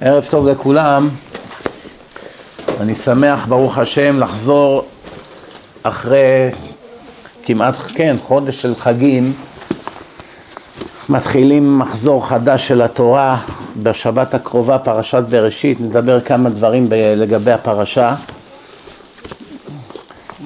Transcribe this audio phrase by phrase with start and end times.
[0.00, 1.08] ערב טוב לכולם,
[2.80, 4.84] אני שמח ברוך השם לחזור
[5.82, 6.50] אחרי
[7.44, 9.32] כמעט, כן, חודש של חגים.
[11.08, 13.38] מתחילים מחזור חדש של התורה
[13.82, 18.14] בשבת הקרובה פרשת בראשית, נדבר כמה דברים ב- לגבי הפרשה.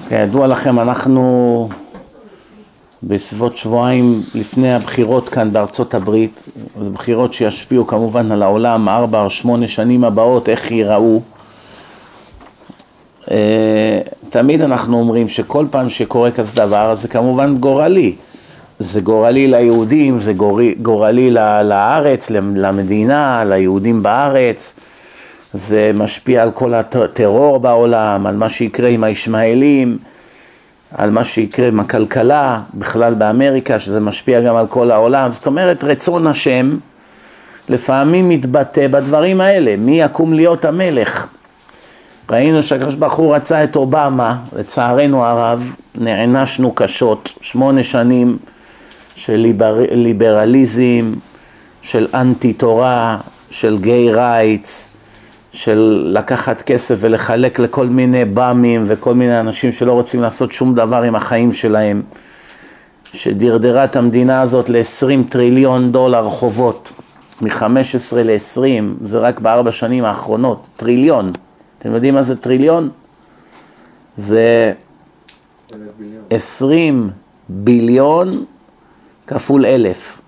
[0.09, 1.69] כידוע לכם אנחנו
[3.07, 6.41] בסביבות שבועיים לפני הבחירות כאן בארצות הברית,
[6.93, 11.21] בחירות שישפיעו כמובן על העולם ארבע או שמונה שנים הבאות, איך ייראו.
[13.31, 18.15] אה, תמיד אנחנו אומרים שכל פעם שקורה כזה דבר זה כמובן גורלי.
[18.79, 20.33] זה גורלי ליהודים, זה
[20.83, 21.31] גורלי
[21.65, 24.75] לארץ, למדינה, ליהודים בארץ.
[25.53, 29.99] זה משפיע על כל הטרור בעולם, על מה שיקרה עם הישמעאלים.
[30.95, 35.33] על מה שיקרה עם הכלכלה, בכלל באמריקה, שזה משפיע גם על כל העולם.
[35.33, 36.77] זאת אומרת, רצון השם
[37.69, 41.27] לפעמים מתבטא בדברים האלה, מי יקום להיות המלך.
[42.31, 48.37] ראינו שהקדוש ברוך הוא רצה את אובמה, לצערנו הרב, נענשנו קשות, שמונה שנים
[49.15, 51.13] של ליבר, ליברליזם,
[51.83, 53.17] של אנטי תורה,
[53.51, 54.89] של גיי רייטס,
[55.55, 61.03] של לקחת כסף ולחלק לכל מיני באמים וכל מיני אנשים שלא רוצים לעשות שום דבר
[61.03, 62.03] עם החיים שלהם,
[63.13, 66.93] שדרדרה את המדינה הזאת ל-20 טריליון דולר חובות,
[67.43, 68.61] מ-15 ל-20,
[69.03, 71.33] זה רק בארבע שנים האחרונות, טריליון.
[71.79, 72.89] אתם יודעים מה זה טריליון?
[74.17, 74.73] זה
[76.31, 77.11] 20
[77.49, 78.45] ביליון
[79.27, 80.21] כפול אלף.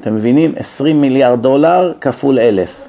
[0.00, 0.52] אתם מבינים?
[0.56, 2.88] 20 מיליארד דולר כפול אלף.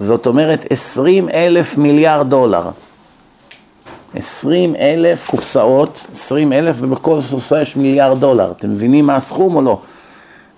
[0.00, 2.70] זאת אומרת 20 אלף מיליארד דולר.
[4.14, 8.52] 20 אלף קופסאות, 20 אלף ובכל קופסה יש מיליארד דולר.
[8.56, 9.80] אתם מבינים מה הסכום או לא?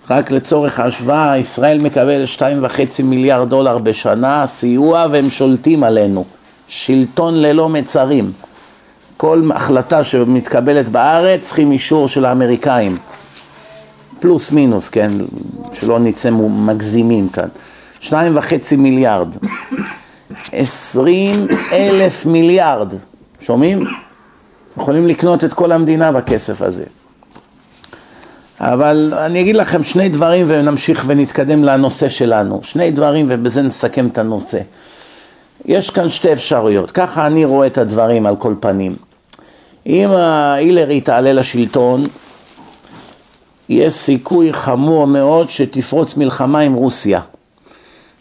[0.09, 6.25] רק לצורך ההשוואה, ישראל מקבל 2.5 מיליארד דולר בשנה סיוע והם שולטים עלינו.
[6.67, 8.31] שלטון ללא מצרים.
[9.17, 12.97] כל החלטה שמתקבלת בארץ צריכים אישור של האמריקאים.
[14.19, 15.11] פלוס מינוס, כן?
[15.73, 17.47] שלא נצא מגזימים כאן.
[18.01, 19.27] שניים וחצי מיליארד,
[20.51, 22.93] עשרים אלף מיליארד,
[23.41, 23.83] שומעים?
[24.77, 26.83] יכולים לקנות את כל המדינה בכסף הזה.
[28.59, 32.59] אבל אני אגיד לכם שני דברים ונמשיך ונתקדם לנושא שלנו.
[32.63, 34.59] שני דברים ובזה נסכם את הנושא.
[35.65, 38.95] יש כאן שתי אפשרויות, ככה אני רואה את הדברים על כל פנים.
[39.85, 42.03] אם ההילרי תעלה לשלטון,
[43.69, 47.21] יש סיכוי חמור מאוד שתפרוץ מלחמה עם רוסיה.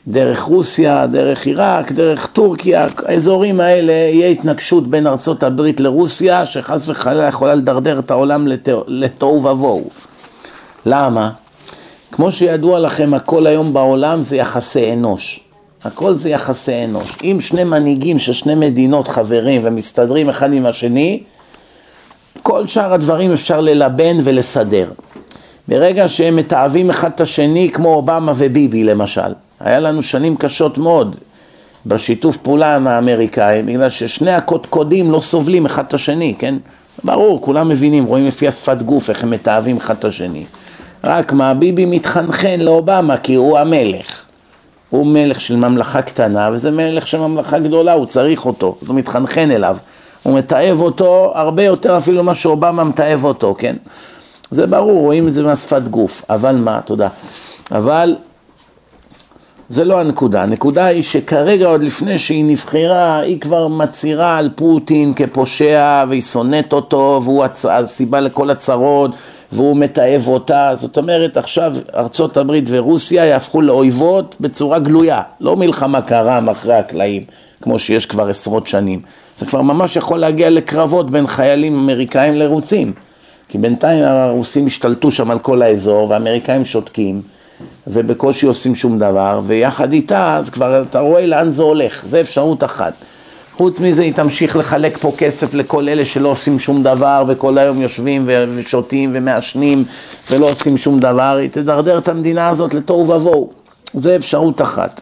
[0.09, 6.89] דרך רוסיה, דרך עיראק, דרך טורקיה, האזורים האלה יהיה התנגשות בין ארצות הברית לרוסיה שחס
[6.89, 8.49] וחלילה יכולה לדרדר את העולם
[8.87, 9.91] לתוהו ובוהו.
[10.87, 11.31] למה?
[12.13, 15.41] כמו שידוע לכם הכל היום בעולם זה יחסי אנוש.
[15.85, 17.17] הכל זה יחסי אנוש.
[17.25, 21.23] אם שני מנהיגים של שני מדינות חברים ומסתדרים אחד עם השני,
[22.43, 24.91] כל שאר הדברים אפשר ללבן ולסדר.
[25.69, 31.17] ברגע שהם מתעבים אחד את השני כמו אובמה וביבי למשל, היה לנו שנים קשות מאוד
[31.87, 36.55] בשיתוף פעולה עם האמריקאים, בגלל ששני הקודקודים לא סובלים אחד את השני, כן?
[37.05, 40.45] ברור, כולם מבינים, רואים לפי השפת גוף איך הם מתאהבים אחד את השני.
[41.05, 44.21] רק מה, ביבי מתחנחן לאובמה כי הוא המלך.
[44.91, 48.97] הוא מלך של ממלכה קטנה וזה מלך של ממלכה גדולה, הוא צריך אותו, אז הוא
[48.97, 49.77] מתחנחן אליו.
[50.23, 53.77] הוא מתעב אותו הרבה יותר אפילו ממה שאובמה מתעב אותו, כן?
[54.51, 56.25] זה ברור, רואים את זה מהשפת גוף.
[56.31, 57.09] אבל מה, תודה.
[57.73, 58.17] אבל
[59.71, 65.15] זה לא הנקודה, הנקודה היא שכרגע עוד לפני שהיא נבחרה היא כבר מצהירה על פוטין
[65.15, 69.11] כפושע והיא שונאת אותו והוא הסיבה לכל הצרות
[69.53, 76.03] והוא מתעב אותה, זאת אומרת עכשיו ארצות הברית ורוסיה יהפכו לאויבות בצורה גלויה, לא מלחמה
[76.03, 77.25] קרה מאחרי הקלעים
[77.63, 79.01] כמו שיש כבר עשרות שנים,
[79.39, 82.93] זה כבר ממש יכול להגיע לקרבות בין חיילים אמריקאים לרוסים.
[83.49, 87.23] כי בינתיים הרוסים השתלטו שם על כל האזור והאמריקאים שותקים
[87.87, 92.65] ובקושי עושים שום דבר, ויחד איתה אז כבר אתה רואה לאן זה הולך, זה אפשרות
[92.65, 92.93] אחת.
[93.53, 97.83] חוץ מזה היא תמשיך לחלק פה כסף לכל אלה שלא עושים שום דבר וכל היום
[97.83, 99.85] יושבים ושותים ומעשנים
[100.31, 103.51] ולא עושים שום דבר, היא תדרדר את המדינה הזאת לתוהו ובוהו,
[103.95, 105.01] זה אפשרות אחת.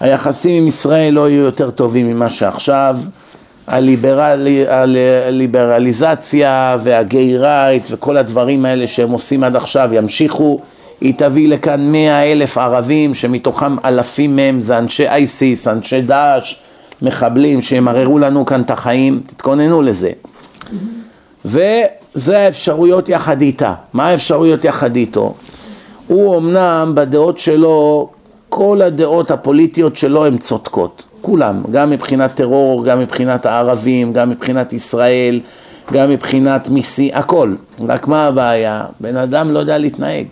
[0.00, 2.96] היחסים עם ישראל לא יהיו יותר טובים ממה שעכשיו,
[3.66, 4.48] הליברל,
[5.26, 10.60] הליברליזציה והגיי רייטס וכל הדברים האלה שהם עושים עד עכשיו ימשיכו
[11.00, 16.56] היא תביא לכאן מאה אלף ערבים שמתוכם אלפים מהם זה אנשי אייסיס, אנשי דאעש,
[17.02, 20.10] מחבלים שימררו לנו כאן את החיים, תתכוננו לזה.
[21.44, 23.74] וזה האפשרויות יחד איתה.
[23.92, 25.34] מה האפשרויות יחד איתו?
[26.06, 28.08] הוא אמנם בדעות שלו
[28.48, 34.72] כל הדעות הפוליטיות שלו הן צודקות, כולם, גם מבחינת טרור, גם מבחינת הערבים, גם מבחינת
[34.72, 35.40] ישראל,
[35.92, 37.54] גם מבחינת מיסי, הכל.
[37.88, 38.84] רק מה הבעיה?
[39.00, 40.26] בן אדם לא יודע להתנהג.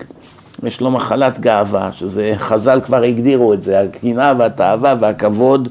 [0.62, 5.68] יש לו מחלת גאווה, שזה חז"ל כבר הגדירו את זה, הקנאה והתאווה והכבוד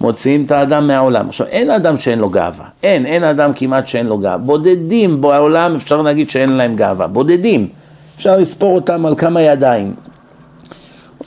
[0.00, 1.28] מוציאים את האדם מהעולם.
[1.28, 4.38] עכשיו, אין אדם שאין לו גאווה, אין, אין אדם כמעט שאין לו גאווה.
[4.38, 7.68] בודדים בעולם אפשר להגיד שאין להם גאווה, בודדים.
[8.16, 9.94] אפשר לספור אותם על כמה ידיים.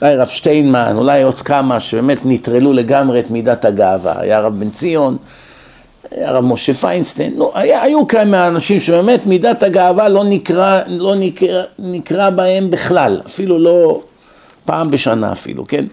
[0.02, 4.20] אולי רב שטיינמן, אולי עוד כמה שבאמת נטרלו לגמרי את מידת הגאווה.
[4.20, 5.16] היה רב בן ציון,
[6.16, 11.62] הרב משה פיינסטיין, לא, היה, היו כמה אנשים שבאמת מידת הגאווה לא נקרא, לא נקרא,
[11.78, 14.00] נקרא בהם בכלל, אפילו לא
[14.64, 15.84] פעם בשנה אפילו, כן?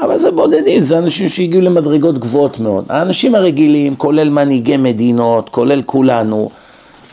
[0.00, 2.84] אבל זה בודדים, זה אנשים שהגיעו למדרגות גבוהות מאוד.
[2.88, 6.50] האנשים הרגילים, כולל מנהיגי מדינות, כולל כולנו,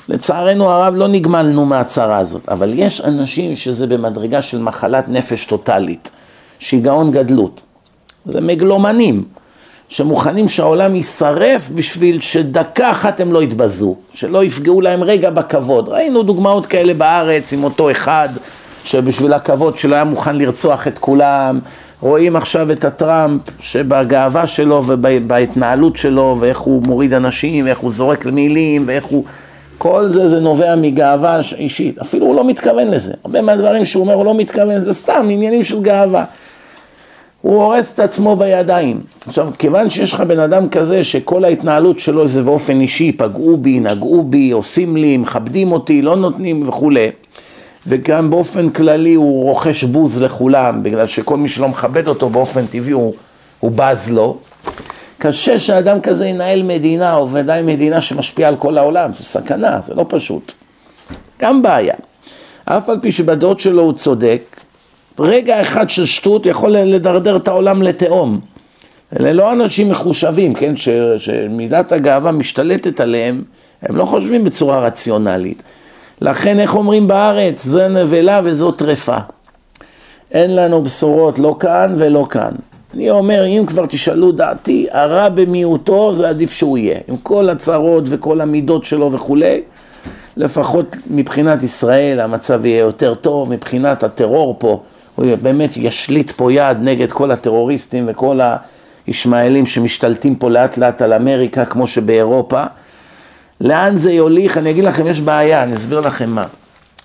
[0.10, 6.10] לצערנו הרב לא נגמלנו מהצרה הזאת, אבל יש אנשים שזה במדרגה של מחלת נפש טוטאלית,
[6.60, 7.62] שיגעון גדלות.
[8.26, 9.24] זה מגלומנים.
[9.90, 15.90] שמוכנים שהעולם יישרף בשביל שדקה אחת הם לא יתבזו, שלא יפגעו להם רגע בכבוד.
[15.90, 18.30] ראינו דוגמאות כאלה בארץ עם אותו אחד
[18.84, 21.60] שבשביל הכבוד שלו היה מוכן לרצוח את כולם.
[22.02, 28.26] רואים עכשיו את הטראמפ שבגאווה שלו ובהתנהלות שלו ואיך הוא מוריד אנשים ואיך הוא זורק
[28.26, 29.24] מילים ואיך הוא...
[29.78, 33.14] כל זה זה נובע מגאווה אישית, אפילו הוא לא מתכוון לזה.
[33.26, 36.24] הרבה מהדברים שהוא אומר הוא לא מתכוון, זה סתם עניינים של גאווה.
[37.46, 39.02] הוא הורס את עצמו בידיים.
[39.28, 43.80] עכשיו, כיוון שיש לך בן אדם כזה שכל ההתנהלות שלו זה באופן אישי, פגעו בי,
[43.80, 47.08] נגעו בי, עושים לי, מכבדים אותי, לא נותנים וכולי,
[47.88, 52.92] וגם באופן כללי הוא רוכש בוז לכולם, בגלל שכל מי שלא מכבד אותו באופן טבעי
[52.92, 53.14] הוא,
[53.60, 54.38] הוא בז לו.
[55.18, 59.94] קשה שאדם כזה ינהל מדינה, או ודאי מדינה שמשפיעה על כל העולם, זה סכנה, זה
[59.94, 60.52] לא פשוט.
[61.40, 61.96] גם בעיה.
[62.66, 64.42] אף על פי שבדעות שלו הוא צודק,
[65.20, 68.40] רגע אחד של שטות יכול לדרדר את העולם לתהום.
[69.20, 73.44] אלה לא אנשים מחושבים, כן, ש, שמידת הגאווה משתלטת עליהם,
[73.82, 75.64] הם לא חושבים בצורה רציונלית.
[76.22, 79.18] לכן איך אומרים בארץ, זה נבלה וזו טרפה.
[80.32, 82.52] אין לנו בשורות לא כאן ולא כאן.
[82.94, 87.00] אני אומר, אם כבר תשאלו דעתי, הרע במיעוטו זה עדיף שהוא יהיה.
[87.08, 89.62] עם כל הצרות וכל המידות שלו וכולי,
[90.38, 94.82] לפחות מבחינת ישראל המצב יהיה יותר טוב, מבחינת הטרור פה
[95.16, 98.40] הוא באמת ישליט פה יד נגד כל הטרוריסטים וכל
[99.08, 102.64] הישמעאלים שמשתלטים פה לאט לאט על אמריקה כמו שבאירופה.
[103.62, 104.58] לאן זה יוליך?
[104.58, 106.46] אני אגיד לכם, יש בעיה, אני אסביר לכם מה.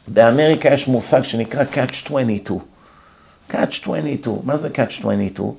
[0.08, 2.58] באמריקה יש מושג שנקרא Catch 22.
[3.50, 5.52] Catch 22, מה זה Catch 22?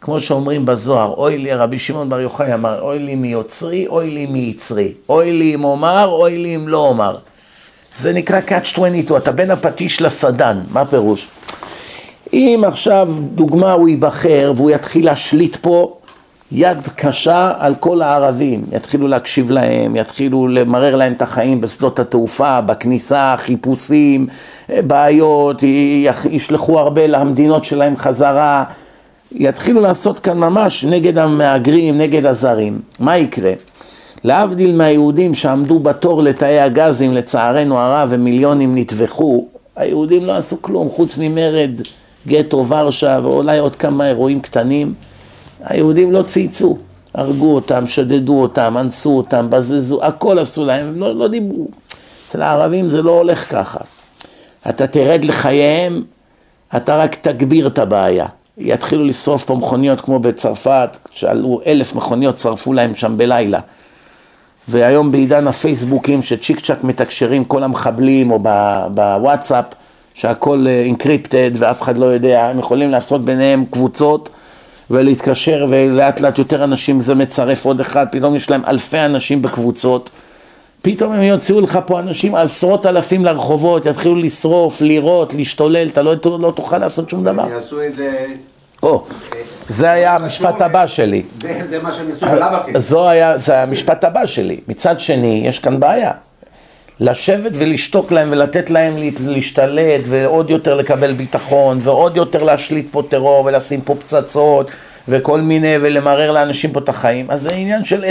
[0.00, 4.26] כמו שאומרים בזוהר, אוי לי, רבי שמעון בר יוחאי אמר, אוי לי מיוצרי, אוי לי
[4.26, 4.92] מיצרי.
[5.08, 7.16] אוי לי אם אומר, אוי לי אם לא אומר.
[7.96, 11.28] זה נקרא Catch 22, אתה בין הפטיש לסדן, מה פירוש?
[12.36, 15.96] אם עכשיו, דוגמה, הוא ייבחר והוא יתחיל להשליט פה
[16.52, 22.60] יד קשה על כל הערבים, יתחילו להקשיב להם, יתחילו למרר להם את החיים בשדות התעופה,
[22.60, 24.26] בכניסה, חיפושים,
[24.68, 25.62] בעיות,
[26.30, 28.64] ישלחו הרבה למדינות שלהם חזרה,
[29.32, 32.80] יתחילו לעשות כאן ממש נגד המהגרים, נגד הזרים.
[33.00, 33.52] מה יקרה?
[34.24, 39.46] להבדיל מהיהודים שעמדו בתור לתאי הגזים, לצערנו הרב, ומיליונים נטבחו,
[39.76, 41.70] היהודים לא עשו כלום חוץ ממרד
[42.26, 44.94] גטו ורשה ואולי עוד כמה אירועים קטנים,
[45.62, 46.78] היהודים לא צייצו,
[47.14, 51.68] הרגו אותם, שדדו אותם, אנסו אותם, בזזו, הכל עשו להם, הם לא, לא דיברו.
[52.26, 53.78] אצל הערבים זה לא הולך ככה.
[54.68, 56.02] אתה תרד לחייהם,
[56.76, 58.26] אתה רק תגביר את הבעיה.
[58.58, 63.60] יתחילו לשרוף פה מכוניות כמו בצרפת, שעלו אלף מכוניות, שרפו להם שם בלילה.
[64.68, 68.38] והיום בעידן הפייסבוקים שצ'יק צ'אק מתקשרים כל המחבלים או
[68.94, 69.64] בוואטסאפ,
[70.16, 74.28] שהכל אינקריפטד אה, ואף אחד לא יודע, הם יכולים לעשות ביניהם קבוצות
[74.90, 80.10] ולהתקשר ולאט לאט יותר אנשים זה מצרף עוד אחד, פתאום יש להם אלפי אנשים בקבוצות,
[80.82, 86.14] פתאום הם יוציאו לך פה אנשים עשרות אלפים לרחובות, יתחילו לשרוף, לירות, להשתולל, אתה לא,
[86.24, 87.48] לא תוכל לעשות שום דבר.
[87.50, 88.26] יעשו את זה...
[88.82, 89.04] או,
[89.68, 91.22] זה היה המשפט הבא שלי.
[91.38, 92.72] זה מה שהם יעשו בלאו הכי.
[93.36, 94.60] זה המשפט הבא שלי.
[94.68, 96.12] מצד שני, יש כאן בעיה.
[97.00, 103.44] לשבת ולשתוק להם ולתת להם להשתלט ועוד יותר לקבל ביטחון ועוד יותר להשליט פה טרור
[103.44, 104.70] ולשים פה פצצות
[105.08, 107.30] וכל מיני ולמרר לאנשים פה את החיים.
[107.30, 108.04] אז זה עניין של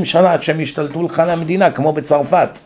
[0.00, 2.58] 10-20 שנה עד שהם ישתלטו לך על המדינה כמו בצרפת.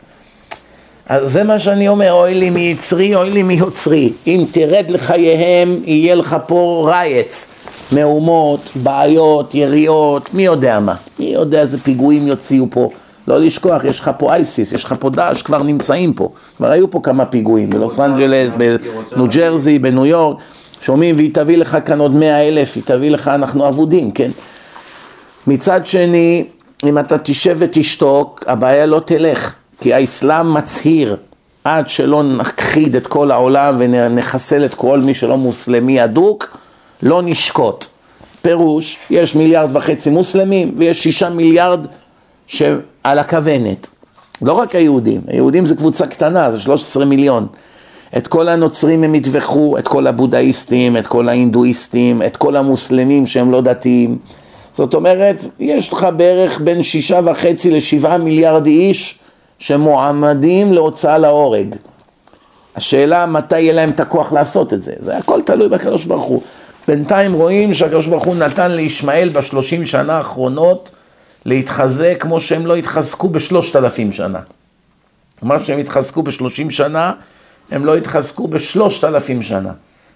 [1.07, 4.13] אז זה מה שאני אומר, אוי לי מיצרי, אוי לי מיוצרי.
[4.27, 7.47] אם תרד לחייהם יהיה לך פה רייץ.
[7.91, 10.95] מהומות, בעיות, יריות, מי יודע מה.
[11.19, 12.89] מי יודע איזה פיגועים יוציאו פה
[13.29, 16.29] לא לשכוח, יש לך פה אייסיס, יש לך פה דאעש, כבר נמצאים פה.
[16.57, 20.37] כבר היו פה כמה פיגועים, בלוס אנג'לס, בניו ג'רזי, בניו יורק.
[20.81, 24.31] שומעים והיא תביא לך כאן עוד מאה אלף, היא תביא לך, אנחנו אבודים, כן?
[25.47, 26.45] מצד שני,
[26.85, 31.15] אם אתה תשב ותשתוק, הבעיה לא תלך, כי האסלאם מצהיר
[31.63, 36.57] עד שלא נכחיד את כל העולם ונחסל את כל מי שלא מוסלמי אדוק,
[37.03, 37.85] לא נשקוט.
[38.41, 41.85] פירוש, יש מיליארד וחצי מוסלמים ויש שישה מיליארד
[42.49, 43.87] שעל הכוונת.
[44.41, 47.47] לא רק היהודים, היהודים זה קבוצה קטנה, זה 13 מיליון.
[48.17, 53.51] את כל הנוצרים הם יטבחו, את כל הבודהיסטים, את כל ההינדואיסטים, את כל המוסלמים שהם
[53.51, 54.17] לא דתיים.
[54.73, 59.19] זאת אומרת, יש לך בערך בין שישה וחצי לשבעה מיליארד איש
[59.59, 61.75] שמועמדים להוצאה להורג.
[62.75, 66.41] השאלה מתי יהיה להם את הכוח לעשות את זה, זה הכל תלוי בקדוש ברוך הוא.
[66.87, 70.91] בינתיים רואים שהקדוש ברוך הוא נתן לישמעאל בשלושים שנה האחרונות
[71.45, 74.39] להתחזק כמו שהם לא התחזקו בשלושת אלפים שנה.
[75.41, 77.13] מה שהם התחזקו בשלושים שנה,
[77.71, 79.71] הם לא התחזקו בשלושת אלפים שנה.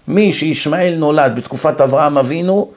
[0.08, 2.70] מי שישמעאל נולד בתקופת אברהם אבינו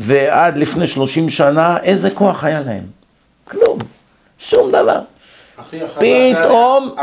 [0.00, 2.82] ועד לפני שלושים שנה, איזה כוח היה להם?
[3.44, 3.78] כלום,
[4.38, 5.00] שום דבר.
[5.98, 6.94] פתאום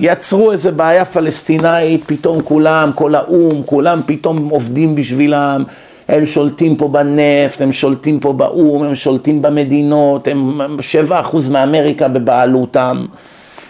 [0.00, 5.64] יצרו איזה בעיה פלסטינאית, פתאום כולם, כל האו"ם, כולם פתאום עובדים בשבילם,
[6.08, 12.08] הם שולטים פה בנפט, הם שולטים פה באו"ם, הם שולטים במדינות, הם שבע אחוז מאמריקה
[12.08, 13.04] בבעלותם,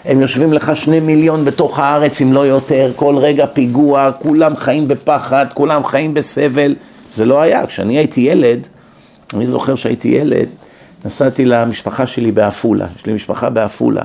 [0.05, 4.89] הם יושבים לך שני מיליון בתוך הארץ אם לא יותר, כל רגע פיגוע, כולם חיים
[4.89, 6.75] בפחד, כולם חיים בסבל,
[7.15, 8.69] זה לא היה, כשאני הייתי ילד,
[9.35, 10.49] אני זוכר שהייתי ילד,
[11.05, 14.05] נסעתי למשפחה שלי בעפולה, יש לי משפחה בעפולה.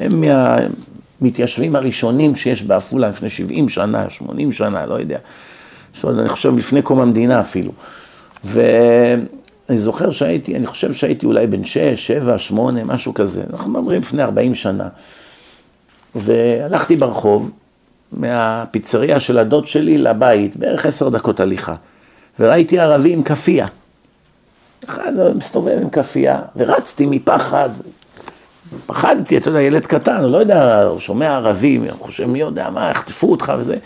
[0.00, 0.24] הם
[1.20, 5.18] מהמתיישבים הראשונים שיש בעפולה לפני 70 שנה, 80 שנה, לא יודע.
[5.92, 7.72] שעוד אני חושב לפני קום המדינה אפילו.
[8.44, 13.42] ואני זוכר שהייתי, אני חושב שהייתי אולי בן 6, 7, 8, משהו כזה.
[13.50, 14.88] אנחנו מדברים לפני 40 שנה.
[16.14, 17.50] והלכתי ברחוב,
[18.12, 21.74] מהפיצריה של הדוד שלי לבית, בערך עשר דקות הליכה.
[22.40, 23.66] וראיתי ערבי עם כאפיה.
[24.88, 27.70] אחד מסתובב עם כאפיה, ורצתי מפחד,
[28.86, 32.90] פחדתי, אתה יודע, ילד קטן, לא יודע, הוא שומע ערבים, הוא חושב מי יודע מה,
[32.90, 33.76] יחטפו אותך וזה.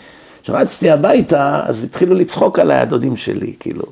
[0.45, 3.83] כשרצתי הביתה, אז התחילו לצחוק עליי הדודים שלי, כאילו.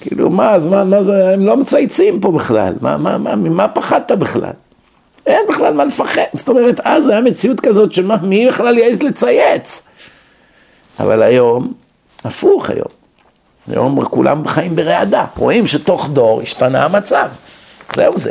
[0.00, 3.68] כאילו, מה, אז מה, מה זה, הם לא מצייצים פה בכלל, מה, מה, מה, ממה
[3.68, 4.50] פחדת בכלל?
[5.26, 9.82] אין בכלל מה לפחד, זאת אומרת, אז היה מציאות כזאת של מי בכלל יעז לצייץ?
[11.00, 11.72] אבל היום,
[12.24, 12.90] הפוך היום.
[13.68, 17.28] היום כולם חיים ברעדה, רואים שתוך דור השתנה המצב,
[17.96, 18.30] זהו זה.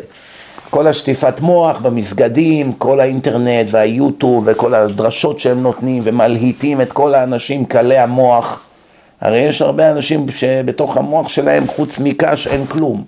[0.69, 7.65] כל השטיפת מוח במסגדים, כל האינטרנט והיוטיוב וכל הדרשות שהם נותנים ומלהיטים את כל האנשים
[7.65, 8.61] קלי המוח.
[9.21, 13.03] הרי יש הרבה אנשים שבתוך המוח שלהם חוץ מקש אין כלום.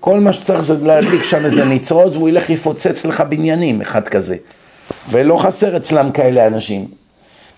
[0.00, 4.36] כל מה שצריך זה להדליק שם איזה ניצוץ והוא ילך יפוצץ לך בניינים, אחד כזה.
[5.10, 6.86] ולא חסר אצלם כאלה אנשים.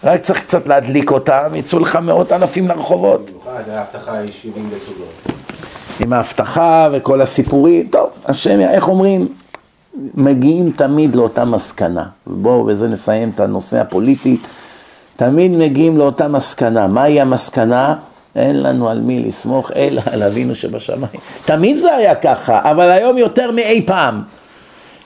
[0.05, 3.31] רק צריך קצת להדליק אותם, יצאו לך מאות אלפים לרחובות.
[3.31, 5.38] במיוחד, ההבטחה היא 70 בסוגות.
[6.01, 9.29] עם ההבטחה וכל הסיפורים, טוב, השם, איך אומרים,
[10.15, 12.05] מגיעים תמיד לאותה מסקנה.
[12.27, 14.37] בואו בזה נסיים את הנושא הפוליטי.
[15.17, 16.87] תמיד מגיעים לאותה מסקנה.
[16.87, 17.95] מהי המסקנה?
[18.37, 21.21] אין לנו על מי לסמוך, אלא על אבינו שבשמיים.
[21.45, 24.23] תמיד זה היה ככה, אבל היום יותר מאי פעם.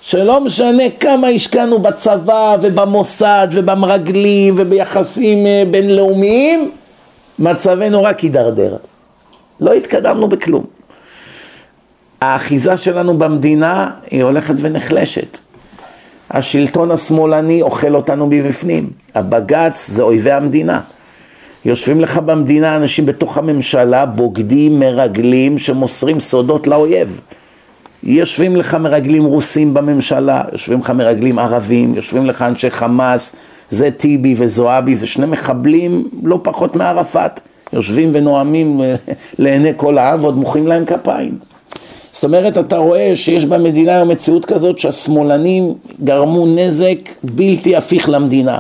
[0.01, 6.71] שלא משנה כמה השקענו בצבא ובמוסד ובמרגלים וביחסים אה, בינלאומיים,
[7.39, 8.77] מצבנו רק הידרדר.
[9.61, 10.65] לא התקדמנו בכלום.
[12.23, 15.39] האחיזה שלנו במדינה היא הולכת ונחלשת.
[16.31, 18.91] השלטון השמאלני אוכל אותנו מבפנים.
[19.15, 20.81] הבג"ץ זה אויבי המדינה.
[21.65, 27.21] יושבים לך במדינה אנשים בתוך הממשלה, בוגדים, מרגלים, שמוסרים סודות לאויב.
[28.03, 33.33] יושבים לך מרגלים רוסים בממשלה, יושבים לך מרגלים ערבים, יושבים לך אנשי חמאס,
[33.71, 37.41] זה טיבי וזועבי, זה שני מחבלים לא פחות מערפאת.
[37.73, 38.81] יושבים ונואמים
[39.39, 41.52] לעיני כל העם ועוד מוחאים להם כפיים.
[42.23, 45.75] זאת אומרת, אתה רואה שיש במדינה היום מציאות כזאת שהשמאלנים
[46.05, 48.59] גרמו נזק בלתי הפיך למדינה.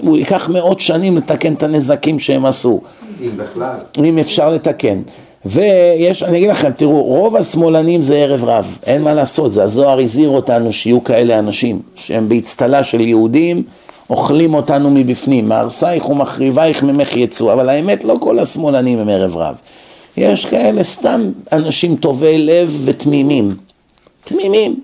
[0.00, 2.80] הוא ייקח מאות שנים לתקן את הנזקים שהם עשו.
[3.20, 3.76] אם בכלל.
[4.04, 5.02] אם אפשר לתקן.
[5.44, 10.00] ויש, אני אגיד לכם, תראו, רוב השמאלנים זה ערב רב, אין מה לעשות, זה הזוהר
[10.00, 13.62] הזהיר אותנו שיהיו כאלה אנשים, שהם באצטלה של יהודים,
[14.10, 19.54] אוכלים אותנו מבפנים, מהרסייך ומחריבייך ממך יצאו, אבל האמת לא כל השמאלנים הם ערב רב.
[20.16, 23.54] יש כאלה סתם אנשים טובי לב ותמימים.
[24.24, 24.76] תמימים.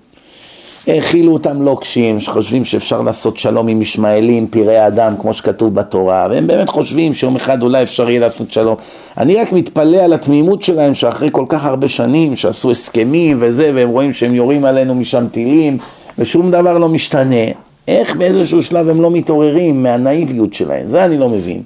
[0.87, 6.47] האכילו אותם לוקשים, שחושבים שאפשר לעשות שלום עם ישמעאלים, פראי אדם, כמו שכתוב בתורה, והם
[6.47, 8.75] באמת חושבים שיום אחד אולי אפשר יהיה לעשות שלום.
[9.17, 13.89] אני רק מתפלא על התמימות שלהם, שאחרי כל כך הרבה שנים, שעשו הסכמים וזה, והם
[13.89, 15.77] רואים שהם יורים עלינו משם טילים,
[16.17, 17.45] ושום דבר לא משתנה.
[17.87, 20.87] איך באיזשהו שלב הם לא מתעוררים מהנאיביות שלהם?
[20.87, 21.61] זה אני לא מבין.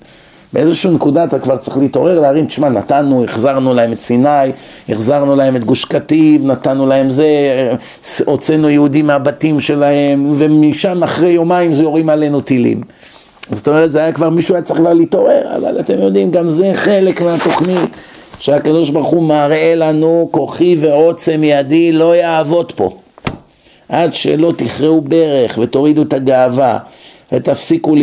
[0.56, 4.52] באיזושהי נקודה אתה כבר צריך להתעורר, להרים, תשמע, נתנו, החזרנו להם את סיני,
[4.90, 7.28] החזרנו להם את גוש קטיב, נתנו להם זה,
[8.26, 12.82] הוצאנו יהודים מהבתים שלהם, ומשם אחרי יומיים זה יורים עלינו טילים.
[13.52, 16.72] זאת אומרת, זה היה כבר, מישהו היה צריך כבר להתעורר, אבל אתם יודעים, גם זה
[16.74, 17.90] חלק מהתוכנית,
[18.40, 22.98] שהקדוש ברוך הוא מראה לנו, כוחי ועוצם ידי לא יעבוד פה.
[23.90, 26.78] עד שלא תכרעו ברך ותורידו את הגאווה
[27.32, 27.96] ותפסיקו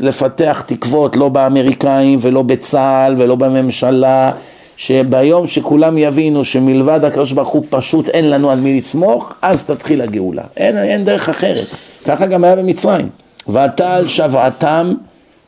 [0.00, 4.32] לפתח תקוות לא באמריקאים ולא בצה"ל ולא בממשלה
[4.76, 10.00] שביום שכולם יבינו שמלבד הקדוש ברוך הוא פשוט אין לנו על מי לסמוך אז תתחיל
[10.00, 11.66] הגאולה, אין, אין דרך אחרת.
[12.06, 13.08] ככה גם היה במצרים.
[13.48, 14.94] ותעל שבעתם,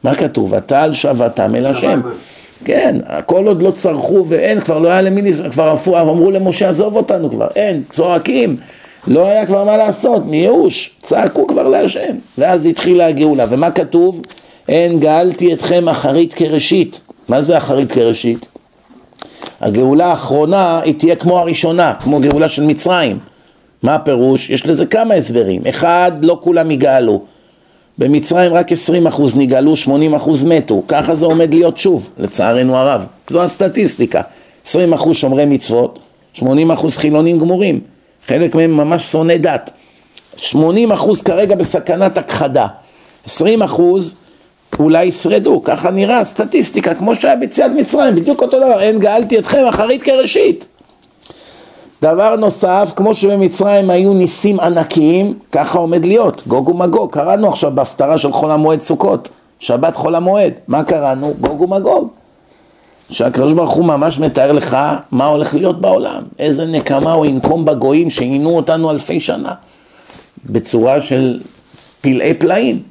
[0.02, 0.52] מה כתוב?
[0.52, 2.00] ותעל שבעתם אל השם.
[2.64, 7.30] כן, כל עוד לא צרחו ואין, כבר לא היה למי, כבר אמרו למשה עזוב אותנו
[7.30, 8.56] כבר, אין, צועקים
[9.06, 14.20] לא היה כבר מה לעשות, מייאוש, צעקו כבר להשם, ואז התחילה הגאולה, ומה כתוב?
[14.68, 18.46] אין גאלתי אתכם אחרית כראשית, מה זה אחרית כראשית?
[19.60, 23.18] הגאולה האחרונה היא תהיה כמו הראשונה, כמו גאולה של מצרים,
[23.82, 24.50] מה הפירוש?
[24.50, 27.22] יש לזה כמה הסברים, אחד, לא כולם יגאלו,
[27.98, 28.74] במצרים רק 20%
[29.36, 29.88] נגאלו, 80%
[30.46, 34.20] מתו, ככה זה עומד להיות שוב, לצערנו הרב, זו הסטטיסטיקה,
[34.66, 34.72] 20%
[35.12, 35.98] שומרי מצוות,
[36.38, 36.42] 80%
[36.96, 37.80] חילונים גמורים
[38.26, 39.70] חלק מהם ממש שונאי דת.
[40.36, 42.66] 80 אחוז כרגע בסכנת הכחדה,
[43.26, 44.16] 20 אחוז
[44.78, 49.64] אולי ישרדו, ככה נראה סטטיסטיקה, כמו שהיה ביציאת מצרים, בדיוק אותו דבר, אין גאלתי אתכם
[49.68, 50.66] אחרית כראשית.
[52.02, 58.18] דבר נוסף, כמו שבמצרים היו ניסים ענקיים, ככה עומד להיות, גוג ומגוג, קראנו עכשיו בהפטרה
[58.18, 61.34] של חול המועד סוכות, שבת חול המועד, מה קראנו?
[61.40, 62.08] גוג ומגוג.
[63.12, 64.76] שהקדוש ברוך הוא ממש מתאר לך
[65.10, 69.54] מה הולך להיות בעולם, איזה נקמה הוא ינקום בגויים שעינו אותנו אלפי שנה,
[70.44, 71.40] בצורה של
[72.00, 72.82] פלאי פלאים.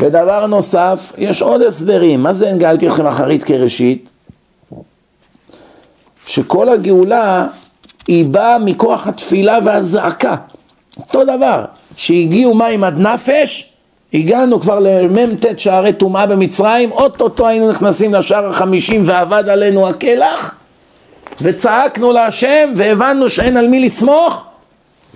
[0.00, 4.10] ודבר נוסף, יש עוד הסברים, מה זה הנגלתי לכם אחרית כראשית?
[6.26, 7.46] שכל הגאולה
[8.08, 10.36] היא באה מכוח התפילה והזעקה,
[10.98, 11.64] אותו דבר,
[11.96, 13.73] שהגיעו מים עד נפש
[14.14, 20.54] הגענו כבר למ"ט שערי טומאה במצרים, אוטוטו היינו נכנסים לשער החמישים ואבד עלינו הקלח
[21.40, 24.44] וצעקנו להשם והבנו שאין על מי לסמוך,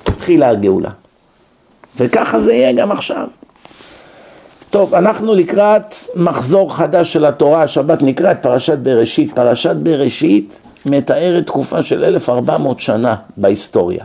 [0.06, 0.90] התחילה הגאולה.
[1.96, 3.26] וככה זה יהיה גם עכשיו.
[4.70, 9.34] טוב, אנחנו לקראת מחזור חדש של התורה, השבת נקרא את פרשת בראשית.
[9.34, 14.04] פרשת בראשית מתארת תקופה של 1400 שנה בהיסטוריה.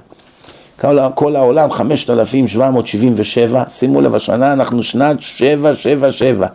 [1.15, 6.47] כל, העולם 5,777, שימו לב, השנה אנחנו שנת 777.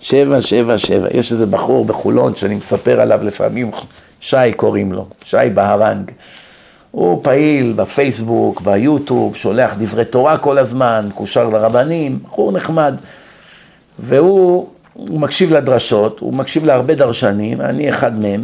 [0.00, 3.70] 777, יש איזה בחור בחולון שאני מספר עליו לפעמים,
[4.20, 6.10] שי קוראים לו, שי בהרנג.
[6.90, 12.94] הוא פעיל בפייסבוק, ביוטיוב, שולח דברי תורה כל הזמן, מקושר לרבנים, בחור נחמד.
[13.98, 18.42] והוא מקשיב לדרשות, הוא מקשיב להרבה דרשנים, אני אחד מהם.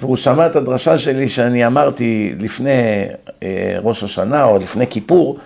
[0.00, 3.04] והוא שמע את הדרשה שלי שאני אמרתי לפני
[3.42, 5.38] אה, ראש השנה או לפני כיפור,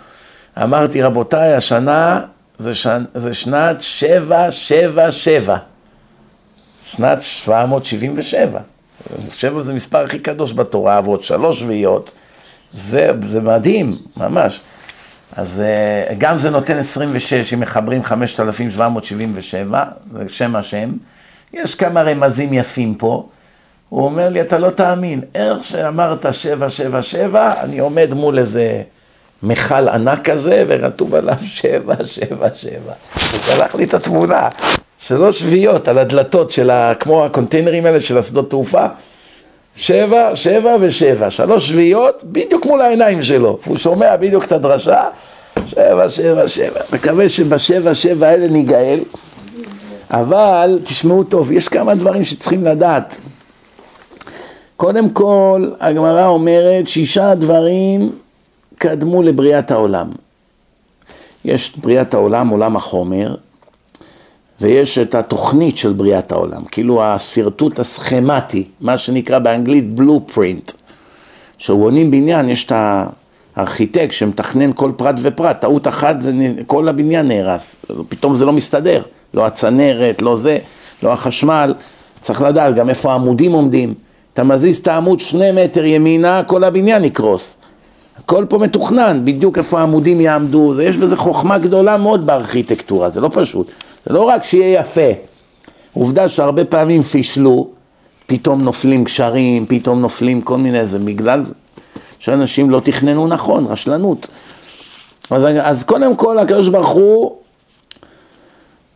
[0.62, 2.20] אמרתי רבותיי, השנה
[2.58, 5.56] זה, שנ, זה שנת 777,
[6.84, 8.60] שנת 777.
[9.30, 12.10] שבע זה מספר הכי קדוש בתורה, ועוד שלוש שביעיות,
[12.72, 14.60] זה, זה מדהים, ממש.
[15.36, 20.90] אז אה, גם זה נותן 26, אם מחברים 5,777, זה שם השם.
[21.52, 23.28] יש כמה רמזים יפים פה.
[23.88, 28.82] הוא אומר לי, אתה לא תאמין, איך שאמרת שבע, שבע, שבע, אני עומד מול איזה
[29.42, 32.92] מכל ענק כזה, וכתוב עליו שבע, שבע, שבע.
[33.32, 34.48] הוא שלח לי את התמונה,
[34.98, 36.94] שלוש שביעיות על הדלתות של ה...
[37.00, 38.86] כמו הקונטיינרים האלה של השדות תעופה.
[39.76, 43.58] שבע, שבע ושבע, שלוש שביעיות בדיוק מול העיניים שלו.
[43.64, 45.02] הוא שומע בדיוק את הדרשה,
[45.66, 46.80] שבע, שבע, שבע.
[46.92, 49.00] מקווה שבשבע, שבע האלה ניגאל.
[50.10, 53.16] אבל תשמעו טוב, יש כמה דברים שצריכים לדעת.
[54.78, 58.10] קודם כל, הגמרא אומרת שישה דברים
[58.78, 60.06] קדמו לבריאת העולם.
[61.44, 63.34] יש בריאת העולם, עולם החומר,
[64.60, 70.72] ויש את התוכנית של בריאת העולם, כאילו השרטוט הסכמטי, מה שנקרא באנגלית בלופרינט.
[71.58, 72.72] כשבונים בניין יש את
[73.56, 76.32] הארכיטקט שמתכנן כל פרט ופרט, טעות אחת זה
[76.66, 77.76] כל הבניין נהרס,
[78.08, 79.02] פתאום זה לא מסתדר,
[79.34, 80.58] לא הצנרת, לא זה,
[81.02, 81.74] לא החשמל,
[82.20, 84.07] צריך לדעת גם איפה העמודים עומדים.
[84.38, 87.56] אתה מזיז את העמוד שני מטר ימינה, כל הבניין יקרוס.
[88.18, 93.30] הכל פה מתוכנן, בדיוק איפה העמודים יעמדו, יש בזה חוכמה גדולה מאוד בארכיטקטורה, זה לא
[93.32, 93.70] פשוט.
[94.06, 95.10] זה לא רק שיהיה יפה.
[95.92, 97.68] עובדה שהרבה פעמים פישלו,
[98.26, 101.44] פתאום נופלים קשרים, פתאום נופלים כל מיני, זה בגלל
[102.18, 104.26] שאנשים לא תכננו נכון, רשלנות.
[105.30, 107.36] אז, אז קודם כל הקדוש ברוך הוא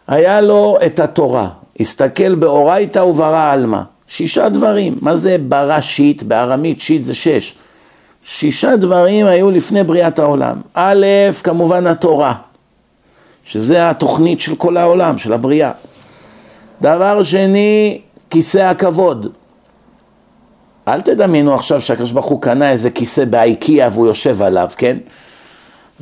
[0.08, 1.48] היה לו את התורה,
[1.80, 3.91] הסתכל באורייתא וברא עלמא.
[4.08, 4.94] שישה דברים.
[5.00, 6.22] מה זה ברא שיט?
[6.22, 7.54] בארמית שיט זה שש.
[8.24, 10.56] שישה דברים היו לפני בריאת העולם.
[10.74, 11.06] א',
[11.42, 12.34] כמובן התורה,
[13.44, 15.72] שזה התוכנית של כל העולם, של הבריאה.
[16.82, 19.28] דבר שני, כיסא הכבוד.
[20.88, 24.98] אל תדמיינו עכשיו שהקדוש ברוך הוא קנה איזה כיסא באיקאה והוא יושב עליו, כן?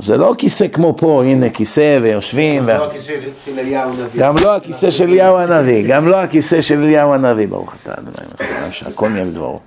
[0.03, 2.69] זה לא כיסא כמו פה, הנה כיסא ויושבים.
[2.69, 4.21] גם לא הכיסא של אליהו הנביא.
[4.21, 8.71] גם לא הכיסא של אליהו הנביא, גם לא הכיסא של אליהו הנביא, ברוך אתה אדוני,
[8.71, 9.59] שהכל נהיה בדברו.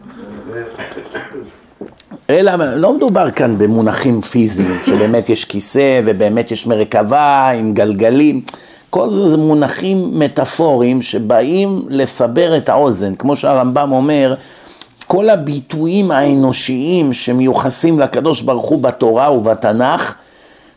[2.30, 8.41] אלא לא מדובר כאן במונחים פיזיים, שבאמת יש כיסא ובאמת יש מרכבה עם גלגלים,
[8.89, 14.34] כל זה זה מונחים מטאפוריים שבאים לסבר את האוזן, כמו שהרמב"ם אומר,
[15.13, 20.15] כל הביטויים האנושיים שמיוחסים לקדוש ברוך הוא בתורה ובתנ"ך,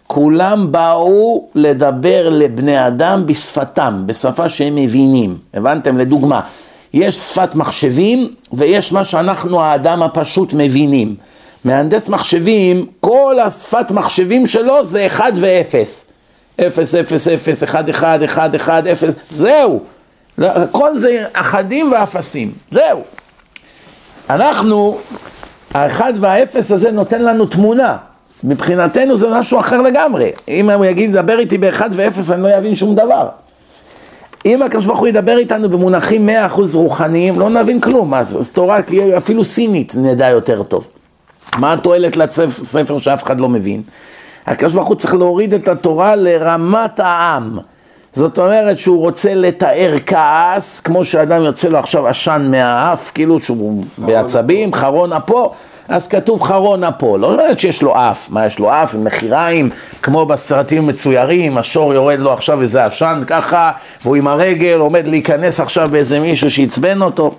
[0.07, 5.39] כולם באו לדבר לבני אדם בשפתם, בשפה שהם מבינים.
[5.55, 5.99] הבנתם?
[5.99, 6.41] לדוגמה,
[6.95, 11.15] יש שפת מחשבים ויש מה שאנחנו האדם הפשוט מבינים.
[11.65, 15.75] מהנדס מחשבים, כל השפת מחשבים שלו זה 1 ו-0.
[16.67, 19.81] 0, 0, 0, 1, 1, 1, 1, 0, זהו.
[20.71, 23.03] כל זה אחדים ואפסים, זהו.
[24.31, 24.99] אנחנו,
[25.75, 27.97] האחד והאפס הזה נותן לנו תמונה.
[28.45, 30.31] מבחינתנו זה משהו אחר לגמרי.
[30.49, 33.29] אם הוא יגיד, דבר איתי באחד ואפס, אני לא אבין שום דבר.
[34.47, 38.15] אם הקדוש ברוך הוא ידבר איתנו במונחים מאה אחוז רוחניים, לא נבין כלום.
[38.15, 38.79] אז תורה,
[39.17, 40.89] אפילו סינית נדע יותר טוב.
[41.59, 43.83] מה התועלת לספר שאף אחד לא מבין?
[44.47, 47.59] הקדוש ברוך הוא צריך להוריד את התורה לרמת העם.
[48.17, 53.85] זאת אומרת שהוא רוצה לתאר כעס, כמו שאדם יוצא לו עכשיו עשן מהאף, כאילו שהוא
[53.99, 55.53] בעצבים, חרון אפו,
[55.89, 59.71] אז כתוב חרון אפו, לא אומרת שיש לו אף, מה יש לו אף עם נחיריים,
[60.03, 63.71] כמו בסרטים מצוירים, השור יורד לו עכשיו איזה עשן ככה,
[64.05, 67.35] והוא עם הרגל עומד להיכנס עכשיו באיזה מישהו שעצבן אותו,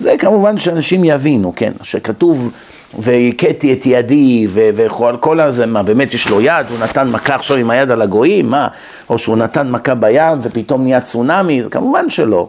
[0.00, 2.50] זה כמובן שאנשים יבינו, כן, שכתוב
[2.98, 7.56] והכיתי את ידי וכל כל הזה, מה באמת יש לו יד, הוא נתן מכה עכשיו
[7.56, 8.68] עם היד על הגויים, מה?
[9.10, 12.48] או שהוא נתן מכה בים ופתאום נהיה צונאמי, כמובן שלא.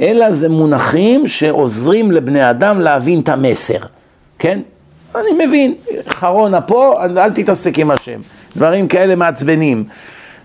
[0.00, 3.78] אלא זה מונחים שעוזרים לבני אדם להבין את המסר,
[4.38, 4.60] כן?
[5.14, 5.74] אני מבין,
[6.08, 8.20] חרון אפו, אל תתעסק עם השם,
[8.56, 9.84] דברים כאלה מעצבנים.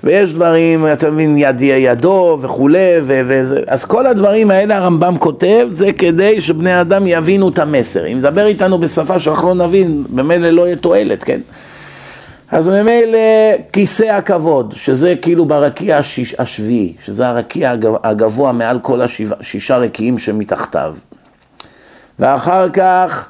[0.04, 5.94] ויש דברים, אתה מבין, יד ידו וכולי, וזה, אז כל הדברים האלה הרמב"ם כותב, זה
[5.94, 8.08] כדי שבני אדם יבינו את המסר.
[8.08, 11.40] אם נדבר איתנו בשפה שאנחנו לא נבין, במילא לא יהיה תועלת, כן?
[12.52, 13.18] אז ממילא
[13.74, 20.96] כיסא הכבוד, שזה כאילו ברקיע השיש, השביעי, שזה הרקיע הגבוה מעל כל השישה רקיעים שמתחתיו.
[22.20, 23.28] ואחר כך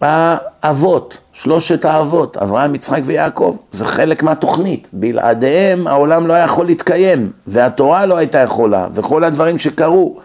[0.00, 4.88] האבות, שלושת האבות, אברהם, יצחק ויעקב, זה חלק מהתוכנית.
[4.92, 10.16] בלעדיהם העולם לא היה יכול להתקיים, והתורה לא הייתה יכולה, וכל הדברים שקרו.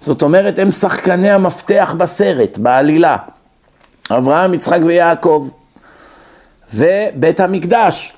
[0.00, 3.16] זאת אומרת, הם שחקני המפתח בסרט, בעלילה.
[4.10, 5.48] אברהם, יצחק ויעקב.
[6.74, 8.12] ובית המקדש,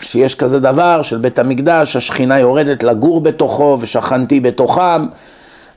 [0.00, 5.06] שיש כזה דבר של בית המקדש, השכינה יורדת לגור בתוכו ושכנתי בתוכם.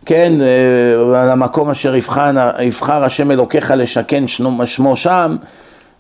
[0.06, 1.96] כן, אה, על המקום אשר
[2.60, 4.24] יבחר השם אלוקיך לשכן
[4.66, 5.36] שמו שם,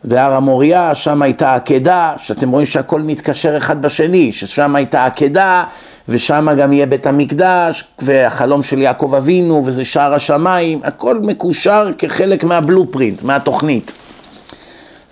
[0.07, 5.63] בהר המוריה, שם הייתה עקדה, שאתם רואים שהכל מתקשר אחד בשני, ששם הייתה עקדה,
[6.09, 12.43] ושם גם יהיה בית המקדש, והחלום של יעקב אבינו, וזה שער השמיים, הכל מקושר כחלק
[12.43, 13.93] מהבלופרינט, מהתוכנית.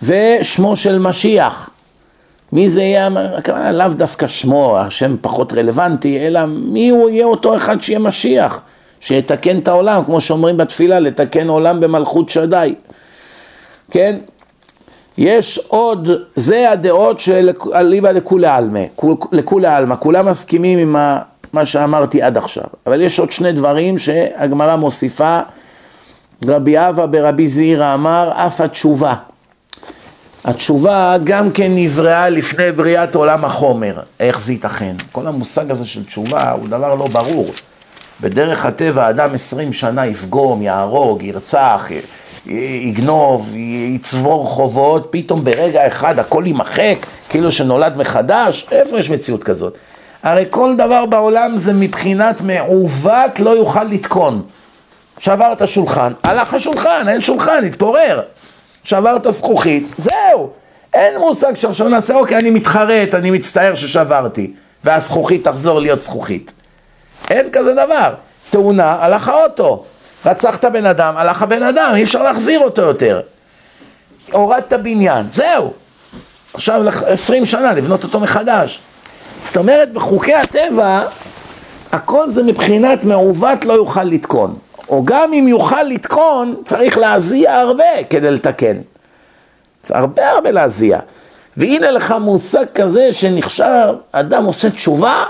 [0.03, 1.69] ושמו של משיח,
[2.51, 3.09] מי זה יהיה,
[3.71, 8.61] לאו דווקא שמו, השם פחות רלוונטי, אלא מי הוא יהיה אותו אחד שיהיה משיח.
[8.99, 12.75] שיתקן את העולם, כמו שאומרים בתפילה, לתקן עולם במלכות שדי.
[13.91, 14.15] כן?
[15.17, 18.83] יש עוד, זה הדעות של אליבא לכולי עלמא,
[19.31, 20.95] לכולי עלמא, כולם מסכימים עם
[21.53, 25.39] מה שאמרתי עד עכשיו, אבל יש עוד שני דברים שהגמרא מוסיפה,
[26.45, 29.13] רבי אבא ברבי זעירא אמר, אף התשובה.
[30.45, 34.95] התשובה גם כן נבראה לפני בריאת עולם החומר, איך זה ייתכן?
[35.11, 37.45] כל המושג הזה של תשובה הוא דבר לא ברור.
[38.21, 41.87] בדרך הטבע אדם עשרים שנה יפגום, יהרוג, ירצח,
[42.45, 43.55] יגנוב,
[43.95, 46.95] יצבור חובות, פתאום ברגע אחד הכל יימחק,
[47.29, 49.77] כאילו שנולד מחדש, איפה יש מציאות כזאת?
[50.23, 54.41] הרי כל דבר בעולם זה מבחינת מעוות לא יוכל לתקון.
[55.19, 58.21] שברת שולחן, הלך השולחן, אין שולחן, התפורר.
[58.83, 60.49] שברת זכוכית, זהו.
[60.93, 64.53] אין מושג שעכשיו נעשה, אוקיי, אני מתחרט, אני מצטער ששברתי,
[64.83, 66.51] והזכוכית תחזור להיות זכוכית.
[67.29, 68.13] אין כזה דבר.
[68.49, 69.83] תאונה, הלך האוטו.
[70.25, 73.21] רצחת בן אדם, הלך הבן אדם, אי אפשר להחזיר אותו יותר.
[74.31, 75.73] הורדת בניין, זהו.
[76.53, 78.79] עכשיו עשרים שנה לבנות אותו מחדש.
[79.45, 81.03] זאת אומרת, בחוקי הטבע,
[81.91, 84.55] הכל זה מבחינת מעוות לא יוכל לתקון.
[84.89, 88.77] או גם אם יוכל לתקון, צריך להזיע הרבה כדי לתקן.
[89.83, 90.99] זה הרבה הרבה להזיע.
[91.57, 95.23] והנה לך מושג כזה שנחשב, אדם עושה תשובה,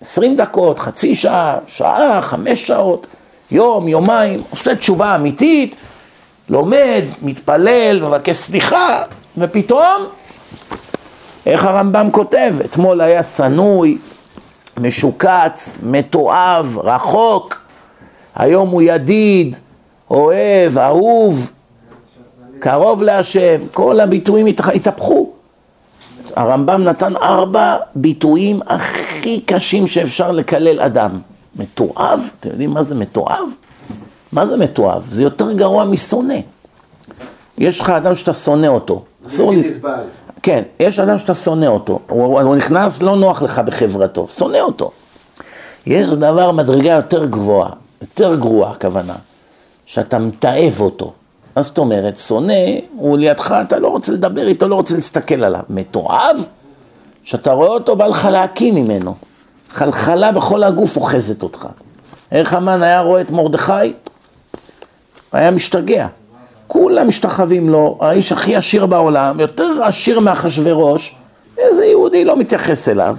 [0.00, 3.06] עשרים דקות, חצי שעה, שעה, חמש שעות,
[3.52, 5.74] יום, יומיים, עושה תשובה אמיתית,
[6.48, 9.02] לומד, מתפלל, מבקש סליחה,
[9.38, 10.06] ופתאום,
[11.46, 12.54] איך הרמב"ם כותב?
[12.64, 13.98] אתמול היה שנוי,
[14.80, 17.60] משוקץ, מתועב, רחוק,
[18.36, 19.56] היום הוא ידיד,
[20.10, 21.50] אוהב, אהוב,
[22.58, 25.30] קרוב להשם, כל הביטויים התהפכו.
[26.36, 31.31] הרמב"ם נתן ארבע ביטויים הכי קשים שאפשר לקלל אדם.
[31.56, 33.48] מתועב, אתם יודעים מה זה מתועב?
[34.32, 35.04] מה זה מתועב?
[35.08, 36.38] זה יותר גרוע משונא.
[37.58, 39.02] יש לך אדם שאתה שונא אותו.
[39.26, 39.72] אסור לס...
[40.42, 41.98] כן, יש אדם שאתה שונא אותו.
[42.08, 44.26] הוא, הוא נכנס, לא נוח לך בחברתו.
[44.28, 44.90] שונא אותו.
[45.86, 47.70] יש דבר, מדרגה יותר גבוהה,
[48.02, 49.14] יותר גרועה הכוונה,
[49.86, 51.12] שאתה מתעב אותו.
[51.56, 52.16] מה זאת אומרת?
[52.16, 52.54] שונא,
[52.96, 55.60] הוא לידך, אתה לא רוצה לדבר איתו, לא רוצה להסתכל עליו.
[55.70, 56.36] מתועב,
[57.24, 59.14] שאתה רואה אותו, בא לך להקיא ממנו.
[59.72, 61.66] חלחלה בכל הגוף אוחזת אותך.
[62.32, 63.92] איך המן היה רואה את מרדכי?
[65.32, 66.06] היה משתגע.
[66.66, 71.14] כולם משתחווים לו, האיש הכי עשיר בעולם, יותר עשיר מאחשוורוש,
[71.58, 73.16] איזה יהודי לא מתייחס אליו.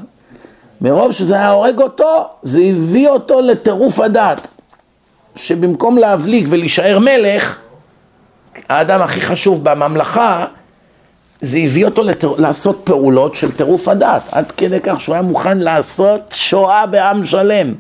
[0.82, 4.48] מרוב שזה היה הורג אותו, זה הביא אותו לטירוף הדעת.
[5.36, 7.58] שבמקום להבליג ולהישאר מלך,
[8.70, 10.46] האדם הכי חשוב בממלכה,
[11.44, 12.34] זה הביא אותו לתר...
[12.38, 17.74] לעשות פעולות של טירוף הדעת, עד כדי כך שהוא היה מוכן לעשות שואה בעם שלם,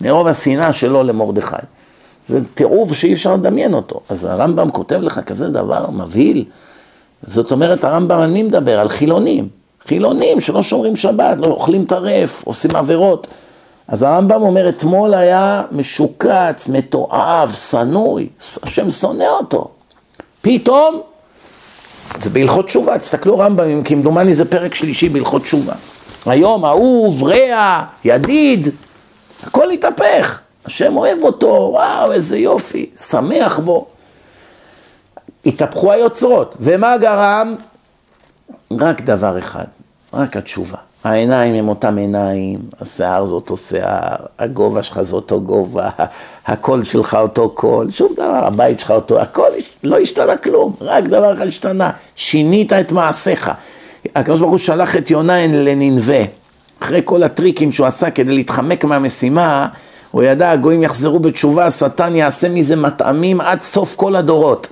[0.00, 1.56] מרוב השנאה שלו למרדכי.
[2.28, 4.00] זה טירוף שאי אפשר לדמיין אותו.
[4.08, 6.44] אז הרמב"ם כותב לך כזה דבר מבהיל.
[7.26, 9.48] זאת אומרת, הרמב"ם, אני מדבר על חילונים.
[9.86, 13.26] חילונים שלא שומרים שבת, לא אוכלים טרף, עושים עבירות.
[13.88, 18.28] אז הרמב"ם אומר, אתמול היה משוקץ, מתועב, שנוי,
[18.62, 19.68] השם שונא אותו.
[20.42, 21.00] פתאום,
[22.16, 25.74] זה בהלכות תשובה, תסתכלו רמב"ם, כמדומני זה פרק שלישי בהלכות תשובה.
[26.26, 28.68] היום אהוב, רע, ידיד,
[29.42, 30.40] הכל התהפך.
[30.64, 33.86] השם אוהב אותו, וואו, איזה יופי, שמח בו.
[35.46, 37.54] התהפכו היוצרות, ומה גרם?
[38.78, 39.64] רק דבר אחד,
[40.12, 40.78] רק התשובה.
[41.04, 45.88] העיניים הם אותם עיניים, השיער זה אותו שיער, הגובה שלך זה אותו גובה,
[46.46, 49.48] הקול שלך אותו קול, שום דבר, הבית שלך אותו, הכל
[49.84, 53.50] לא השתנה כלום, רק דבר אחד השתנה, שינית את מעשיך.
[54.40, 56.22] הוא שלח את יונה לננבה,
[56.82, 59.68] אחרי כל הטריקים שהוא עשה כדי להתחמק מהמשימה,
[60.10, 64.66] הוא ידע, הגויים יחזרו בתשובה, השטן יעשה מזה מטעמים עד סוף כל הדורות.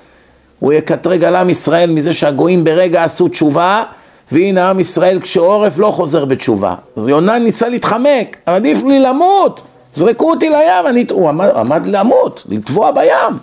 [0.58, 3.84] הוא יקטרג על עם ישראל מזה שהגויים ברגע עשו תשובה,
[4.32, 6.74] והנה עם ישראל כשעורף לא חוזר בתשובה.
[6.96, 9.60] אז יונה ניסה להתחמק, עדיף לי למות,
[9.94, 11.04] זרקו אותי לים, אני...
[11.10, 13.38] הוא עמד, עמד למות, לטבוע בים.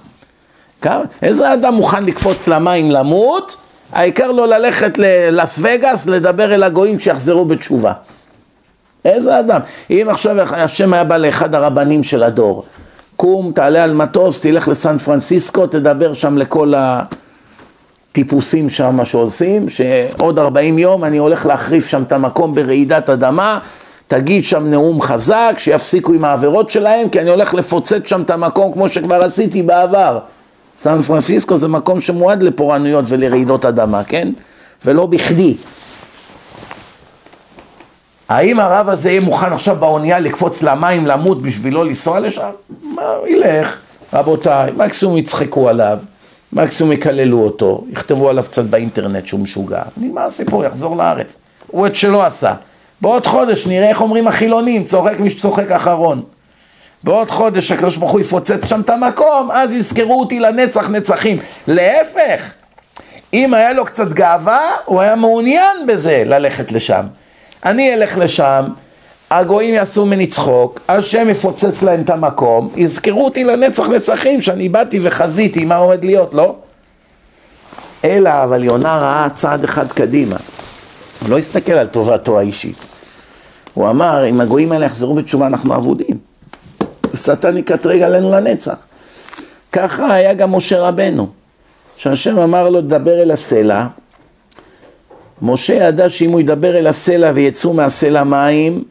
[0.82, 1.04] כמה?
[1.22, 3.56] איזה אדם מוכן לקפוץ למים למות?
[3.94, 7.94] העיקר לו ללכת ללאס וגאס לדבר אל הגויים שיחזרו בתשובה.
[9.06, 9.60] איזה אדם?
[9.90, 12.64] אם עכשיו השם היה בא לאחד הרבנים של הדור,
[13.16, 16.74] קום, תעלה על מטוס, תלך לסן פרנסיסקו, תדבר שם לכל
[18.14, 23.60] הטיפוסים שם שעושים, שעוד 40 יום אני הולך להחריף שם את המקום ברעידת אדמה,
[24.08, 28.74] תגיד שם נאום חזק, שיפסיקו עם העבירות שלהם, כי אני הולך לפוצץ שם את המקום
[28.74, 30.20] כמו שכבר עשיתי בעבר.
[30.82, 34.30] סן פרנסיסקו זה מקום שמועד לפורענויות ולרעידות אדמה, כן?
[34.86, 35.56] ולא בכדי.
[38.30, 42.50] האם הרב הזה יהיה מוכן עכשיו באונייה לקפוץ למים, למות בשבילו לנסוע לשם?
[42.84, 43.78] מה, ילך,
[44.14, 45.98] רבותיי, מקסימום יצחקו עליו,
[46.56, 51.38] מקסימום יקללו אותו, יכתבו עליו קצת באינטרנט שהוא משוגע, נגמר הסיפור, יחזור לארץ.
[51.68, 52.54] הוא את שלא עשה.
[53.02, 56.24] בעוד חודש נראה איך אומרים החילונים, צוחק מי שצוחק אחרון.
[57.04, 61.38] בעוד חודש הקדוש ברוך הוא יפוצץ שם את המקום, אז יזכרו אותי לנצח נצחים.
[61.68, 62.52] להפך,
[63.34, 67.06] אם היה לו קצת גאווה, הוא היה מעוניין בזה ללכת לשם.
[67.66, 68.66] אני אלך לשם,
[69.40, 75.00] הגויים יעשו ממני צחוק, השם יפוצץ להם את המקום, יזכרו אותי לנצח נצחים שאני באתי
[75.04, 76.56] וחזיתי מה עומד להיות, לא?
[78.06, 80.36] אלא, אבל יונה ראה צעד אחד קדימה.
[81.22, 82.78] הוא לא הסתכל על טובתו האישית.
[83.74, 86.18] הוא אמר, אם הגויים האלה יחזרו בתשובה, אנחנו אבודים.
[87.16, 88.76] שטן יקטרג עלינו לנצח.
[89.72, 91.28] ככה היה גם משה רבנו,
[91.98, 93.86] שהשם אמר לו, דבר אל הסלע,
[95.42, 98.84] משה ידע שאם הוא ידבר אל הסלע ויצאו מהסלע מים,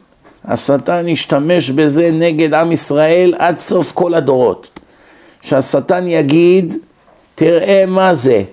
[0.45, 4.79] השטן ישתמש בזה נגד עם ישראל עד סוף כל הדורות.
[5.41, 6.73] שהשטן יגיד,
[7.35, 8.43] תראה מה זה,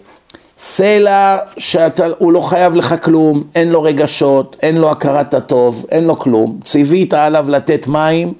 [0.59, 6.19] סלע שהוא לא חייב לך כלום, אין לו רגשות, אין לו הכרת הטוב, אין לו
[6.19, 8.33] כלום, ציווית עליו לתת מים,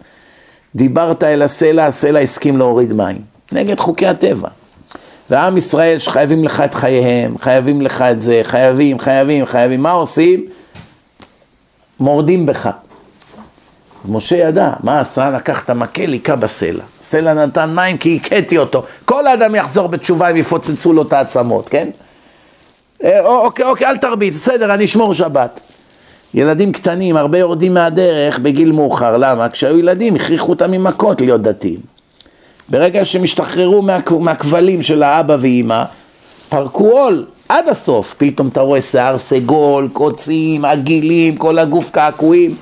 [0.75, 3.19] דיברת אל הסלע, הסלע הסכים להוריד מים,
[3.53, 4.49] נגד חוקי הטבע.
[5.31, 10.47] ועם ישראל שחייבים לך את חייהם, חייבים לך את זה, חייבים, חייבים, חייבים, מה עושים?
[12.01, 12.71] מורדים בך.
[14.09, 15.31] משה ידע, מה עשה?
[15.31, 16.85] לקח את המקל, היכה בסלע.
[17.03, 18.83] סלע נתן מים כי הכיתי אותו.
[19.05, 21.89] כל האדם יחזור בתשובה אם יפוצצו לו את העצמות, כן?
[23.05, 25.61] אה, אוקיי, אוקיי, אל תרביץ, בסדר, אני אשמור שבת.
[26.35, 29.49] ילדים קטנים, הרבה יורדים מהדרך בגיל מאוחר, למה?
[29.49, 31.81] כשהיו ילדים הכריחו אותם עם מכות להיות דתיים.
[32.69, 35.83] ברגע שהם השתחררו מה, מהכבלים של האבא ואימא,
[36.49, 42.55] פרקו עול עד הסוף, פתאום אתה רואה שיער סגול, קוצים, עגילים, כל הגוף קעקועים.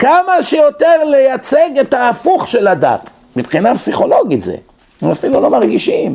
[0.00, 4.56] כמה שיותר לייצג את ההפוך של הדת, מבחינה פסיכולוגית זה,
[5.02, 6.14] הם אפילו לא מרגישים.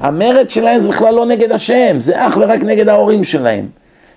[0.00, 3.66] המרד שלהם זה בכלל לא נגד השם, זה אך ורק נגד ההורים שלהם.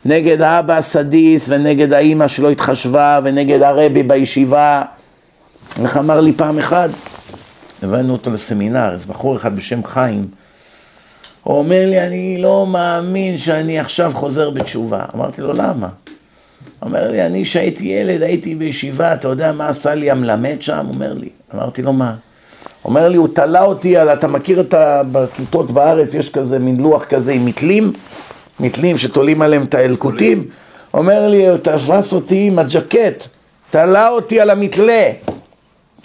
[0.06, 4.84] נגד האבא הסדיס ונגד האימא שלא התחשבה ונגד הרבי בישיבה.
[5.84, 6.90] איך אמר לי פעם אחד?
[7.84, 10.28] הבאנו אותו לסמינר, איזה בחור אחד בשם חיים.
[11.44, 15.06] הוא אומר לי, אני לא מאמין שאני עכשיו חוזר בתשובה.
[15.16, 15.88] אמרתי לו, למה?
[16.82, 20.86] אומר לי, אני כשהייתי ילד הייתי בישיבה, אתה יודע מה עשה לי המלמד שם?
[20.94, 21.30] אומר לי.
[21.56, 22.14] אמרתי לו, מה?
[22.86, 25.02] אומר לי, הוא תלה אותי על, אתה מכיר את ה...
[25.12, 27.94] בכיתות בארץ, יש כזה מין לוח כזה עם מתלים,
[28.60, 30.46] מתלים שתולים עליהם את האלקוטים.
[30.94, 33.28] אומר לי, הוא תפס אותי עם הג'קט,
[33.70, 35.12] תלה אותי על המתלה.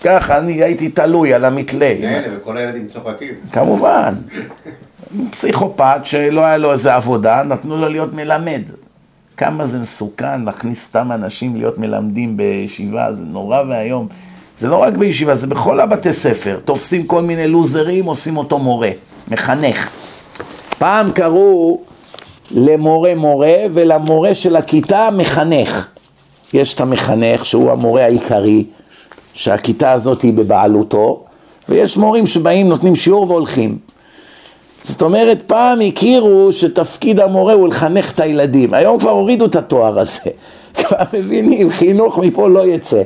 [0.05, 1.95] ככה, אני הייתי תלוי על המתלה.
[2.01, 3.35] כן, וכל הילדים צוחקים.
[3.53, 4.15] כמובן.
[5.31, 8.63] פסיכופת שלא היה לו איזה עבודה, נתנו לו להיות מלמד.
[9.37, 14.07] כמה זה מסוכן להכניס סתם אנשים להיות מלמדים בישיבה, זה נורא ואיום.
[14.59, 16.59] זה לא רק בישיבה, זה בכל הבתי ספר.
[16.65, 18.91] תופסים כל מיני לוזרים, עושים אותו מורה,
[19.29, 19.91] מחנך.
[20.79, 21.81] פעם קראו
[22.51, 25.87] למורה מורה ולמורה של הכיתה מחנך.
[26.53, 28.65] יש את המחנך שהוא המורה העיקרי,
[29.35, 31.25] שהכיתה הזאת היא בבעלותו,
[31.69, 33.79] ויש מורים שבאים, נותנים שיעור והולכים.
[34.87, 38.75] זאת אומרת, פעם הכירו שתפקיד המורה הוא לחנך את הילדים.
[38.75, 40.21] היום כבר הורידו את התואר הזה.
[40.75, 43.03] כבר מבינים, חינוך מפה לא יצא.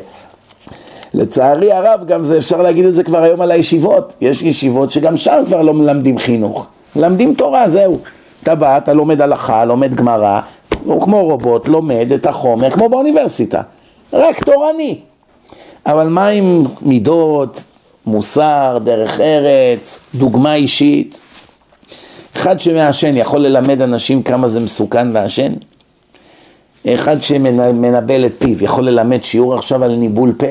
[1.15, 4.15] לצערי הרב, גם זה אפשר להגיד את זה כבר היום על הישיבות.
[4.21, 6.67] יש ישיבות שגם שם כבר לא מלמדים חינוך.
[6.97, 7.99] מלמדים תורה, זהו.
[8.43, 10.41] אתה בא, אתה לומד הלכה, לומד גמרא,
[10.85, 13.61] הוא כמו רובוט, לומד את החומר, כמו באוניברסיטה.
[14.13, 14.99] רק תורני.
[15.87, 17.63] אבל מה עם מידות,
[18.07, 21.21] מוסר, דרך ארץ, דוגמה אישית?
[22.37, 25.53] אחד שמעשן יכול ללמד אנשים כמה זה מסוכן לעשן?
[26.89, 30.47] אחד שמנבל את פיו יכול ללמד שיעור עכשיו על ניבול פה?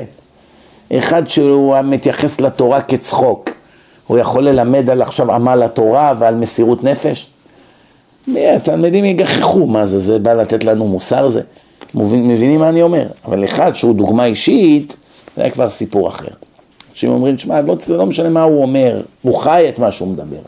[0.98, 3.50] אחד שהוא מתייחס לתורה כצחוק,
[4.08, 7.30] הוא יכול ללמד על עכשיו עמל התורה ועל מסירות נפש?
[8.36, 11.42] התלמידים יגחכו, מה זה, זה בא לתת לנו מוסר זה?
[11.96, 13.08] מבינים מה אני אומר?
[13.26, 14.96] אבל אחד שהוא דוגמה אישית,
[15.36, 16.28] זה היה כבר סיפור אחר.
[16.92, 20.40] אנשים אומרים, תשמע, לא, לא משנה מה הוא אומר, הוא חי את מה שהוא מדבר.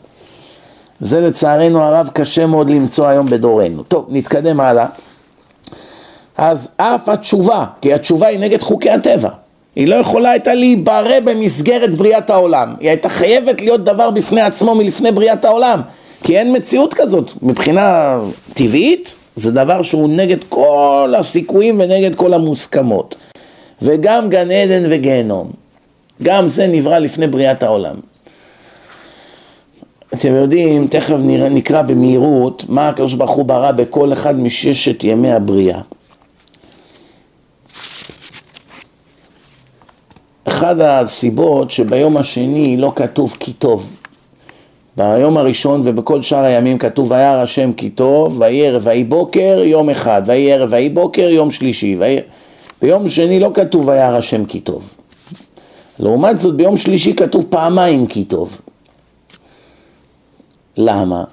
[1.02, 3.82] זה לצערנו הרב קשה מאוד למצוא היום בדורנו.
[3.82, 4.86] טוב, נתקדם הלאה.
[6.36, 9.28] אז אף התשובה, כי התשובה היא נגד חוקי הטבע.
[9.76, 12.74] היא לא יכולה הייתה להיברא במסגרת בריאת העולם.
[12.80, 15.80] היא הייתה חייבת להיות דבר בפני עצמו מלפני בריאת העולם.
[16.22, 17.30] כי אין מציאות כזאת.
[17.42, 18.18] מבחינה
[18.54, 23.14] טבעית, זה דבר שהוא נגד כל הסיכויים ונגד כל המוסכמות.
[23.82, 25.50] וגם גן עדן וגיהנום.
[26.22, 28.11] גם זה נברא לפני בריאת העולם.
[30.14, 35.32] אתם יודעים, תכף נראה, נקרא במהירות מה הקדוש ברוך הוא ברא בכל אחד מששת ימי
[35.32, 35.80] הבריאה.
[40.44, 43.88] אחד הסיבות שביום השני לא כתוב כי טוב.
[44.96, 49.90] ביום הראשון ובכל שאר הימים כתוב וירא השם כי טוב, ויהי ערב ויהי בוקר יום
[49.90, 51.96] אחד, ויהי ערב ויהי בוקר יום שלישי.
[51.98, 52.20] ויהי...
[52.82, 54.94] ביום שני לא כתוב וירא השם כי טוב.
[55.98, 58.60] לעומת זאת ביום שלישי כתוב פעמיים כי טוב.
[60.76, 61.24] למה?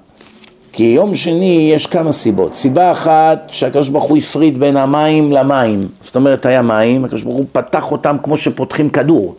[0.72, 2.54] כי יום שני יש כמה סיבות.
[2.54, 5.88] סיבה אחת שהקדוש ברוך הוא הפריד בין המים למים.
[6.02, 9.34] זאת אומרת היה מים, הקדוש ברוך הוא פתח אותם כמו שפותחים כדור.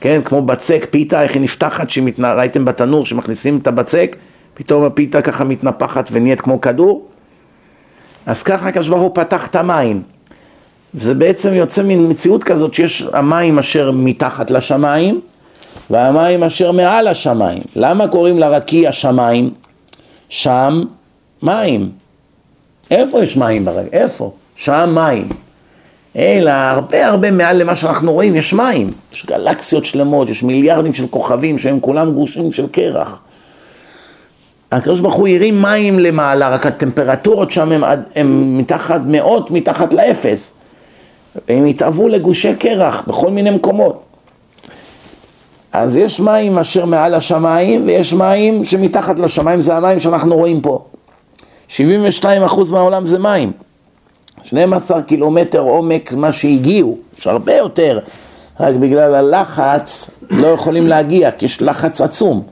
[0.00, 2.24] כן, כמו בצק, פיתה, איך היא נפתחת, שמתנ...
[2.24, 4.16] ראיתם בתנור שמכניסים את הבצק,
[4.54, 7.06] פתאום הפיתה ככה מתנפחת ונהיית כמו כדור.
[8.26, 10.02] אז ככה הקדוש ברוך הוא פתח את המים.
[10.94, 15.20] וזה בעצם יוצא מן מציאות כזאת שיש המים אשר מתחת לשמיים
[15.90, 17.62] והמים אשר מעל השמיים.
[17.76, 19.50] למה קוראים לרקיע שמיים?
[20.28, 20.82] שם
[21.42, 21.90] מים.
[22.90, 23.88] איפה יש מים ברגע?
[23.92, 24.32] איפה?
[24.56, 25.28] שם מים.
[26.16, 28.90] אלא הרבה הרבה מעל למה שאנחנו רואים יש מים.
[29.12, 33.20] יש גלקסיות שלמות, יש מיליארדים של כוכבים שהם כולם גושים של קרח.
[34.72, 37.72] הקדוש ברוך הוא הרים מים למעלה, רק הטמפרטורות שם
[38.14, 38.26] הן
[38.58, 40.54] מתחת, מאות מתחת לאפס.
[41.48, 44.05] והם התאוו לגושי קרח בכל מיני מקומות.
[45.72, 50.84] אז יש מים אשר מעל השמיים ויש מים שמתחת לשמיים, זה המים שאנחנו רואים פה.
[51.70, 51.76] 72%
[52.70, 53.52] מהעולם זה מים.
[54.44, 57.98] 12 קילומטר עומק מה שהגיעו, יש הרבה יותר,
[58.60, 62.42] רק בגלל הלחץ לא יכולים להגיע, כי יש לחץ עצום.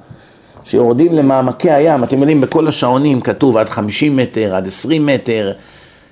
[0.65, 5.53] שיורדים למעמקי הים, אתם יודעים, בכל השעונים כתוב עד 50 מטר, עד 20 מטר.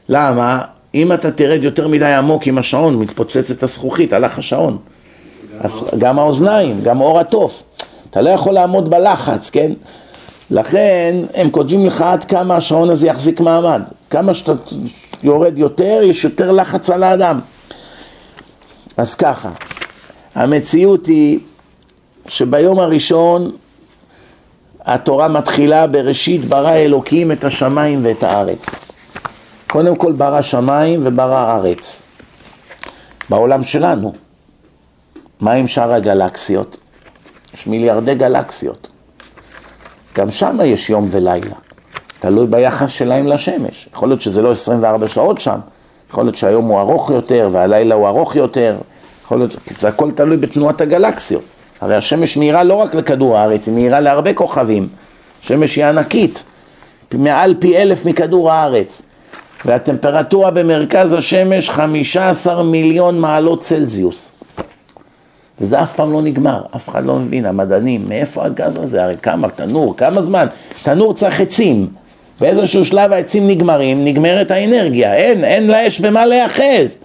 [0.09, 0.61] למה?
[0.95, 4.79] אם אתה תרד יותר מדי עמוק עם השעון, מתפוצצת הזכוכית, הלך השעון.
[5.63, 7.63] אז גם האוזניים, גם אור התוף.
[8.11, 9.73] אתה לא יכול לעמוד בלחץ, כן?
[10.51, 13.83] לכן הם כותבים לך עד כמה השעון הזה יחזיק מעמד.
[14.11, 14.53] כמה שאתה
[15.23, 17.41] יורד יותר, יש יותר לחץ על האדם.
[18.97, 19.51] אז ככה,
[20.35, 21.39] המציאות היא
[22.29, 23.51] שביום הראשון
[24.85, 28.67] התורה מתחילה בראשית ברא אלוקים את השמיים ואת הארץ.
[29.71, 32.07] קודם כל ברא שמיים וברא ארץ.
[33.29, 34.22] בעולם שלנו.
[35.43, 36.77] מה עם שאר הגלקסיות?
[37.55, 38.89] יש מיליארדי גלקסיות.
[40.17, 41.55] גם שם יש יום ולילה.
[42.21, 43.89] תלוי ביחס שלהם לשמש.
[43.93, 45.59] יכול להיות שזה לא 24 שעות שם,
[46.11, 48.77] יכול להיות שהיום הוא ארוך יותר והלילה הוא ארוך יותר,
[49.25, 51.43] יכול להיות, זה הכל תלוי בתנועת הגלקסיות.
[51.81, 54.89] הרי השמש מאירה לא רק לכדור הארץ, היא מאירה להרבה כוכבים.
[55.41, 56.43] שמש היא ענקית,
[57.15, 59.03] מעל פי אלף מכדור הארץ.
[59.65, 64.32] והטמפרטורה במרכז השמש 15 מיליון מעלות צלזיוס.
[65.63, 69.05] וזה אף פעם לא נגמר, אף אחד לא מבין, המדענים, מאיפה הגז הזה?
[69.05, 70.47] הרי כמה, תנור, כמה זמן?
[70.83, 71.89] תנור צריך עצים.
[72.41, 76.97] באיזשהו שלב העצים נגמרים, נגמרת האנרגיה, אין, אין לאש במה להיאחז.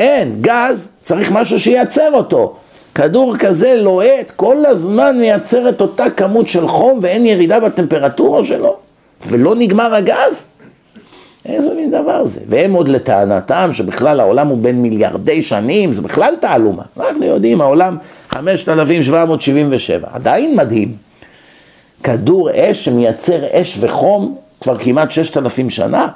[0.00, 2.56] אין, גז, צריך משהו שייצר אותו.
[2.94, 8.76] כדור כזה לוהט, כל הזמן מייצר את אותה כמות של חום ואין ירידה בטמפרטורה שלו,
[9.26, 10.46] ולא נגמר הגז?
[11.46, 12.40] איזה מין דבר זה?
[12.48, 16.82] והם עוד לטענתם שבכלל העולם הוא בין מיליארדי שנים, זה בכלל תעלומה.
[17.00, 17.96] אנחנו יודעים, העולם
[18.28, 20.96] 5777, עדיין מדהים.
[22.02, 26.08] כדור אש שמייצר אש וחום כבר כמעט 6,000 שנה,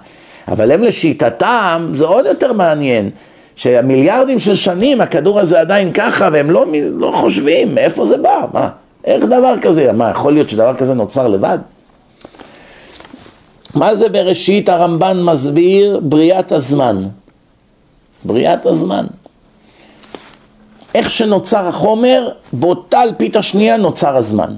[0.48, 3.10] אבל הם לשיטתם, זה עוד יותר מעניין.
[3.56, 6.66] שהמיליארדים של שנים הכדור הזה עדיין ככה והם לא,
[6.96, 8.68] לא חושבים מאיפה זה בא, מה,
[9.04, 11.58] איך דבר כזה, מה יכול להיות שדבר כזה נוצר לבד?
[13.76, 16.96] מה זה בראשית הרמב"ן מסביר בריאת הזמן,
[18.24, 19.06] בריאת הזמן,
[20.94, 24.54] איך שנוצר החומר באותה אלפית השנייה נוצר הזמן,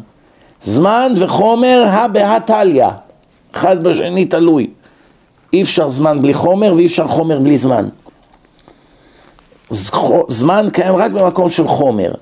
[0.62, 2.86] זמן וחומר הא בהא תליא,
[3.54, 4.70] אחד בשני תלוי,
[5.52, 7.88] אי אפשר זמן בלי חומר ואי אפשר חומר בלי זמן
[10.28, 12.12] זמן קיים רק במקום של חומר.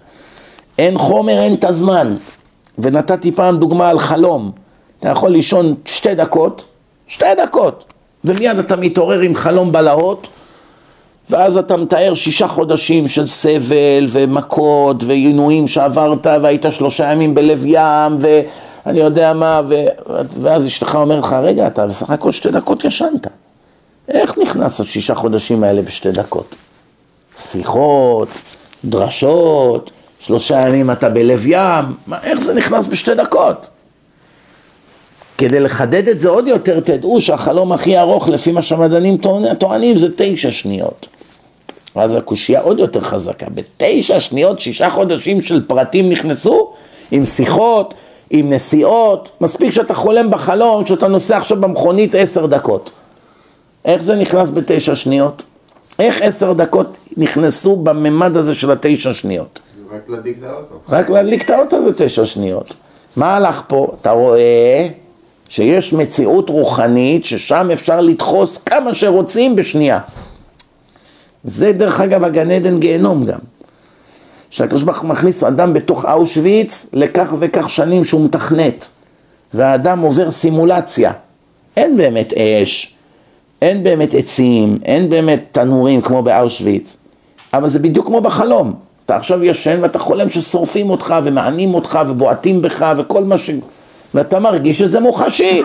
[0.79, 2.17] אין חומר, אין את הזמן.
[2.79, 4.51] ונתתי פעם דוגמה על חלום.
[4.99, 6.65] אתה יכול לישון שתי דקות,
[7.09, 7.85] שתי דקות,
[8.25, 10.29] ומיד אתה מתעורר עם חלום בלהות,
[11.31, 18.17] ואז אתה מתאר שישה חודשים של סבל ומכות ועינויים שעברת והיית שלושה ימים בלב ים
[18.19, 19.75] ואני יודע מה ו...
[20.41, 23.27] ואז אשתך אומר לך רגע אתה בסך הכל שתי דקות ישנת
[24.09, 26.57] איך נכנס השישה חודשים האלה בשתי דקות?
[27.39, 28.29] שיחות,
[28.85, 29.91] דרשות,
[30.21, 33.69] שלושה ימים אתה בלב ים, מה, איך זה נכנס בשתי דקות?
[35.39, 39.17] כדי לחדד את זה עוד יותר, תדעו שהחלום הכי ארוך לפי מה שהמדענים
[39.59, 41.07] טוענים זה תשע שניות.
[41.97, 46.73] ואז הקושייה עוד יותר חזקה, בתשע שניות שישה חודשים של פרטים נכנסו
[47.11, 47.95] עם שיחות,
[48.31, 52.91] עם נסיעות, מספיק שאתה חולם בחלום, שאתה נוסע עכשיו במכונית עשר דקות.
[53.85, 55.43] איך זה נכנס בתשע שניות?
[55.99, 59.61] איך עשר דקות נכנסו בממד הזה של התשע שניות?
[59.93, 60.75] רק להדליק את האוטו.
[60.89, 62.75] רק להדליק את האוטו זה תשע שניות.
[63.17, 63.87] מה הלך פה?
[64.01, 64.87] אתה רואה
[65.49, 69.99] שיש מציאות רוחנית ששם אפשר לדחוס כמה שרוצים בשנייה.
[71.45, 73.39] זה דרך אגב הגן עדן גיהנום גם.
[74.51, 78.89] שהקדוש ברוך הוא מכניס אדם בתוך אושוויץ לכך וכך שנים שהוא מתכנת
[79.55, 81.13] והאדם עובר סימולציה.
[81.77, 82.95] אין באמת אש,
[83.63, 86.97] אין באמת עצים, אין באמת תנורים כמו באושוויץ,
[87.55, 88.75] אבל זה בדיוק כמו בחלום.
[89.05, 93.51] אתה עכשיו ישן ואתה חולם ששורפים אותך ומענים אותך ובועטים בך וכל מה ש...
[94.17, 95.63] ואתה מרגיש את זה מוחשי.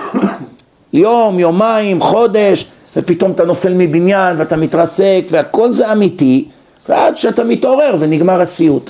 [0.93, 6.45] יום, יומיים, חודש, ופתאום אתה נופל מבניין ואתה מתרסק והכל זה אמיתי,
[6.89, 8.89] ועד שאתה מתעורר ונגמר הסיוט.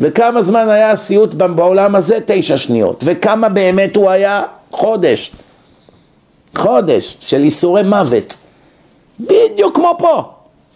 [0.00, 2.18] וכמה זמן היה הסיוט בעולם הזה?
[2.26, 3.04] תשע שניות.
[3.06, 4.42] וכמה באמת הוא היה?
[4.70, 5.32] חודש.
[6.54, 8.36] חודש של איסורי מוות,
[9.20, 10.22] בדיוק כמו פה,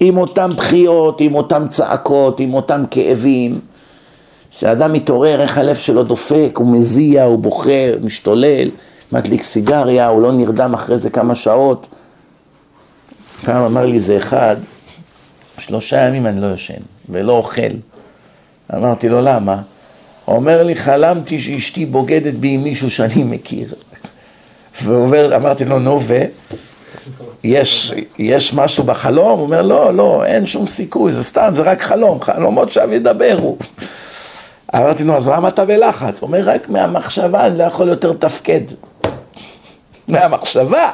[0.01, 3.61] עם אותם בחיות, עם אותם צעקות, עם אותם כאבים.
[4.57, 8.68] כשאדם מתעורר, איך הלב שלו דופק, הוא מזיע, הוא בוכה, משתולל,
[9.12, 11.86] מדליק סיגריה, הוא לא נרדם אחרי זה כמה שעות.
[13.44, 14.57] פעם אמר לי זה אחד,
[15.59, 17.62] שלושה ימים אני לא ישן ולא אוכל.
[18.74, 19.62] אמרתי לו, למה?
[20.24, 23.74] הוא אומר לי, חלמתי שאשתי בוגדת בי עם מישהו שאני מכיר.
[24.82, 26.24] ואומר, אמרתי לו, נו ו...
[27.44, 29.38] יש, יש משהו בחלום?
[29.38, 33.57] הוא אומר, לא, לא, אין שום סיכוי, זה סתם, זה רק חלום, חלומות שם ידברו.
[34.75, 36.21] אמרתי לו, אז למה אתה בלחץ?
[36.21, 38.61] הוא אומר, רק מהמחשבה אני לא יכול יותר לתפקד.
[40.09, 40.91] מהמחשבה.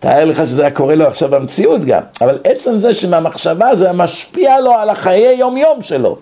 [0.00, 4.60] תאר לך שזה היה קורה לו עכשיו במציאות גם, אבל עצם זה שמהמחשבה זה משפיע
[4.60, 6.18] לו על החיי יום יום שלו.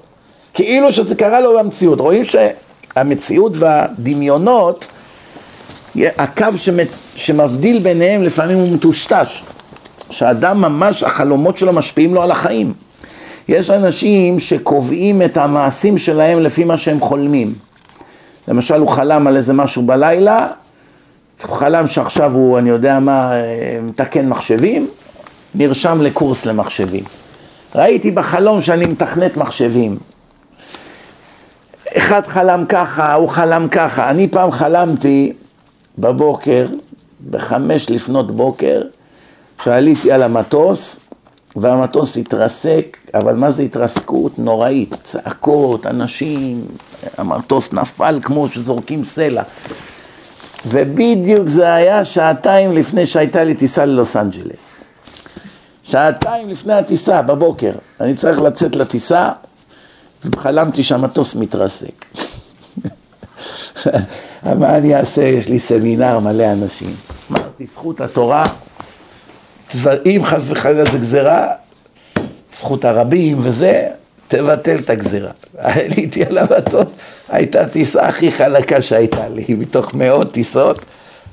[0.54, 2.00] כאילו שזה קרה לו במציאות.
[2.00, 4.86] רואים שהמציאות והדמיונות,
[5.96, 6.46] הקו
[7.16, 9.42] שמבדיל ביניהם לפעמים הוא מטושטש.
[10.10, 12.72] שאדם ממש, החלומות שלו משפיעים לו על החיים.
[13.48, 17.54] יש אנשים שקובעים את המעשים שלהם לפי מה שהם חולמים.
[18.48, 20.48] למשל הוא חלם על איזה משהו בלילה,
[21.42, 23.32] הוא חלם שעכשיו הוא, אני יודע מה,
[23.82, 24.86] מתקן מחשבים,
[25.54, 27.04] נרשם לקורס למחשבים.
[27.74, 29.96] ראיתי בחלום שאני מתכנת מחשבים.
[31.96, 34.10] אחד חלם ככה, הוא חלם ככה.
[34.10, 35.32] אני פעם חלמתי
[35.98, 36.66] בבוקר,
[37.30, 38.82] בחמש לפנות בוקר,
[39.64, 41.00] שעליתי על המטוס,
[41.56, 44.38] והמטוס התרסק, אבל מה זה התרסקות?
[44.38, 46.64] נוראית, צעקות, אנשים,
[47.18, 49.42] המטוס נפל כמו שזורקים סלע.
[50.66, 54.74] ובדיוק זה היה שעתיים לפני שהייתה לי טיסה ללוס אנג'לס.
[55.82, 57.72] שעתיים לפני הטיסה, בבוקר.
[58.00, 59.30] אני צריך לצאת לטיסה,
[60.24, 62.04] וחלמתי שהמטוס מתרסק.
[64.60, 65.22] מה אני אעשה?
[65.22, 66.90] יש לי סמינר מלא אנשים.
[67.30, 68.44] אמרתי, זכות התורה,
[70.06, 71.46] אם חס וחלילה זה גזירה,
[72.56, 73.86] זכות הרבים וזה,
[74.28, 75.30] תבטל את הגזירה.
[75.58, 76.92] עליתי על המטוס,
[77.28, 80.80] הייתה הטיסה הכי חלקה שהייתה לי, מתוך מאות טיסות,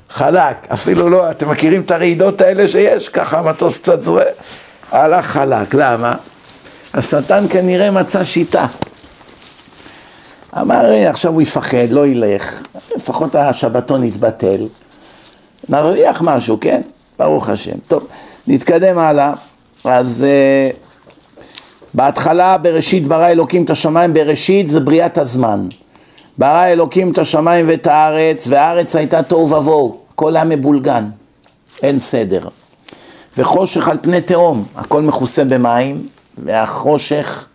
[0.08, 3.08] חלק, אפילו לא, אתם מכירים את הרעידות האלה שיש?
[3.08, 4.24] ככה המטוס קצת זורה,
[4.92, 6.14] הלך חלק, למה?
[6.94, 8.66] השטן כנראה מצא שיטה.
[10.60, 12.60] אמר, עכשיו הוא יפחד, לא ילך,
[12.96, 14.68] לפחות השבתון יתבטל,
[15.68, 16.80] נרוויח משהו, כן?
[17.18, 17.76] ברוך השם.
[17.88, 18.06] טוב,
[18.46, 19.32] נתקדם הלאה.
[19.84, 20.26] אז
[20.72, 20.76] uh,
[21.94, 25.68] בהתחלה בראשית ברא אלוקים את השמיים, בראשית זה בריאת הזמן.
[26.38, 31.08] ברא אלוקים את השמיים ואת הארץ, והארץ הייתה תוהו ובוהו, הכל היה מבולגן,
[31.82, 32.48] אין סדר.
[33.38, 36.06] וחושך על פני תהום, הכל מכוסה במים,
[36.38, 37.46] והחושך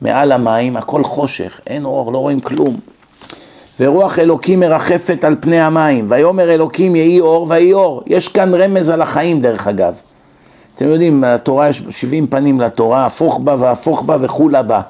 [0.00, 2.76] מעל המים, הכל חושך, אין אור, לא רואים כלום.
[3.80, 8.02] ורוח אלוקים מרחפת על פני המים, ויאמר אלוקים יהי אור ויהי אור.
[8.06, 9.94] יש כאן רמז על החיים דרך אגב.
[10.76, 14.80] אתם יודעים, התורה יש 70 פנים לתורה, הפוך בה והפוך בה וכולה בה.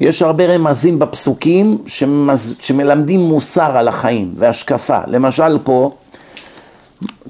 [0.00, 2.56] יש הרבה רמזים בפסוקים שמז...
[2.60, 4.98] שמלמדים מוסר על החיים והשקפה.
[5.06, 5.90] למשל פה,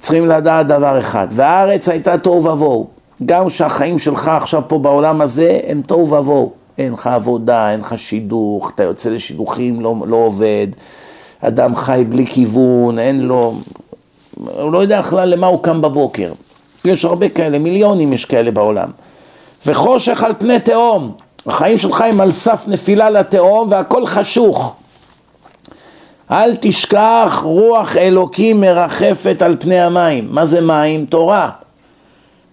[0.00, 2.86] צריכים לדעת דבר אחד, והארץ הייתה תוהו ובוהו.
[3.26, 6.65] גם שהחיים שלך עכשיו פה בעולם הזה הם תוהו ובוהו.
[6.78, 10.66] אין לך עבודה, אין לך שידוך, אתה יוצא לשידוכים, לא, לא עובד,
[11.40, 13.54] אדם חי בלי כיוון, אין לו,
[14.36, 16.32] הוא לא יודע בכלל למה הוא קם בבוקר.
[16.84, 18.90] יש הרבה כאלה, מיליונים יש כאלה בעולם.
[19.66, 21.12] וחושך על פני תהום,
[21.46, 24.76] החיים שלך הם על סף נפילה לתהום והכל חשוך.
[26.30, 30.28] אל תשכח רוח אלוקים מרחפת על פני המים.
[30.30, 31.06] מה זה מים?
[31.06, 31.50] תורה.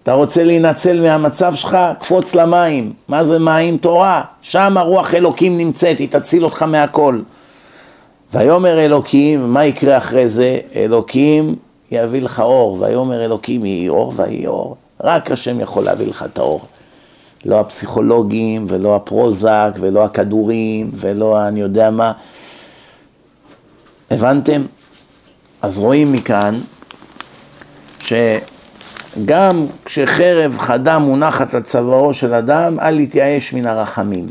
[0.04, 1.78] אתה רוצה להינצל מהמצב שלך?
[2.00, 2.92] קפוץ למים.
[3.08, 3.76] מה זה מים?
[3.76, 4.22] תורה.
[4.42, 7.20] שם הרוח אלוקים נמצאת, היא תציל אותך מהכל.
[8.32, 10.58] ויאמר אלוקים, מה יקרה אחרי זה?
[10.76, 11.54] אלוקים
[11.90, 12.78] יביא לך אור.
[12.80, 14.76] ויאמר אלוקים יהי אור ויהי אור.
[15.04, 16.60] רק השם יכול להביא לך את האור.
[17.44, 22.12] לא הפסיכולוגים ולא הפרוזק ולא הכדורים ולא אני יודע מה.
[24.10, 24.62] הבנתם?
[25.62, 26.54] אז רואים מכאן
[28.00, 28.12] ש...
[29.24, 34.26] גם כשחרב חדה מונחת על צווארו של אדם, אל יתייאש מן הרחמים.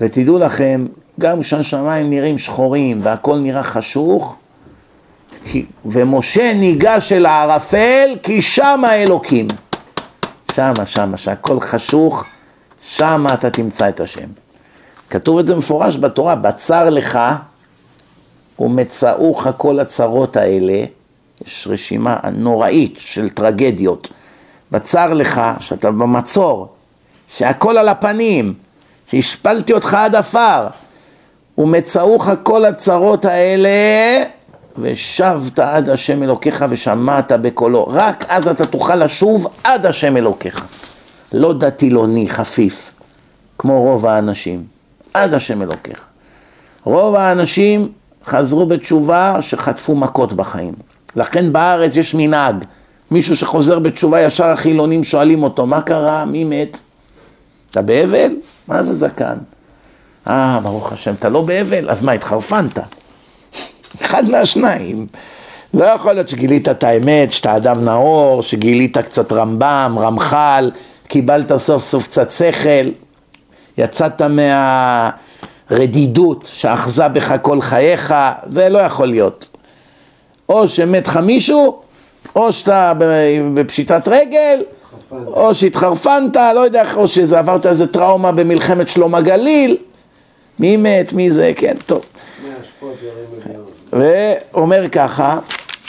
[0.00, 0.86] ותדעו לכם,
[1.20, 4.36] גם כשהשמיים נראים שחורים והכל נראה חשוך,
[5.84, 9.46] ומשה ניגש אל הערפל כי שם האלוקים.
[10.54, 12.24] שמה, שמה, שהכל חשוך,
[12.80, 14.28] שמה אתה תמצא את השם.
[15.10, 17.18] כתוב את זה מפורש בתורה, בצר לך
[18.58, 20.84] ומצאוך כל הצרות האלה
[21.46, 24.08] יש רשימה נוראית של טרגדיות.
[24.70, 26.68] בצר לך, שאתה במצור,
[27.28, 28.54] שהכל על הפנים,
[29.10, 30.66] שהשפלתי אותך עד עפר,
[31.58, 33.70] ומצאוך כל הצרות האלה,
[34.78, 37.86] ושבת עד השם אלוקיך ושמעת בקולו.
[37.90, 40.66] רק אז אתה תוכל לשוב עד השם אלוקיך.
[41.32, 42.92] לא דתילוני חפיף,
[43.58, 44.64] כמו רוב האנשים.
[45.14, 46.00] עד השם אלוקיך.
[46.84, 47.88] רוב האנשים
[48.24, 50.74] חזרו בתשובה שחטפו מכות בחיים.
[51.16, 52.56] לכן בארץ יש מנהג,
[53.10, 56.24] מישהו שחוזר בתשובה, ישר החילונים שואלים אותו, מה קרה?
[56.24, 56.76] מי מת?
[57.70, 58.36] אתה באבל?
[58.68, 59.36] מה זה זקן?
[60.28, 61.90] אה, ברוך השם, אתה לא באבל?
[61.90, 62.78] אז מה, התחרפנת?
[64.02, 65.06] אחד מהשניים.
[65.74, 70.70] לא יכול להיות שגילית את האמת, שאתה אדם נאור, שגילית קצת רמב"ם, רמח"ל,
[71.08, 72.90] קיבלת סוף סוף קצת שכל,
[73.78, 74.22] יצאת
[75.70, 78.14] מהרדידות שאחזה בך כל חייך,
[78.46, 79.49] זה לא יכול להיות.
[80.50, 81.78] או שמת לך מישהו,
[82.36, 82.92] או שאתה
[83.54, 84.62] בפשיטת רגל,
[85.26, 89.76] או שהתחרפנת, לא יודע, או שעברת איזה טראומה במלחמת שלום הגליל,
[90.58, 92.04] מי מת, מי זה, כן, טוב.
[93.92, 95.38] ואומר ככה,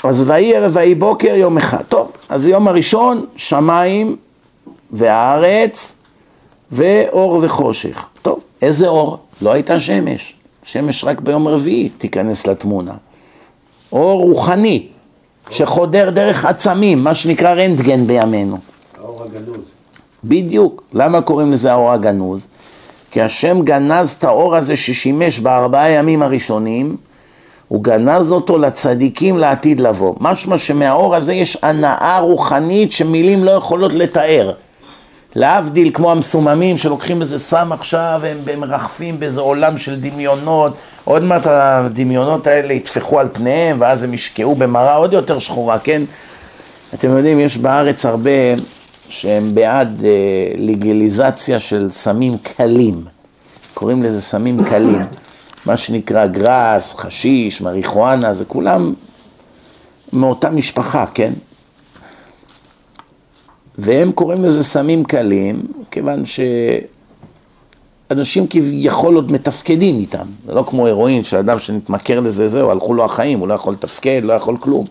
[0.03, 1.83] אז ויהי ערב ויהי בוקר יום אחד.
[1.89, 4.15] טוב, אז יום הראשון, שמיים
[4.91, 5.95] והארץ
[6.71, 8.05] ואור וחושך.
[8.21, 9.17] טוב, איזה אור?
[9.41, 10.35] לא הייתה שמש.
[10.63, 12.93] שמש רק ביום רביעי תיכנס לתמונה.
[13.93, 14.87] אור רוחני,
[15.49, 18.57] שחודר דרך עצמים, מה שנקרא רנטגן בימינו.
[18.97, 19.71] האור הגנוז.
[20.23, 20.83] בדיוק.
[20.93, 22.47] למה קוראים לזה האור הגנוז?
[23.11, 26.97] כי השם גנז את האור הזה ששימש בארבעה ימים הראשונים,
[27.67, 30.13] הוא גנז אותו לצדיקים לעתיד לבוא.
[30.19, 34.51] משמע שמהאור הזה יש הנאה רוחנית שמילים לא יכולות לתאר.
[35.35, 40.73] להבדיל כמו המסוממים שלוקחים איזה סם עכשיו והם מרחפים באיזה עולם של דמיונות,
[41.03, 46.01] עוד מעט הדמיונות האלה יטפחו על פניהם ואז הם ישקעו במראה עוד יותר שחורה, כן?
[46.93, 48.31] אתם יודעים, יש בארץ הרבה
[49.09, 50.09] שהם בעד אה,
[50.57, 53.03] ליגליזציה של סמים קלים,
[53.73, 55.01] קוראים לזה סמים קלים,
[55.65, 58.93] מה שנקרא גראס, חשיש, מריחואנה, זה כולם
[60.13, 61.33] מאותה משפחה, כן?
[63.77, 65.61] והם קוראים לזה סמים קלים,
[65.91, 66.23] כיוון
[68.09, 73.05] שאנשים כביכול עוד מתפקדים איתם, זה לא כמו הירואין, שאדם שנתמכר לזה, זהו, הלכו לו
[73.05, 74.85] החיים, הוא לא יכול לתפקד, לא יכול כלום.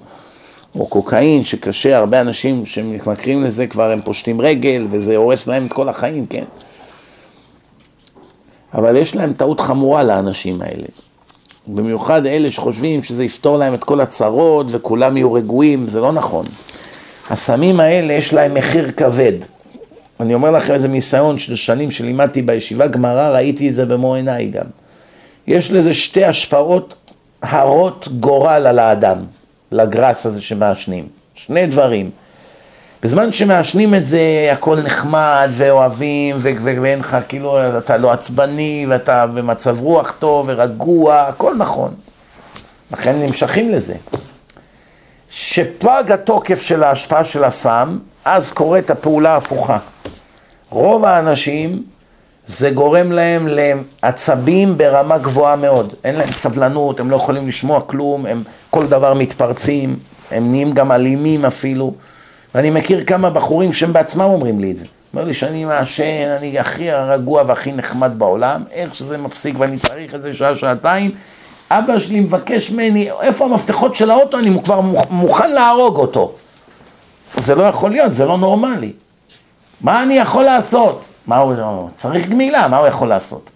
[0.74, 5.72] או קוקאין, שקשה, הרבה אנשים שמתמכרים לזה כבר הם פושטים רגל, וזה הורס להם את
[5.72, 6.45] כל החיים, כן?
[8.74, 10.87] אבל יש להם טעות חמורה לאנשים האלה.
[11.66, 16.47] במיוחד אלה שחושבים שזה יפתור להם את כל הצרות וכולם יהיו רגועים, זה לא נכון.
[17.31, 19.33] הסמים האלה יש להם מחיר כבד.
[20.20, 24.51] אני אומר לכם איזה ניסיון של שנים שלימדתי בישיבה גמרא, ראיתי את זה במו עיניי
[24.51, 24.64] גם.
[25.47, 26.95] יש לזה שתי השפעות
[27.43, 29.18] הרות גורל על האדם,
[29.72, 31.09] לגרס הזה שמעשנים.
[31.35, 32.11] שני דברים.
[33.03, 36.37] בזמן שמעשנים את זה, הכל נחמד ואוהבים,
[36.83, 41.95] ואין לך, כאילו, אתה לא עצבני, ואתה במצב רוח טוב ורגוע, הכל נכון.
[42.93, 43.95] לכן נמשכים לזה.
[45.31, 49.78] שפג התוקף של ההשפעה של הסם, אז קורית הפעולה ההפוכה.
[50.70, 51.83] רוב האנשים,
[52.47, 55.95] זה גורם להם לעצבים ברמה גבוהה מאוד.
[56.05, 59.97] אין להם סבלנות, הם לא יכולים לשמוע כלום, הם כל דבר מתפרצים,
[60.31, 61.95] הם נהיים גם אלימים אפילו.
[62.55, 64.87] ואני מכיר כמה בחורים שהם בעצמם אומרים לי את זה.
[65.14, 70.14] אומר לי שאני מעשן, אני הכי רגוע והכי נחמד בעולם, איך שזה מפסיק ואני צריך
[70.14, 71.11] איזה שעה, שעתיים,
[71.70, 76.32] אבא שלי מבקש ממני, איפה המפתחות של האוטו, אני כבר מוכן להרוג אותו.
[77.38, 78.92] זה לא יכול להיות, זה לא נורמלי.
[79.80, 81.04] מה אני יכול לעשות?
[81.26, 81.88] מה הוא?
[81.98, 83.50] צריך גמילה, מה הוא יכול לעשות?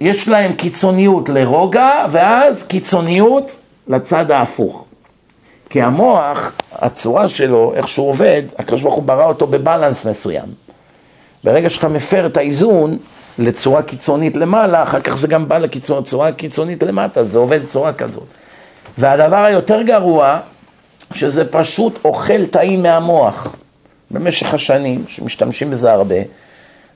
[0.00, 3.56] יש להם קיצוניות לרוגע, ואז קיצוניות
[3.88, 4.84] לצד ההפוך.
[5.70, 10.46] כי המוח, הצורה שלו, איך שהוא עובד, הקדוש ברוך הוא ברא אותו בבלנס מסוים.
[11.44, 12.98] ברגע שאתה מפר את האיזון
[13.38, 18.24] לצורה קיצונית למעלה, אחר כך זה גם בא לצורה קיצונית למטה, זה עובד בצורה כזאת.
[18.98, 20.38] והדבר היותר גרוע,
[21.14, 23.56] שזה פשוט אוכל תאים מהמוח.
[24.10, 26.16] במשך השנים, שמשתמשים בזה הרבה,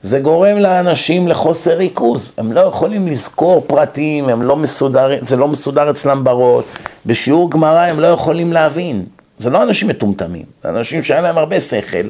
[0.03, 5.47] זה גורם לאנשים לחוסר ריכוז, הם לא יכולים לזכור פרטים, הם לא מסודר, זה לא
[5.47, 6.65] מסודר אצלם בראש,
[7.05, 9.05] בשיעור גמרא הם לא יכולים להבין,
[9.39, 12.07] זה לא אנשים מטומטמים, זה אנשים שהיה להם הרבה שכל,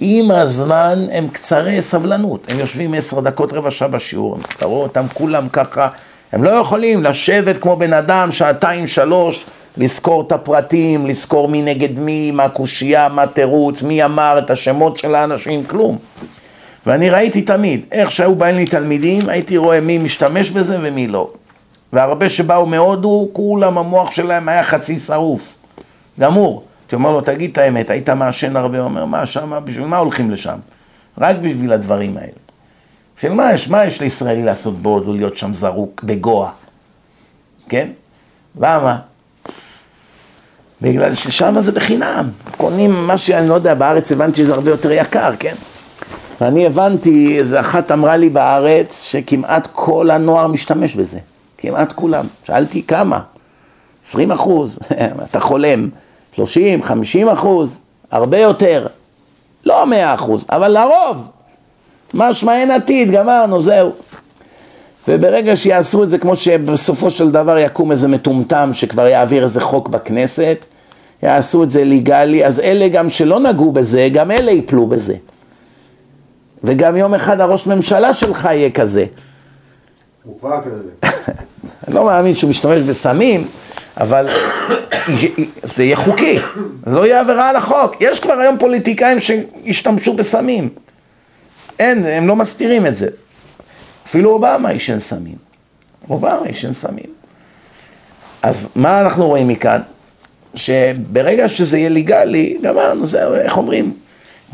[0.00, 5.06] עם הזמן הם קצרי סבלנות, הם יושבים עשר דקות רבע שעה בשיעור, אתה רואה אותם
[5.14, 5.88] כולם ככה,
[6.32, 9.44] הם לא יכולים לשבת כמו בן אדם שעתיים שלוש,
[9.76, 14.98] לזכור את הפרטים, לזכור מי נגד מי, מה קושייה, מה תירוץ, מי אמר את השמות
[14.98, 15.98] של האנשים, כלום.
[16.86, 21.30] ואני ראיתי תמיד, איך שהיו באים לי תלמידים, הייתי רואה מי משתמש בזה ומי לא.
[21.92, 25.56] והרבה שבאו מהודו, כולם המוח שלהם היה חצי שרוף,
[26.20, 26.64] גמור.
[26.92, 28.78] הייתי אומר לו, תגיד את האמת, היית מעשן הרבה?
[28.78, 30.58] הוא אומר, מה שמה, בשביל מה הולכים לשם?
[31.18, 32.32] רק בשביל הדברים האלה.
[33.16, 36.50] בשביל מה יש, מה יש לישראלי לעשות בהודו, להיות שם זרוק בגואה?
[37.68, 37.88] כן?
[38.60, 38.98] למה?
[40.82, 45.32] בגלל ששם זה בחינם, קונים מה שאני לא יודע, בארץ הבנתי שזה הרבה יותר יקר,
[45.38, 45.54] כן?
[46.40, 51.18] ואני הבנתי, איזה אחת אמרה לי בארץ, שכמעט כל הנוער משתמש בזה.
[51.58, 52.26] כמעט כולם.
[52.44, 53.20] שאלתי כמה?
[54.08, 54.78] 20 אחוז,
[55.30, 55.88] אתה חולם,
[56.32, 57.80] 30, 50 אחוז,
[58.10, 58.86] הרבה יותר.
[59.64, 61.28] לא 100 אחוז, אבל לרוב.
[62.14, 63.92] משמע אין עתיד, גמרנו, זהו.
[65.08, 69.88] וברגע שיעשו את זה כמו שבסופו של דבר יקום איזה מטומטם שכבר יעביר איזה חוק
[69.88, 70.64] בכנסת,
[71.22, 75.14] יעשו את זה ליגלי, אז אלה גם שלא נגעו בזה, גם אלה ייפלו בזה.
[76.64, 79.06] וגם יום אחד הראש ממשלה שלך יהיה כזה.
[80.24, 80.90] הוא כבר כזה.
[81.86, 83.46] אני לא מאמין שהוא משתמש בסמים,
[84.00, 84.28] אבל
[85.62, 86.38] זה יהיה חוקי,
[86.86, 87.96] זה לא יהיה עבירה על החוק.
[88.00, 90.68] יש כבר היום פוליטיקאים שהשתמשו בסמים.
[91.78, 93.08] אין, הם לא מסתירים את זה.
[94.06, 95.36] אפילו אובמה עישן סמים.
[96.10, 97.12] אובמה עישן סמים.
[98.42, 99.80] אז מה אנחנו רואים מכאן?
[100.54, 103.94] שברגע שזה יהיה ליגלי, גמרנו, זהו, איך אומרים?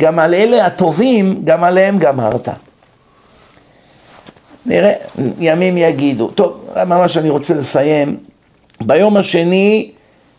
[0.01, 2.49] גם על אלה הטובים, גם עליהם גמרת.
[4.67, 4.93] נראה,
[5.39, 6.31] ימים יגידו.
[6.31, 8.19] טוב, ממש אני רוצה לסיים.
[8.81, 9.91] ביום השני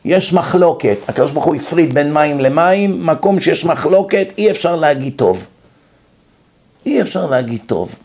[0.05, 0.97] יש מחלוקת.
[1.07, 5.47] הקדוש ברוך הוא הפריד בין מים למים, מקום שיש מחלוקת אי אפשר להגיד טוב.
[6.85, 7.95] אי אפשר להגיד טוב.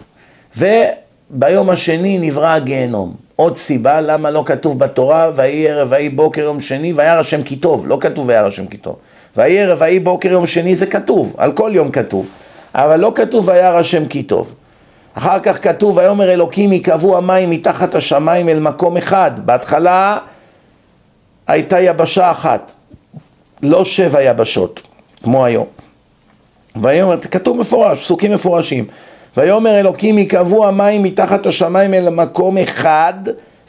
[0.56, 3.14] וביום השני נברא הגיהנום.
[3.36, 7.56] עוד סיבה למה לא כתוב בתורה, ויהי ערב ויהי בוקר יום שני, וירא השם כי
[7.56, 8.96] טוב, לא כתוב וירא השם כי טוב.
[9.36, 12.26] ויהי ערב ויהי בוקר יום שני זה כתוב, על כל יום כתוב.
[12.74, 14.54] אבל לא כתוב וירא השם כי טוב.
[15.14, 19.30] אחר כך כתוב ויאמר אלוקים יקבעו המים מתחת השמיים אל מקום אחד.
[19.46, 20.18] בהתחלה
[21.46, 22.72] הייתה יבשה אחת,
[23.62, 24.82] לא שבע יבשות,
[25.22, 25.66] כמו היום.
[26.76, 28.84] ויאמר, כתוב מפורש, פסוקים מפורשים.
[29.36, 33.14] ויאמר אלוקים יקבעו המים מתחת השמיים אל מקום אחד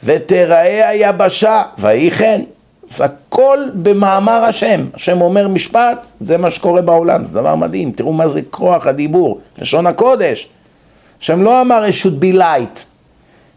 [0.04, 2.40] ותראה היבשה, ויהי כן.
[2.88, 4.84] זה הכל במאמר השם.
[4.94, 7.92] השם אומר משפט, זה מה שקורה בעולם, זה דבר מדהים.
[7.92, 10.48] תראו מה זה כוח הדיבור, לשון הקודש.
[11.20, 12.84] השם לא אמר it should be light,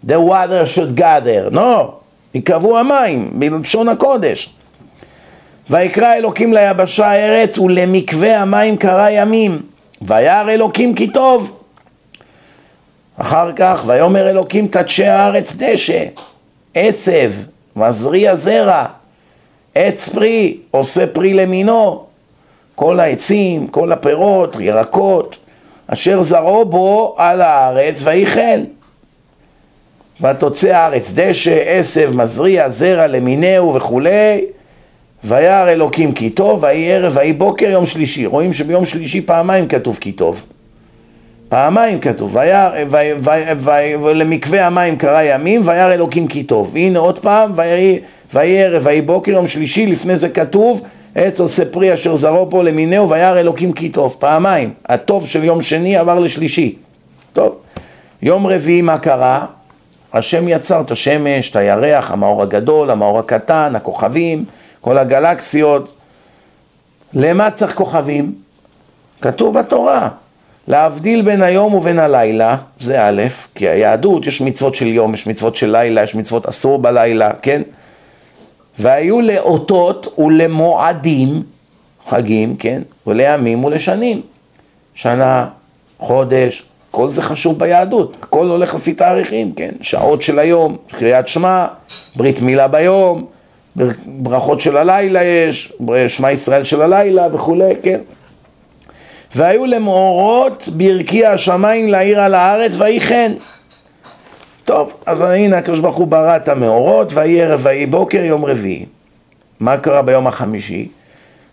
[0.08, 1.94] the water should gather, לא,
[2.34, 4.54] יקבעו המים, בלשון הקודש.
[5.70, 9.62] ויקרא אלוקים ליבשה ארץ ולמקווה המים קרא ימים,
[10.02, 11.60] וירא אלוקים כי טוב.
[13.18, 16.04] אחר כך, ויאמר אלוקים תדשא הארץ דשא,
[16.74, 17.32] עשב,
[17.76, 18.86] מזריע זרע,
[19.76, 22.04] עץ פרי, עושה פרי למינו,
[22.76, 25.38] כל העצים, כל הפירות, ירקות,
[25.94, 28.64] אשר זרעו בו על הארץ כן.
[30.22, 34.46] ותוצא הארץ דשא, עשב, מזריע, זרע למינהו וכולי,
[35.24, 38.26] וירא אלוקים כי טוב, ויהי ערב, ויהי בוקר יום שלישי.
[38.26, 40.46] רואים שביום שלישי פעמיים כתוב כי טוב.
[41.50, 42.38] פעמיים כתוב,
[44.02, 46.72] ולמקווה המים קרא ימים, וירא אלוקים כי טוב.
[46.74, 50.82] והנה עוד פעם, ויהי ערב, ויהי בוקר יום שלישי, לפני זה כתוב,
[51.16, 55.62] עץ עושה פרי אשר זרעו פה למינהו וירא אלוקים כי טוב, פעמיים, הטוב של יום
[55.62, 56.76] שני עבר לשלישי,
[57.34, 57.56] טוב,
[58.22, 59.46] יום רביעי מה קרה?
[60.14, 64.46] השם יצר את השמש, את הירח, המאור הגדול, המאור הקטן, הכוכבים,
[64.82, 65.94] כל הגלקסיות,
[67.14, 68.34] למה צריך כוכבים?
[69.22, 70.10] כתוב בתורה,
[70.68, 73.22] להבדיל בין היום ובין הלילה, זה א',
[73.56, 77.62] כי היהדות יש מצוות של יום, יש מצוות של לילה, יש מצוות אסור בלילה, כן?
[78.80, 81.44] והיו לאותות ולמועדים,
[82.08, 84.22] חגים, כן, ולימים ולשנים.
[84.94, 85.48] שנה,
[86.00, 91.66] חודש, כל זה חשוב ביהדות, הכל הולך לפי תאריכים, כן, שעות של היום, קריאת שמע,
[92.16, 93.26] ברית מילה ביום,
[94.06, 95.74] ברכות של הלילה יש,
[96.08, 98.00] שמע ישראל של הלילה וכולי, כן.
[99.36, 103.32] והיו למאורות ברכי השמיים לעיר על הארץ ויהי כן.
[104.70, 108.86] טוב, אז הנה הקדוש ברוך הוא ברא את המאורות, ויהי ערב ויהי בוקר יום רביעי.
[109.60, 110.88] מה קרה ביום החמישי?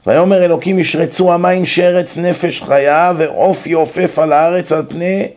[0.07, 5.29] ויאמר אלוקים ישרצו המים שרץ נפש חיה ועוף יעופף על הארץ על פני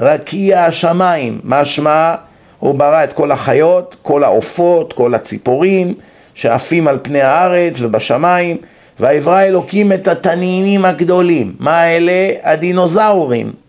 [0.00, 1.40] רקיע השמיים.
[1.44, 2.14] משמע
[2.58, 5.94] הוא ברא את כל החיות, כל העופות, כל הציפורים
[6.34, 8.56] שעפים על פני הארץ ובשמיים
[9.00, 11.54] ויברא אלוקים את התנינים הגדולים.
[11.58, 12.30] מה אלה?
[12.42, 13.63] הדינוזאורים.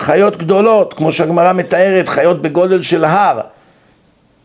[0.00, 3.40] חיות גדולות, כמו שהגמרא מתארת, חיות בגודל של הר.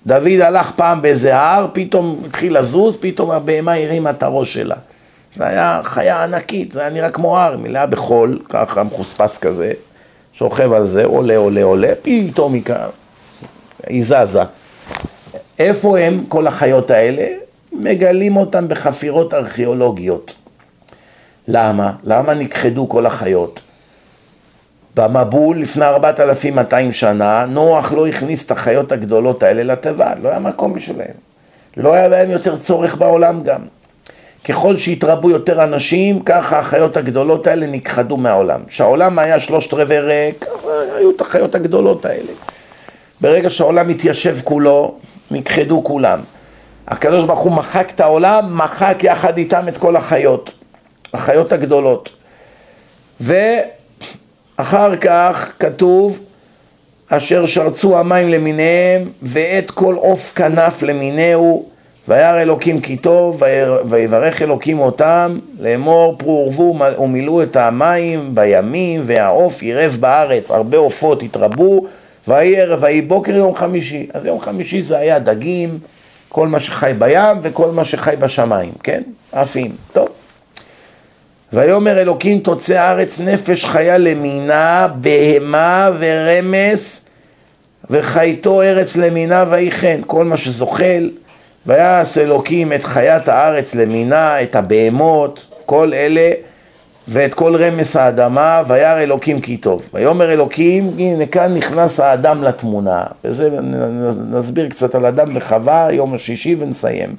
[0.08, 4.76] דוד הלך פעם באיזה הר, פתאום התחיל לזוז, פתאום הבהמה הרימה את הראש שלה.
[5.38, 9.74] זו הייתה חיה ענקית, זה היה נראה כמו הר, מלאה בחול, ככה מחוספס כזה,
[10.34, 12.64] שוכב על זה, עולה, עולה, עולה, פתאום היא,
[13.88, 14.42] היא זזה.
[15.60, 17.28] איפה הם כל החיות האלה?
[17.72, 20.34] מגלים אותם בחפירות ארכיאולוגיות.
[21.48, 21.92] למה?
[22.04, 23.62] למה נכחדו כל החיות?
[24.96, 30.74] במבול לפני 4,200 שנה, נוח לא הכניס את החיות הגדולות האלה לתיבה, לא היה מקום
[30.74, 31.06] בשבילם.
[31.78, 33.62] לא היה בהם יותר צורך בעולם גם.
[34.46, 38.64] ככל שהתרבו יותר אנשים, ככה החיות הגדולות האלה נכחדו מהעולם.
[38.68, 40.46] כשהעולם היה שלושת רבעי ריק,
[40.98, 42.32] היו את החיות הגדולות האלה.
[43.22, 44.96] ברגע שהעולם מתיישב כולו,
[45.32, 46.20] נכחדו כולם.
[46.88, 50.54] הקדוש ברוך הוא מחק את העולם, מחק יחד איתם את כל החיות,
[51.14, 52.12] החיות הגדולות.
[54.60, 56.20] ואחר כך כתוב
[57.10, 61.66] אשר שרצו המים למיניהם ואת כל עוף כנף למיניהו
[62.08, 63.44] וירא אלוקים כי טוב
[63.86, 71.24] ויברך אלוקים אותם לאמור פרו ורבו ומילאו את המים בימים והעוף ירב בארץ הרבה עופות
[71.24, 71.86] התרבו
[72.28, 74.08] ויהי ערב ויהי בוקר יום חמישי.
[74.14, 75.80] אז יום חמישי זה היה דגים
[76.30, 79.04] כל מה שחי בים וכל מה שחי בשמיים כן?
[79.32, 79.72] עפים.
[79.94, 80.05] טוב
[81.56, 87.02] ויאמר אלוקים תוצא הארץ נפש חיה למינה, בהמה ורמס,
[87.90, 91.10] וחייתו ארץ למינה ויהי כן, כל מה שזוחל,
[91.66, 96.32] ויעש אלוקים את חיית הארץ למינה, את הבהמות, כל אלה,
[97.08, 99.82] ואת כל רמס האדמה, וירא אלוקים כי טוב.
[99.94, 103.50] ויאמר אלוקים, הנה כאן נכנס האדם לתמונה, וזה
[104.30, 107.16] נסביר קצת על אדם וחווה, יום השישי ונסיים.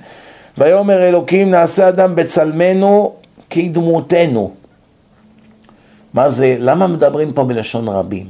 [0.59, 3.13] ויאמר אלוקים נעשה אדם בצלמנו
[3.51, 4.55] כדמותנו.
[6.15, 8.27] מה זה, למה מדברים פה בלשון רבים?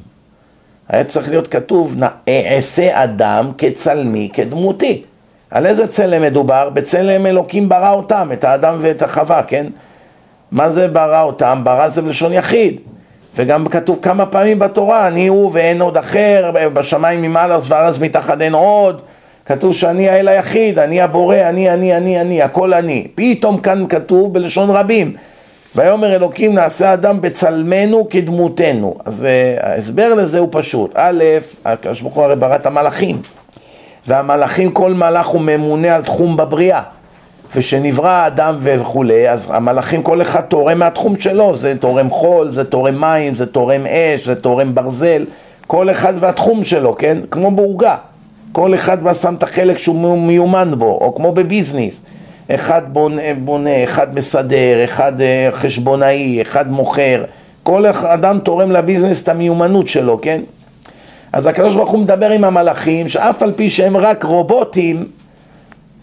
[0.88, 1.94] היה צריך להיות כתוב,
[2.28, 5.02] אעשה אדם כצלמי, כדמותי.
[5.50, 6.70] על איזה צלם מדובר?
[6.70, 9.66] בצלם אלוקים ברא אותם, את האדם ואת החווה, כן?
[10.52, 11.60] מה זה ברא אותם?
[11.64, 12.80] ברא זה בלשון יחיד.
[13.36, 18.54] וגם כתוב כמה פעמים בתורה, אני הוא ואין עוד אחר, בשמיים ממעלה וארץ מתחת אין
[18.54, 19.02] עוד.
[19.46, 23.06] כתוב שאני האל היחיד, אני הבורא, אני, אני, אני, אני, הכל אני.
[23.14, 25.12] פתאום כאן כתוב בלשון רבים.
[25.76, 28.94] ויאמר אלוקים נעשה אדם בצלמנו כדמותנו.
[29.04, 30.90] אז uh, ההסבר לזה הוא פשוט.
[30.94, 31.24] א',
[31.64, 33.22] הקדוש ברוך הוא הרי ברא את המלאכים.
[34.06, 36.82] והמלאכים, כל מלאך הוא ממונה על תחום בבריאה.
[37.54, 43.00] ושנברא האדם וכולי, אז המלאכים כל אחד תורם מהתחום שלו, זה תורם חול, זה תורם
[43.00, 45.24] מים, זה תורם אש, זה תורם ברזל,
[45.66, 47.18] כל אחד והתחום שלו, כן?
[47.30, 47.96] כמו בעוגה.
[48.56, 52.02] כל אחד בה שם את החלק שהוא מיומן בו, או כמו בביזנס.
[52.50, 57.24] אחד בונה, בונה, אחד מסדר, אחד אה, חשבונאי, אחד מוכר.
[57.62, 60.40] כל אדם תורם לביזנס את המיומנות שלו, כן?
[61.32, 65.06] אז הקדוש ברוך הוא מדבר עם המלאכים, שאף על פי שהם רק רובוטים,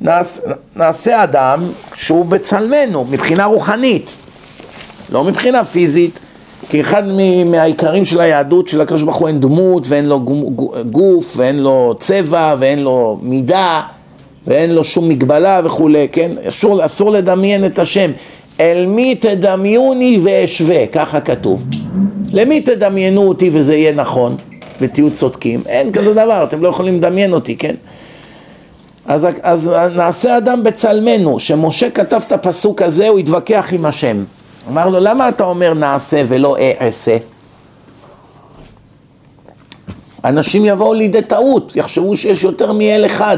[0.01, 0.39] נעש,
[0.75, 4.15] נעשה אדם שהוא בצלמנו, מבחינה רוחנית,
[5.11, 6.19] לא מבחינה פיזית,
[6.69, 7.03] כי אחד
[7.45, 10.19] מהעיקרים של היהדות של הקדוש ברוך הוא אין דמות ואין לו
[10.91, 13.81] גוף ואין לו צבע ואין לו מידה
[14.47, 16.31] ואין לו שום מגבלה וכולי, כן?
[16.47, 18.11] אסור, אסור לדמיין את השם.
[18.59, 21.63] אל מי תדמיוני ואשווה, ככה כתוב.
[22.33, 24.35] למי תדמיינו אותי וזה יהיה נכון
[24.81, 25.61] ותהיו צודקים?
[25.65, 27.75] אין כזה דבר, אתם לא יכולים לדמיין אותי, כן?
[29.05, 34.23] אז, אז נעשה אדם בצלמנו, שמשה כתב את הפסוק הזה, הוא התווכח עם השם.
[34.69, 37.17] אמר לו, למה אתה אומר נעשה ולא אעשה?
[40.23, 43.37] אנשים יבואו לידי טעות, יחשבו שיש יותר מאל אחד.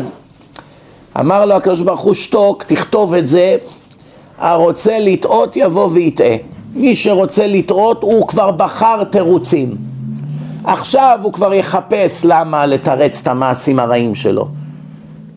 [1.20, 3.58] אמר לו הקדוש ברוך הוא, שתוק, תכתוב את זה,
[4.38, 6.36] הרוצה לטעות יבוא ויטעה.
[6.74, 9.76] מי שרוצה לטעות הוא כבר בחר תירוצים.
[10.64, 14.48] עכשיו הוא כבר יחפש למה לתרץ את המעשים הרעים שלו.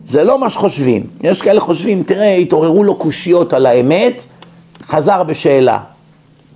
[0.07, 1.03] זה לא מה שחושבים.
[1.23, 4.25] יש כאלה חושבים, תראה, התעוררו לו קושיות על האמת,
[4.89, 5.79] חזר בשאלה.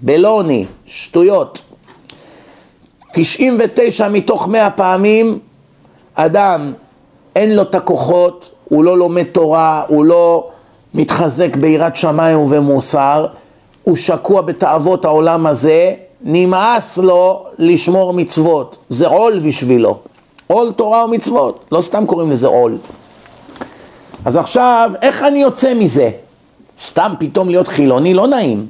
[0.01, 1.61] בלוני, שטויות.
[3.13, 5.39] 99 מתוך 100 פעמים
[6.15, 6.73] אדם
[7.35, 10.49] אין לו את הכוחות, הוא לא לומד תורה, הוא לא
[10.93, 13.27] מתחזק ביראת שמיים ובמוסר,
[13.83, 19.97] הוא שקוע בתאוות העולם הזה, נמאס לו לשמור מצוות, זה עול בשבילו,
[20.47, 22.77] עול תורה ומצוות, לא סתם קוראים לזה עול.
[24.25, 26.09] אז עכשיו, איך אני יוצא מזה?
[26.81, 28.65] סתם פתאום להיות חילוני לא נעים.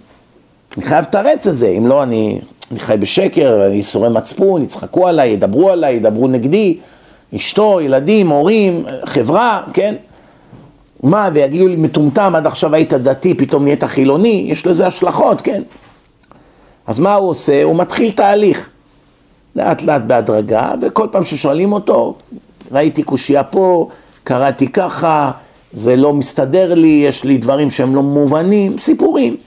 [0.77, 2.39] אני חייב לתרץ את זה, אם לא אני,
[2.71, 6.77] אני חי בשקר, ייסורי מצפון, יצחקו עליי, ידברו עליי, ידברו נגדי,
[7.35, 9.95] אשתו, ילדים, הורים, חברה, כן?
[11.03, 15.63] מה, ויגידו לי, מטומטם, עד עכשיו היית דתי, פתאום נהיית חילוני, יש לזה השלכות, כן?
[16.87, 17.63] אז מה הוא עושה?
[17.63, 18.69] הוא מתחיל תהליך,
[19.55, 22.15] לאט לאט בהדרגה, וכל פעם ששואלים אותו,
[22.71, 23.89] ראיתי קושייה פה,
[24.23, 25.31] קראתי ככה,
[25.73, 29.37] זה לא מסתדר לי, יש לי דברים שהם לא מובנים, סיפורים.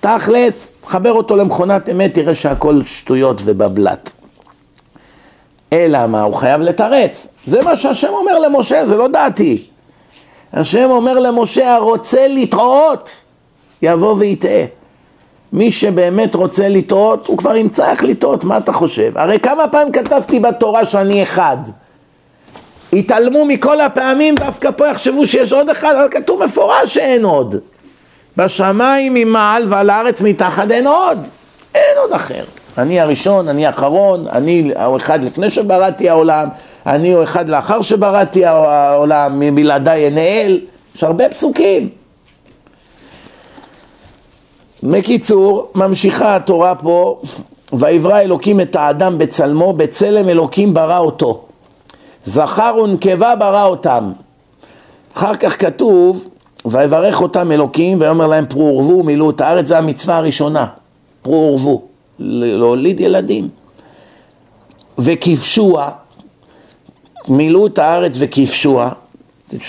[0.00, 4.12] תכלס, חבר אותו למכונת אמת, תראה שהכל שטויות ובבלת.
[5.72, 6.22] אלא מה?
[6.22, 7.28] הוא חייב לתרץ.
[7.46, 9.64] זה מה שהשם אומר למשה, זה לא דעתי.
[10.52, 13.10] השם אומר למשה, הרוצה לטעות,
[13.82, 14.64] יבוא ויטעה.
[15.52, 19.18] מי שבאמת רוצה לטעות, הוא כבר ימצא איך לטעות, מה אתה חושב?
[19.18, 21.56] הרי כמה פעמים כתבתי בתורה שאני אחד?
[22.92, 27.56] התעלמו מכל הפעמים, דווקא פה יחשבו שיש עוד אחד, אבל כתוב מפורש שאין עוד.
[28.36, 31.18] בשמיים ממעל ועל הארץ מתחת אין עוד,
[31.74, 32.44] אין עוד אחר.
[32.78, 36.48] אני הראשון, אני האחרון, אני האחד לפני שבראתי העולם,
[36.86, 40.60] אני אחד לאחר שבראתי העולם, מבלעדיי אנאל,
[40.96, 41.88] יש הרבה פסוקים.
[44.82, 47.20] בקיצור, ממשיכה התורה פה,
[47.72, 51.46] ויברא אלוקים את האדם בצלמו, בצלם אלוקים ברא אותו.
[52.24, 54.12] זכר ונקבה ברא אותם.
[55.16, 56.28] אחר כך כתוב,
[56.64, 60.66] ויברך אותם אלוקים, ויאמר להם פרו ורבו ומילאו את הארץ, זו המצווה הראשונה,
[61.22, 61.82] פרו ורבו,
[62.18, 63.48] להוליד ילדים.
[64.98, 65.90] וכבשוה,
[67.28, 68.90] מילאו את הארץ וכבשוה,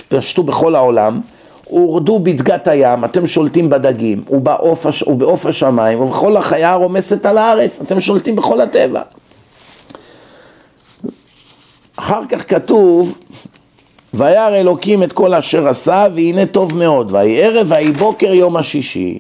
[0.07, 1.21] פשטו בכל העולם,
[1.65, 4.85] הורדו בדגת הים, אתם שולטים בדגים, ובעוף.
[5.07, 9.01] ובעוף השמיים, ובכל החיה הרומסת על הארץ, אתם שולטים בכל הטבע.
[11.95, 13.17] אחר כך כתוב,
[14.13, 19.19] וירא אלוקים את כל אשר עשה, והנה טוב מאוד, ויהי ערב ויהי בוקר יום השישי.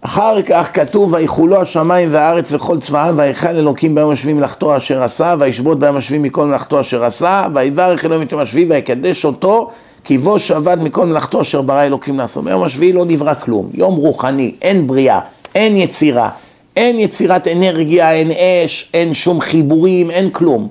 [0.00, 5.34] אחר כך כתוב, ויחולו השמיים והארץ וכל צבאם, ויכל אלוקים ביום השביעי מלאכתו אשר עשה,
[5.38, 9.70] וישבות ביום השביעי מכל מלאכתו אשר עשה, ויברך אלוהים את יום השביעי, ויקדש אותו,
[10.04, 12.44] כי בו שבת מכל מלאכתו אשר ברא אלוקים לעשות.
[12.44, 15.20] ביום השביעי לא נברא כלום, יום רוחני, אין בריאה,
[15.54, 16.30] אין יצירה,
[16.76, 20.68] אין יצירת אנרגיה, אין אש, אין שום חיבורים, אין כלום.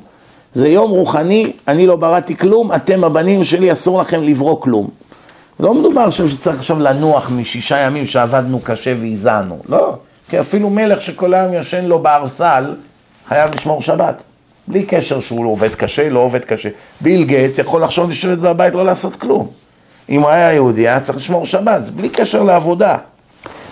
[0.56, 4.90] זה יום רוחני, אני לא בראתי כלום, אתם הבנים שלי, אסור לכם לברוא כלום.
[5.60, 9.96] לא מדובר עכשיו שצריך עכשיו לנוח משישה ימים שעבדנו קשה והזענו, לא.
[10.30, 12.76] כי אפילו מלך שכל היום ישן לו בארסל,
[13.28, 14.24] חייב לשמור שבת.
[14.68, 16.70] בלי קשר שהוא לא עובד קשה, לא עובד קשה.
[17.02, 19.48] ביל גייטס יכול לחשוב לשבת בבית לא לעשות כלום.
[20.10, 22.98] אם הוא היה יהודי, היה צריך לשמור שבת, זה בלי קשר לעבודה.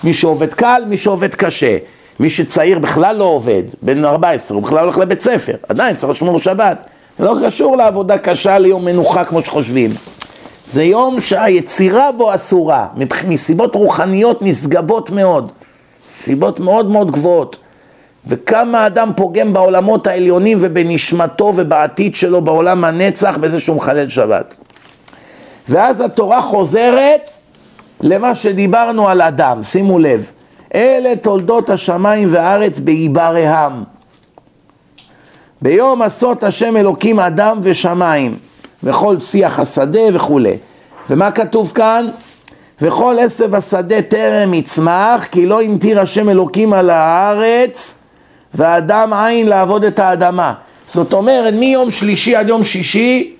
[0.03, 1.77] מי שעובד קל, מי שעובד קשה.
[2.20, 6.39] מי שצעיר בכלל לא עובד, בן 14, הוא בכלל הולך לבית ספר, עדיין צריך לשמור
[6.39, 6.89] שבת.
[7.20, 9.91] זה לא קשור לעבודה קשה ליום מנוחה כמו שחושבים.
[10.68, 12.88] זה יום שהיצירה בו אסורה,
[13.28, 15.51] מסיבות רוחניות נשגבות מאוד,
[16.22, 17.57] סיבות מאוד מאוד גבוהות.
[18.28, 24.55] וכמה אדם פוגם בעולמות העליונים ובנשמתו ובעתיד שלו בעולם הנצח בזה שהוא מחלל שבת.
[25.70, 27.30] ואז התורה חוזרת
[28.01, 30.32] למה שדיברנו על אדם, שימו לב,
[30.76, 33.84] אלה תולדות השמיים והארץ בעיברם.
[35.61, 38.36] ביום עשות השם אלוקים אדם ושמיים,
[38.84, 40.57] וכל שיח השדה וכולי.
[41.09, 42.07] ומה כתוב כאן?
[42.82, 47.93] וכל עשב השדה טרם יצמח, כי לא המטיר השם אלוקים על הארץ,
[48.53, 50.53] ואדם עין לעבוד את האדמה.
[50.88, 53.34] זאת אומרת, מיום שלישי עד יום שישי,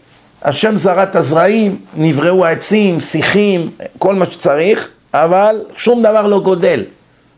[0.44, 3.70] השם זרע את הזרעים, נבראו העצים, שיחים,
[4.00, 6.84] כל מה שצריך, אבל שום דבר לא גודל.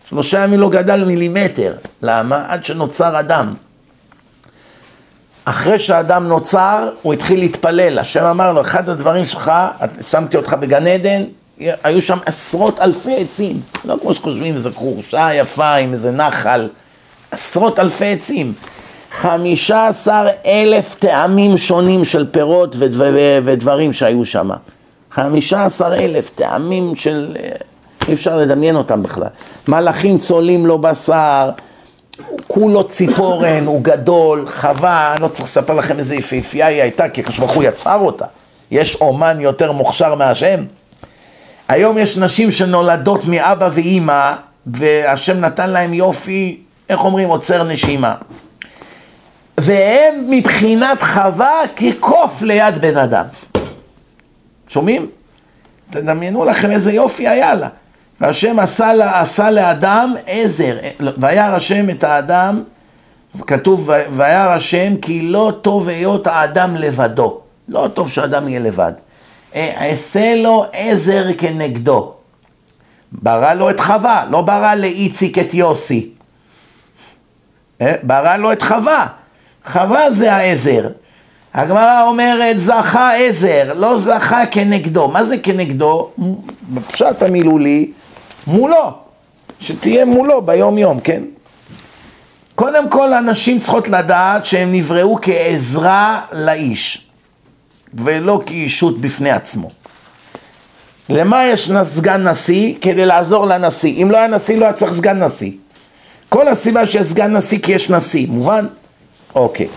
[0.10, 1.74] שלושה ימים לא גדל מילימטר.
[2.02, 2.46] למה?
[2.48, 3.54] עד שנוצר אדם.
[5.46, 8.00] אחרי שהאדם נוצר, הוא התחיל להתפלל.
[8.00, 9.52] השם אמר לו, אחד הדברים שלך,
[10.10, 11.24] שמתי אותך בגן עדן,
[11.58, 13.60] היו שם עשרות אלפי עצים.
[13.86, 16.70] לא כמו שחושבים, איזו חורשה יפה עם איזה נחל.
[17.32, 18.54] עשרות אלפי עצים.
[19.18, 24.50] חמישה עשר אלף טעמים שונים של פירות ודבר, ודברים שהיו שם.
[25.12, 27.36] חמישה עשר אלף טעמים של...
[28.08, 29.28] אי אפשר לדמיין אותם בכלל.
[29.68, 31.50] מלאכים צולעים לו בשר,
[32.48, 37.22] כולו ציפורן, הוא גדול, חווה, אני לא צריך לספר לכם איזה יפהפייה היא הייתה, כי
[37.22, 38.26] ברוך הוא יצר אותה.
[38.72, 40.64] יש אומן יותר מוכשר מהשם?
[41.68, 44.34] היום יש נשים שנולדות מאבא ואימא,
[44.68, 48.16] והשם נתן להם יופי, איך אומרים, עוצר נשימה.
[49.58, 53.26] והם מבחינת חווה כקוף ליד בן אדם.
[54.68, 55.08] שומעים?
[55.90, 57.68] תדמיינו לכם איזה יופי היה לה.
[58.22, 60.78] והשם עשה, לה, עשה לאדם עזר,
[61.18, 62.64] וירא השם את האדם,
[63.48, 67.40] כתוב וירא השם כי לא טוב היות האדם לבדו,
[67.70, 68.94] לא טוב שאדם יהיה לבד,
[69.56, 72.14] אעשה לו עזר כנגדו,
[73.12, 76.10] ברא לו את חווה, לא ברא לאיציק את יוסי,
[77.82, 79.08] אה, ברא לו את חווה,
[79.66, 80.88] חווה זה העזר,
[81.56, 85.08] הגמרא אומרת זכה עזר, לא זכה כנגדו.
[85.08, 86.10] מה זה כנגדו?
[86.74, 87.92] בפשט המילולי,
[88.48, 88.92] מולו.
[89.60, 91.24] שתהיה מולו ביום יום, כן?
[92.56, 97.08] קודם כל, הנשים צריכות לדעת שהם נבראו כעזרה לאיש,
[97.94, 99.70] ולא כאישות בפני עצמו.
[101.10, 102.74] למה יש סגן נשיא?
[102.82, 104.04] כדי לעזור לנשיא.
[104.04, 105.52] אם לא היה נשיא, לא היה צריך סגן נשיא.
[106.30, 108.68] כל הסיבה שיש סגן נשיא כי יש נשיא, מובן?
[109.36, 109.68] אוקיי.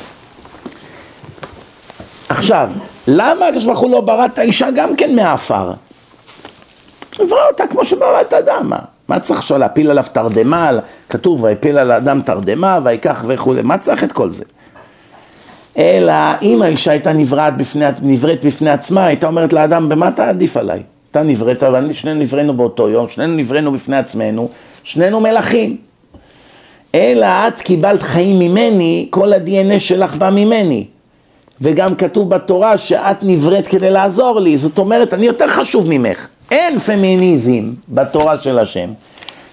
[2.28, 2.70] עכשיו,
[3.06, 5.72] למה הקדוש ברוך הוא לא ברא את האישה גם כן מעפר?
[7.26, 8.78] ברא אותה כמו שברא את האדם, מה?
[9.08, 10.70] מה צריך עכשיו להפיל עליו תרדמה,
[11.08, 14.44] כתוב ויפיל על האדם תרדמה ויקח וכולי, מה צריך את כל זה?
[15.78, 16.12] אלא
[16.42, 20.82] אם האישה הייתה נבראת בפני, נבראת בפני עצמה, הייתה אומרת לאדם, במה אתה עדיף עליי?
[21.10, 24.48] אתה נבראת, אבל שנינו נבראנו באותו יום, שנינו נבראנו בפני עצמנו,
[24.82, 25.76] שנינו מלכים.
[26.94, 30.86] אלא את קיבלת חיים ממני, כל ה-DNA שלך בא ממני.
[31.60, 36.26] וגם כתוב בתורה שאת נבראת כדי לעזור לי, זאת אומרת, אני יותר חשוב ממך.
[36.51, 38.90] אין פמיניזם בתורה של השם.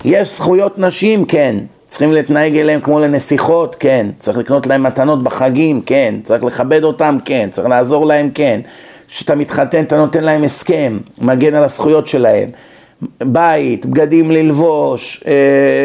[0.06, 1.56] יש זכויות נשים, כן.
[1.88, 4.08] צריכים להתנהג אליהם כמו לנסיכות, כן.
[4.20, 6.16] צריך לקנות להם מתנות בחגים, כן.
[6.24, 7.48] צריך לכבד אותם, כן.
[7.52, 8.62] צריך לעזור להם, כן.
[9.08, 12.50] כשאתה מתחתן, אתה נותן להם הסכם, מגן על הזכויות שלהם.
[13.24, 15.34] בית, בגדים ללבוש, אה,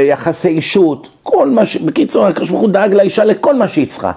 [0.09, 1.77] יחסי אישות, כל מה ש...
[1.77, 4.13] בקיצור, הקדוש ברוך הוא דאג לאישה לכל מה שהיא צריכה.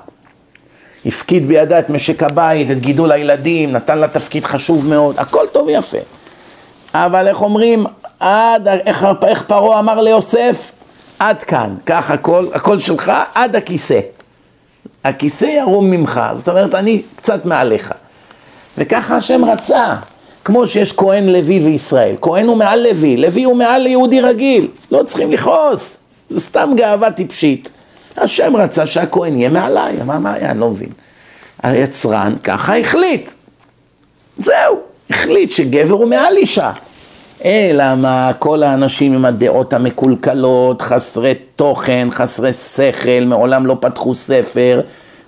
[1.06, 5.68] הפקיד בידה את משק הבית, את גידול הילדים, נתן לה תפקיד חשוב מאוד, הכל טוב
[5.68, 5.98] ויפה.
[6.94, 7.86] אבל איך אומרים,
[8.20, 10.72] עד, איך, איך פרעה אמר ליוסף?
[11.20, 14.00] עד כאן, כך הכל, הכל שלך, עד הכיסא.
[15.04, 17.94] הכיסא ירום ממך, זאת אומרת, אני קצת מעליך.
[18.78, 19.96] וככה השם רצה,
[20.46, 22.16] כמו שיש כהן לוי וישראל.
[22.22, 25.98] כהן הוא מעל לוי, לוי הוא מעל ליהודי רגיל, לא צריכים לכעוס,
[26.30, 27.70] זה סתם גאווה טיפשית.
[28.18, 30.89] השם רצה שהכהן יהיה מעליי, מה, מה אני לא מבין.
[31.64, 33.30] היצרן ככה החליט,
[34.38, 34.80] זהו,
[35.10, 36.72] החליט שגבר הוא מעל אישה.
[37.45, 44.82] אלא מה, כל האנשים עם הדעות המקולקלות, חסרי תוכן, חסרי שכל, מעולם לא פתחו ספר,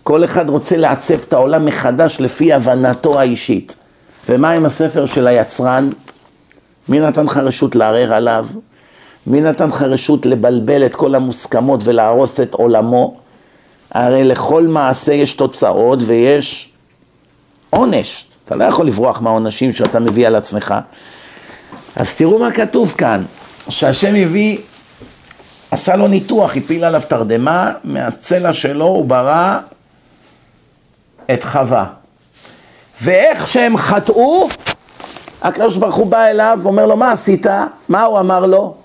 [0.03, 3.75] כל אחד רוצה לעצב את העולם מחדש לפי הבנתו האישית.
[4.29, 5.89] ומה עם הספר של היצרן?
[6.89, 8.47] מי נתן לך רשות לערער עליו?
[9.27, 13.17] מי נתן לך רשות לבלבל את כל המוסכמות ולהרוס את עולמו?
[13.91, 16.69] הרי לכל מעשה יש תוצאות ויש
[17.69, 18.25] עונש.
[18.45, 20.75] אתה לא יכול לברוח מהעונשים שאתה מביא על עצמך.
[21.95, 23.23] אז תראו מה כתוב כאן,
[23.69, 24.57] שהשם הביא,
[25.71, 29.59] עשה לו ניתוח, הפיל עליו תרדמה, מהצלע שלו הוא ברא
[31.33, 31.85] את חווה.
[33.01, 34.49] ואיך שהם חטאו,
[35.41, 37.45] הקדוש ברוך הוא בא אליו ואומר לו, מה עשית?
[37.89, 38.75] מה הוא אמר לו?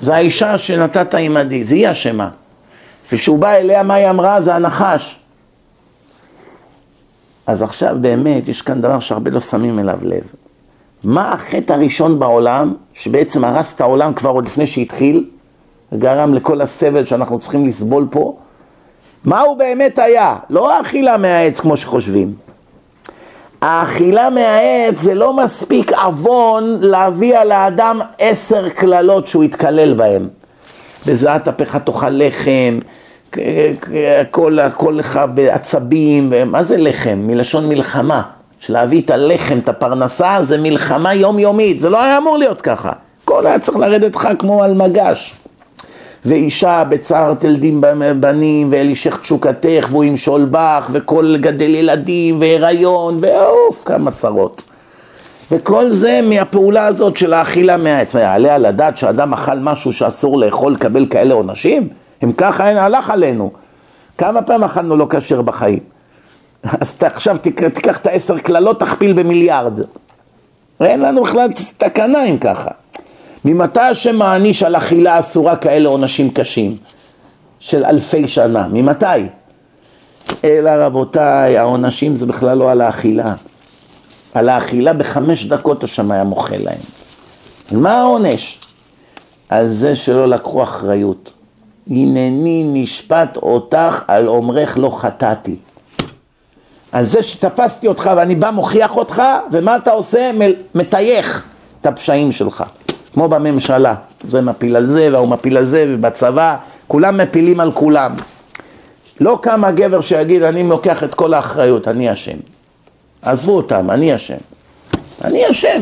[0.00, 2.28] זה האישה שנתת עימדי, זה היא אשמה.
[3.12, 4.40] וכשהוא בא אליה, מה היא אמרה?
[4.40, 5.18] זה הנחש.
[7.46, 10.32] אז עכשיו באמת, יש כאן דבר שהרבה לא שמים אליו לב.
[11.04, 15.24] מה החטא הראשון בעולם, שבעצם הרס את העולם כבר עוד לפני שהתחיל,
[15.94, 18.36] גרם לכל הסבל שאנחנו צריכים לסבול פה?
[19.24, 20.36] מה הוא באמת היה?
[20.50, 22.34] לא האכילה מהעץ כמו שחושבים.
[23.62, 30.28] האכילה מהעץ זה לא מספיק עוון להביא על האדם עשר קללות שהוא יתקלל בהן.
[31.06, 32.78] בזעת אפיך תאכל לחם,
[34.20, 37.18] הכל, הכל לך בעצבים, מה זה לחם?
[37.22, 38.22] מלשון מלחמה.
[38.60, 42.92] שלהביא את הלחם, את הפרנסה, זה מלחמה יומיומית, זה לא היה אמור להיות ככה.
[43.24, 45.34] הכל היה צריך לרדת לך כמו על מגש.
[46.24, 47.80] ואישה בצער תלדים
[48.20, 54.62] בנים, ואלישך תשוקתך, והוא ימשול בך, וכל גדל ילדים, והיריון, ואוף, כמה צרות.
[55.50, 58.14] וכל זה מהפעולה הזאת של האכילה מהעץ.
[58.14, 61.88] יעלה על הדעת שאדם אכל משהו שאסור לאכול, לקבל כאלה עונשים?
[62.24, 63.50] אם ככה אין הלך עלינו.
[64.18, 65.80] כמה פעמים אכלנו לא כשר בחיים?
[66.80, 69.80] אז אתה עכשיו תיקח את העשר קללות, תכפיל במיליארד.
[70.80, 71.48] אין לנו בכלל
[71.78, 72.70] תקנה אם ככה.
[73.44, 76.76] ממתי השם מעניש על אכילה אסורה כאלה עונשים קשים?
[77.60, 78.68] של אלפי שנה.
[78.72, 79.06] ממתי?
[80.44, 83.34] אלא רבותיי, העונשים זה בכלל לא על האכילה.
[84.34, 86.78] על האכילה בחמש דקות השם היה מוחה להם.
[87.72, 88.58] מה העונש?
[89.48, 91.32] על זה שלא לקחו אחריות.
[91.90, 95.56] הנני נשפט אותך על אומרך לא חטאתי.
[96.92, 99.22] על זה שתפסתי אותך ואני בא מוכיח אותך,
[99.52, 100.30] ומה אתה עושה?
[100.74, 101.44] מטייח
[101.80, 102.64] את הפשעים שלך.
[103.12, 103.94] כמו בממשלה,
[104.28, 106.56] זה מפיל על זה והוא מפיל על זה, ובצבא,
[106.88, 108.12] כולם מפילים על כולם.
[109.20, 112.36] לא קם הגבר שיגיד, אני לוקח את כל האחריות, אני אשם.
[113.22, 114.36] עזבו אותם, אני אשם.
[115.24, 115.80] אני אשם,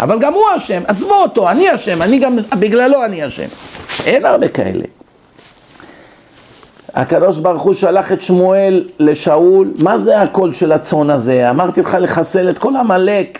[0.00, 3.46] אבל גם הוא אשם, עזבו אותו, אני אשם, אני גם, בגללו אני אשם.
[4.06, 4.97] אין הרבה כאלה.
[6.94, 11.50] הקדוש ברוך הוא שלח את שמואל לשאול, מה זה הקול של הצאן הזה?
[11.50, 13.38] אמרתי לך לחסל את כל עמלק.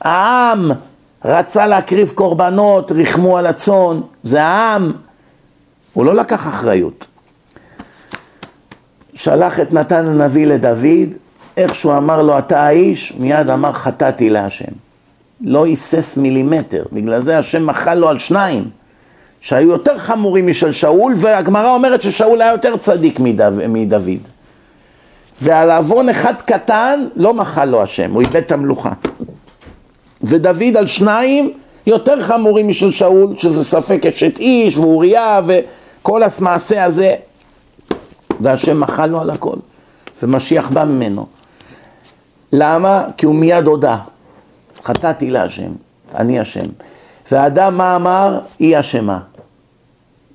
[0.00, 0.70] העם
[1.24, 4.92] רצה להקריב קורבנות, ריחמו על הצאן, זה העם.
[5.92, 7.06] הוא לא לקח אחריות.
[9.14, 11.14] שלח את נתן הנביא לדוד,
[11.56, 14.72] איך שהוא אמר לו אתה האיש, מיד אמר חטאתי להשם.
[15.40, 18.68] לא היסס מילימטר, בגלל זה השם מחל לו על שניים.
[19.46, 23.20] שהיו יותר חמורים משל שאול, והגמרא אומרת ששאול היה יותר צדיק
[23.68, 24.28] מדוד.
[25.42, 28.90] ועל עוון אחד קטן לא מחל לו השם, הוא איבד את המלוכה.
[30.22, 31.52] ודוד על שניים
[31.86, 37.14] יותר חמורים משל שאול, שזה ספק אשת איש ואוריה וכל המעשה הזה,
[38.40, 39.56] והשם מחל לו על הכל,
[40.22, 41.26] ומשיח בא ממנו.
[42.52, 43.04] למה?
[43.16, 43.96] כי הוא מיד הודה,
[44.84, 45.70] חטאתי להשם,
[46.14, 46.66] אני השם.
[47.32, 48.40] והאדם מה אמר?
[48.58, 49.18] היא אשמה.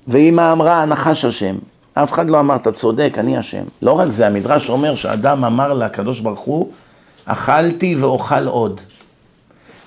[0.08, 1.56] ואמא אמרה, הנחש אשם.
[1.94, 3.62] אף אחד לא אמר, אתה צודק, אני אשם.
[3.82, 6.72] לא רק זה, המדרש אומר שאדם אמר לקדוש ברוך הוא,
[7.24, 8.80] אכלתי ואוכל עוד.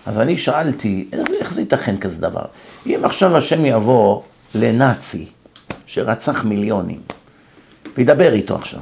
[0.06, 2.46] אז אני שאלתי, איך, איך זה ייתכן כזה דבר?
[2.86, 4.22] אם עכשיו השם יבוא
[4.56, 5.26] לנאצי,
[5.86, 7.00] שרצח מיליונים,
[7.98, 8.80] וידבר איתו עכשיו,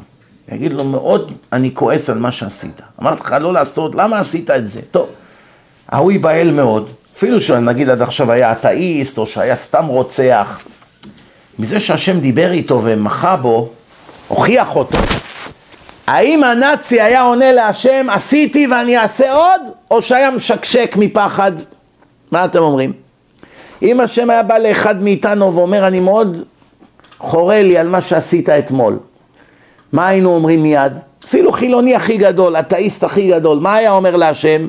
[0.51, 2.81] יגיד לו, מאוד אני כועס על מה שעשית.
[3.01, 4.81] אמרתי לך לא לעשות, למה עשית את זה?
[4.91, 5.10] טוב,
[5.89, 10.64] ההוא ייבהל מאוד, אפילו שנגיד עד עכשיו היה אתאיסט, או שהיה סתם רוצח,
[11.60, 13.70] מזה שהשם דיבר איתו ומחה בו,
[14.28, 14.98] הוכיח אותו.
[16.08, 19.62] האם הנאצי היה עונה להשם, עשיתי ואני אעשה עוד,
[19.92, 21.52] או שהיה משקשק מפחד?
[22.32, 22.94] מה אתם אומרים?
[23.82, 26.44] אם השם היה בא לאחד מאיתנו ואומר, אני מאוד
[27.18, 29.00] חורה לי על מה שעשית אתמול,
[29.92, 30.94] מה היינו אומרים מיד?
[31.26, 34.68] אפילו חילוני הכי גדול, אתאיסט הכי גדול, מה היה אומר להשם?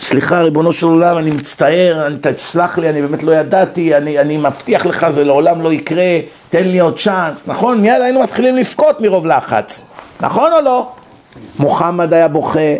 [0.00, 4.36] סליחה, ריבונו של עולם, אני מצטער, אני, תסלח לי, אני באמת לא ידעתי, אני, אני
[4.36, 6.18] מבטיח לך, זה לעולם לא יקרה,
[6.50, 7.80] תן לי עוד צ'אנס, נכון?
[7.80, 9.86] מיד היינו מתחילים לבכות מרוב לחץ,
[10.20, 10.88] נכון או לא?
[11.58, 12.74] מוחמד היה בוכה,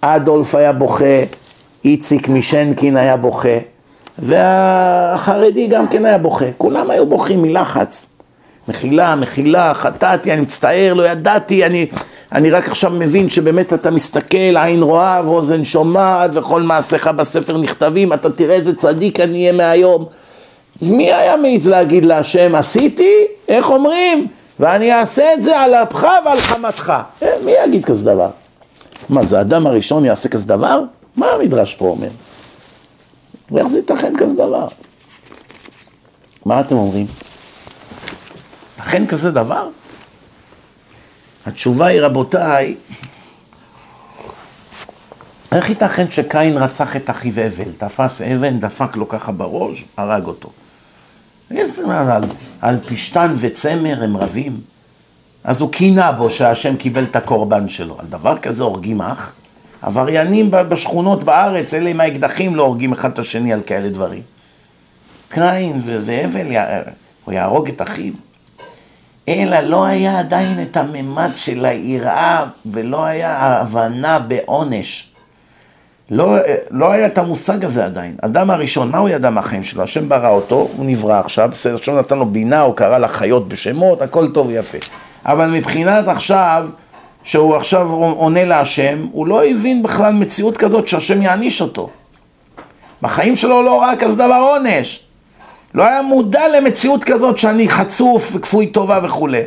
[0.00, 1.24] אדולף היה בוכה,
[1.84, 3.58] איציק משנקין היה בוכה,
[4.18, 8.08] והחרדי גם כן היה בוכה, כולם היו בוכים מלחץ.
[8.68, 11.86] מחילה, מחילה, חטאתי, אני מצטער, לא ידעתי, אני,
[12.34, 18.12] אני רק עכשיו מבין שבאמת אתה מסתכל, עין רואה ואוזן שומעת וכל מעשיך בספר נכתבים,
[18.12, 20.04] אתה תראה איזה צדיק אני אהיה מהיום.
[20.82, 24.26] מי היה מעז להגיד להשם, עשיתי, איך אומרים,
[24.60, 26.92] ואני אעשה את זה על אפך ועל חמתך.
[27.22, 28.28] אה, מי יגיד כזה דבר?
[29.08, 30.82] מה, זה האדם הראשון יעשה כזה דבר?
[31.16, 32.08] מה המדרש פה אומר?
[33.50, 34.68] ואיך זה ייתכן כזה דבר?
[36.46, 37.06] מה אתם אומרים?
[38.80, 39.68] אכן כזה דבר?
[41.46, 42.74] התשובה היא, רבותיי,
[45.52, 50.50] איך ייתכן שקין רצח את אחיו הבל, תפס אבן, דפק לו ככה בראש, הרג אותו?
[52.10, 52.24] על,
[52.60, 54.60] על פשתן וצמר הם רבים.
[55.44, 58.00] אז הוא קינה בו שהשם קיבל את הקורבן שלו.
[58.00, 59.32] על דבר כזה הורגים אח?
[59.82, 64.22] עבריינים בשכונות בארץ, אלה עם האקדחים לא הורגים אחד את השני על כאלה דברים.
[65.28, 66.46] קין והבל,
[67.24, 68.12] הוא יהרוג את אחיו.
[69.28, 75.08] אלא לא היה עדיין את הממד של היראה ולא היה ההבנה בעונש.
[76.10, 76.36] לא,
[76.70, 78.16] לא היה את המושג הזה עדיין.
[78.22, 79.82] אדם הראשון, מה הוא ידע מהחיים שלו?
[79.82, 84.02] השם ברא אותו, הוא נברא עכשיו, בסדר, השם נתן לו בינה, הוא קרא לחיות בשמות,
[84.02, 84.78] הכל טוב ויפה.
[85.26, 86.68] אבל מבחינת עכשיו,
[87.22, 91.90] שהוא עכשיו עונה להשם, הוא לא הבין בכלל מציאות כזאת שהשם יעניש אותו.
[93.02, 95.04] בחיים שלו לא ראה כזה דבר עונש.
[95.74, 99.42] לא היה מודע למציאות כזאת שאני חצוף וכפוי טובה וכולי.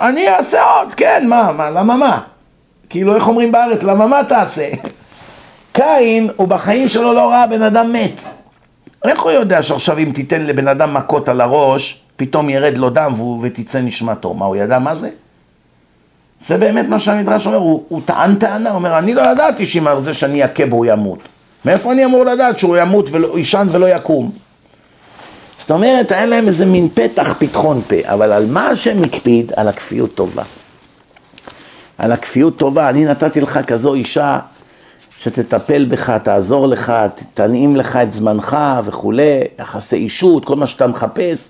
[0.00, 2.20] אני אעשה עוד, כן, מה, מה, למה מה?
[2.90, 4.68] כאילו, איך אומרים בארץ, למה מה תעשה?
[5.72, 8.20] קין, הוא בחיים שלו לא ראה בן אדם מת.
[9.04, 13.12] איך הוא יודע שעכשיו אם תיתן לבן אדם מכות על הראש, פתאום ירד לו דם
[13.42, 14.34] ותצא נשמתו?
[14.34, 15.10] מה, הוא ידע מה זה?
[16.46, 20.00] זה באמת מה שהמדרש אומר, הוא, הוא טען טענה, הוא אומר, אני לא ידעתי שאם
[20.00, 21.18] זה שאני אכה בו הוא ימות.
[21.64, 24.30] מאיפה אני אמור לדעת שהוא ימות ויישן ולא יקום?
[25.60, 29.52] זאת אומרת, היה להם איזה מין פתח פתחון פה, אבל על מה השם הקפיד?
[29.56, 30.42] על הכפיות טובה.
[31.98, 34.38] על הכפיות טובה, אני נתתי לך כזו אישה
[35.18, 36.92] שתטפל בך, תעזור לך,
[37.34, 41.48] תנעים לך את זמנך וכולי, יחסי אישות, כל מה שאתה מחפש.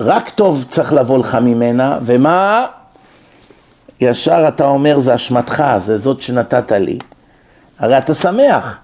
[0.00, 2.66] רק טוב צריך לבוא לך ממנה, ומה?
[4.00, 6.98] ישר אתה אומר זה אשמתך, זה זאת שנתת לי.
[7.78, 8.78] הרי אתה שמח.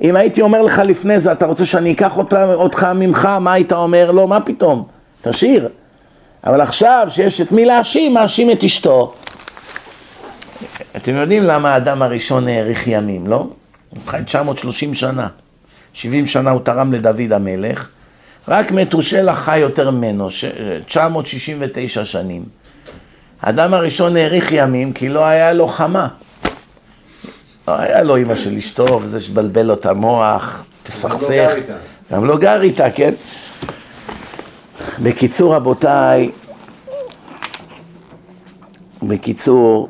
[0.00, 3.72] אם הייתי אומר לך לפני זה, אתה רוצה שאני אקח אותה, אותך ממך, מה היית
[3.72, 4.10] אומר?
[4.10, 4.86] לא, מה פתאום?
[5.22, 5.68] תשאיר.
[6.44, 9.14] אבל עכשיו שיש את מי להאשים, מאשים את אשתו.
[10.96, 13.36] אתם יודעים למה האדם הראשון האריך ימים, לא?
[13.90, 15.28] הוא חי 930 שנה.
[15.92, 17.88] 70 שנה הוא תרם לדוד המלך,
[18.48, 20.28] רק מתושלח חי יותר ממנו,
[20.86, 22.44] 969 שנים.
[23.42, 26.08] האדם הראשון האריך ימים כי לא היה לו חמה.
[27.68, 31.52] לא היה לו אימא של אשתו, וזה שבלבל לו את המוח, תסכסך.
[32.12, 33.14] גם לא גר איתה, כן?
[35.02, 36.30] בקיצור, רבותיי,
[39.02, 39.88] בקיצור,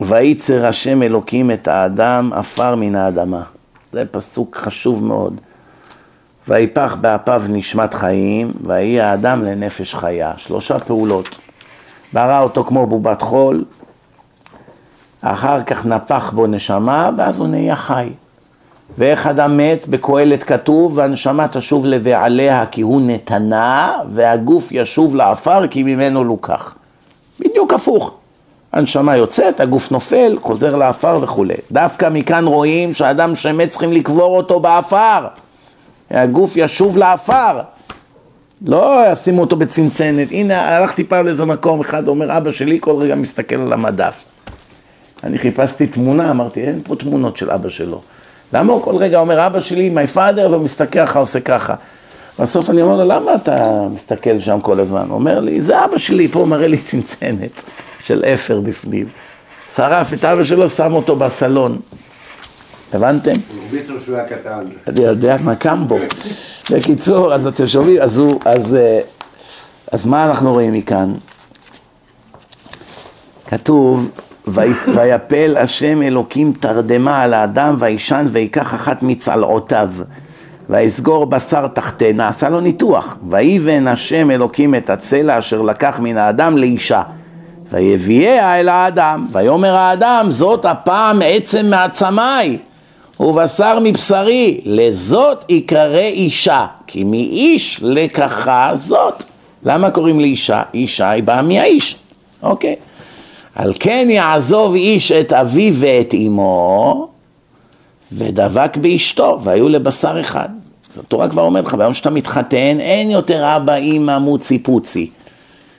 [0.00, 3.42] וייצר השם אלוקים את האדם עפר מן האדמה.
[3.92, 5.40] זה פסוק חשוב מאוד.
[6.48, 10.32] ויפח באפיו נשמת חיים, ויהי האדם לנפש חיה.
[10.36, 11.38] שלושה פעולות.
[12.12, 13.64] ברא אותו כמו בובת חול,
[15.22, 18.08] אחר כך נפח בו נשמה, ואז הוא נהיה חי.
[18.98, 25.82] ואיך אדם מת, בקהלת כתוב, והנשמה תשוב לבעליה כי הוא נתנה, והגוף ישוב לעפר כי
[25.82, 26.74] ממנו לוקח.
[27.40, 28.14] בדיוק הפוך.
[28.72, 31.54] הנשמה יוצאת, הגוף נופל, חוזר לעפר וכולי.
[31.72, 35.26] דווקא מכאן רואים שאדם שמת צריכים לקבור אותו בעפר.
[36.10, 37.60] הגוף ישוב לעפר.
[38.66, 40.28] לא ישימו אותו בצנצנת.
[40.30, 44.24] הנה, הלכתי פעם לאיזה מקום, אחד אומר, אבא שלי כל רגע מסתכל על המדף.
[45.24, 48.00] אני חיפשתי תמונה, אמרתי, אין פה תמונות של אבא שלו.
[48.52, 51.74] למה הוא כל רגע אומר, אבא שלי, my father, ומסתכל ככה, עושה ככה.
[52.38, 55.04] בסוף אני אומר לו, למה אתה מסתכל שם כל הזמן?
[55.08, 57.62] הוא אומר לי, זה אבא שלי, פה מראה לי צנצנת
[58.04, 59.06] של אפר בפנים.
[59.74, 61.78] שרף את אבא שלו, שם אותו בסלון.
[62.92, 63.32] הבנתם?
[63.88, 64.64] לו שהוא היה קטן.
[64.88, 65.98] אני יודע מה קם בו.
[66.70, 69.00] בקיצור, אז אתם שומעים, אז הוא, אז, אה,
[69.92, 71.12] אז מה אנחנו רואים מכאן?
[73.46, 79.90] כתוב, "ויפ- ויפל השם אלוקים תרדמה על האדם וישן ויקח אחת מצלעותיו
[80.70, 83.16] ויסגור בשר תחתנה, עשה לו ניתוח.
[83.28, 87.02] ויבן השם אלוקים את הצלע אשר לקח מן האדם לאישה.
[87.70, 92.58] ויביאה אל האדם, ויאמר האדם, זאת הפעם עצם מעצמיי,
[93.20, 99.24] ובשר מבשרי, לזאת יקרא אישה, כי מאיש לקחה זאת.
[99.62, 100.62] למה קוראים לאישה?
[100.74, 101.96] אישה היא באה מהאיש,
[102.42, 102.76] אוקיי.
[103.54, 107.08] על כן יעזוב איש את אביו ואת אמו,
[108.12, 110.48] ודבק באשתו, והיו לבשר אחד.
[110.98, 115.10] התורה כבר אומרת לך, ביום שאתה מתחתן, אין יותר אבא, אימא, מוצי פוצי.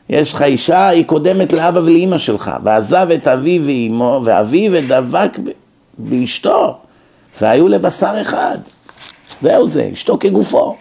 [0.09, 5.37] יש לך אישה, היא קודמת לאבא ולאימא שלך, ועזב את אביו ואימו, ואביו ודבק
[5.97, 6.77] באשתו,
[7.41, 8.57] והיו לבשר אחד.
[9.41, 10.75] זהו זה, אשתו כגופו.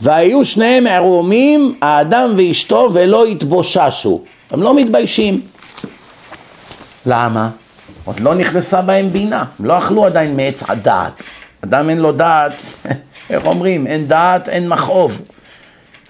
[0.00, 4.20] והיו שניהם ערומים, האדם ואשתו, ולא התבוששו.
[4.50, 5.40] הם לא מתביישים.
[7.08, 7.50] למה?
[8.04, 11.22] עוד לא נכנסה בהם בינה, הם לא אכלו עדיין מעץ הדעת.
[11.64, 12.52] אדם אין לו דעת,
[13.30, 13.86] איך אומרים?
[13.86, 15.22] אין דעת, אין מכאוב.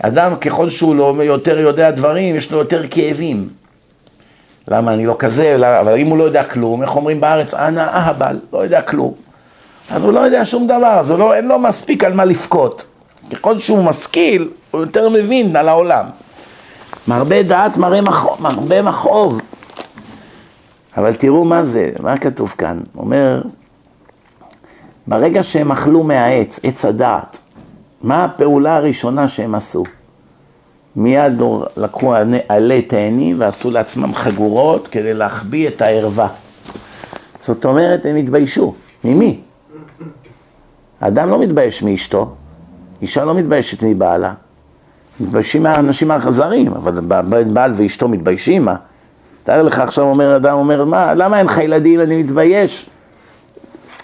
[0.02, 3.48] אדם ככל שהוא לא יותר יודע דברים, יש לו יותר כאבים.
[4.68, 8.38] למה אני לא כזה, אבל אם הוא לא יודע כלום, איך אומרים בארץ, אנא אהבל,
[8.52, 9.14] לא יודע כלום.
[9.90, 12.84] אז הוא לא יודע שום דבר, אז לא, אין לו מספיק על מה לבכות.
[13.32, 16.04] ככל שהוא משכיל, הוא יותר מבין על העולם.
[17.08, 19.40] מרבה דעת מראה מכאוב, מרבה מכאוב.
[20.98, 22.78] אבל תראו מה זה, מה כתוב כאן?
[22.96, 23.42] אומר,
[25.06, 27.38] ברגע שהם אכלו מהעץ, עץ הדעת,
[28.02, 29.84] מה הפעולה הראשונה שהם עשו?
[30.96, 31.42] מיד
[31.76, 32.14] לקחו
[32.48, 36.28] עלי תאנים ועשו לעצמם חגורות כדי להחביא את הערווה.
[37.40, 38.74] זאת אומרת, הם התביישו.
[39.04, 39.40] ממי?
[41.00, 42.34] אדם לא מתבייש מאשתו,
[43.02, 44.34] אישה לא מתביישת מבעלה.
[45.20, 47.00] מתביישים מהאנשים האכזריים, אבל
[47.52, 48.76] בעל ואשתו מתביישים, מה?
[49.48, 52.00] תאר לך עכשיו אומר אדם, אומר, מה, למה אין לך ילדים?
[52.00, 52.90] אני מתבייש.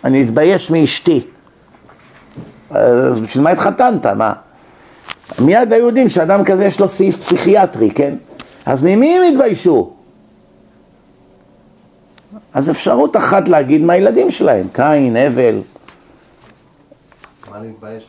[0.04, 1.26] אני מתבייש מאשתי.
[2.70, 4.06] אז בשביל מה התחתנת?
[4.06, 4.32] מה?
[5.38, 8.14] מיד היו יודעים שאדם כזה יש לו סעיף פסיכיאטרי, כן?
[8.66, 9.92] אז ממי הם התביישו?
[12.52, 15.60] אז אפשרות אחת להגיד מהילדים שלהם, קין, הבל,
[17.50, 18.08] מה להתבייש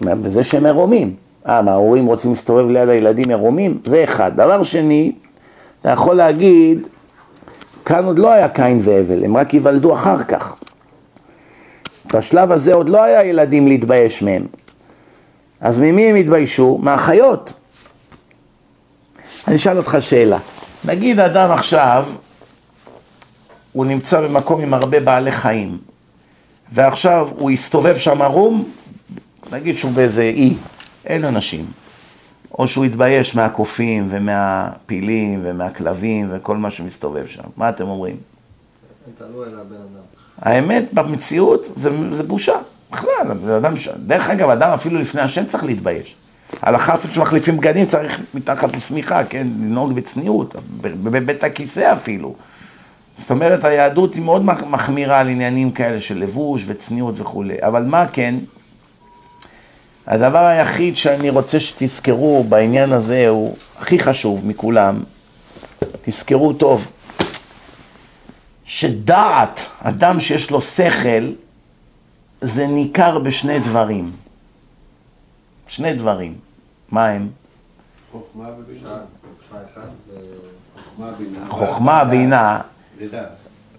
[0.00, 0.14] אבל?
[0.14, 0.22] מה?
[0.22, 1.16] בזה שהם עירומים.
[1.48, 3.80] אה, מה, ההורים רוצים להסתובב ליד הילדים עירומים?
[3.84, 4.36] זה אחד.
[4.36, 5.12] דבר שני,
[5.82, 6.86] אתה יכול להגיד,
[7.84, 10.54] כאן עוד לא היה קין והבל, הם רק ייוולדו אחר כך.
[12.14, 14.46] בשלב הזה עוד לא היה ילדים להתבייש מהם.
[15.60, 16.78] אז ממי הם התביישו?
[16.82, 17.52] מהחיות.
[19.48, 20.38] אני אשאל אותך שאלה.
[20.84, 22.06] נגיד אדם עכשיו,
[23.72, 25.78] הוא נמצא במקום עם הרבה בעלי חיים,
[26.72, 28.70] ועכשיו הוא הסתובב שם ערום,
[29.52, 30.54] נגיד שהוא באיזה אי,
[31.06, 31.81] אין אנשים.
[32.58, 37.42] או שהוא התבייש מהקופים ומהפילים ומהכלבים וכל מה שמסתובב שם.
[37.56, 38.16] מה אתם אומרים?
[38.16, 40.02] על.
[40.38, 42.52] האמת, במציאות זה, זה בושה.
[42.92, 43.10] בכלל,
[43.44, 46.14] זה אדם, ש- דרך אגב, אדם אפילו לפני השם צריך להתבייש.
[46.62, 52.34] הלכה אפילו שמחליפים בגדים צריך מתחת לשמיכה, כן, לנהוג בצניעות, בבית הכיסא אפילו.
[53.18, 57.54] זאת אומרת, היהדות היא מאוד מח- מחמירה על עניינים כאלה של לבוש וצניעות וכולי.
[57.60, 58.34] אבל מה כן?
[60.06, 65.02] הדבר היחיד שאני רוצה שתזכרו בעניין הזה הוא הכי חשוב מכולם,
[66.02, 66.90] תזכרו טוב,
[68.64, 71.32] שדעת, אדם שיש לו שכל,
[72.40, 74.12] זה ניכר בשני דברים.
[75.68, 76.34] שני דברים.
[76.90, 77.28] מה הם?
[81.48, 82.60] חוכמה ובינה.
[82.98, 83.24] בינה.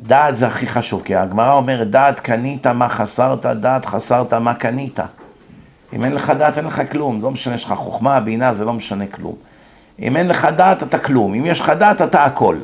[0.01, 4.99] דעת זה הכי חשוב, כי הגמרא אומרת, דעת קנית מה חסרת, דעת חסרת מה קנית.
[5.95, 7.21] אם אין לך דעת, אין לך כלום.
[7.21, 9.35] לא משנה, יש לך חוכמה, בינה, זה לא משנה כלום.
[9.99, 11.33] אם אין לך דעת, אתה כלום.
[11.33, 12.57] אם יש לך דעת, אתה הכל.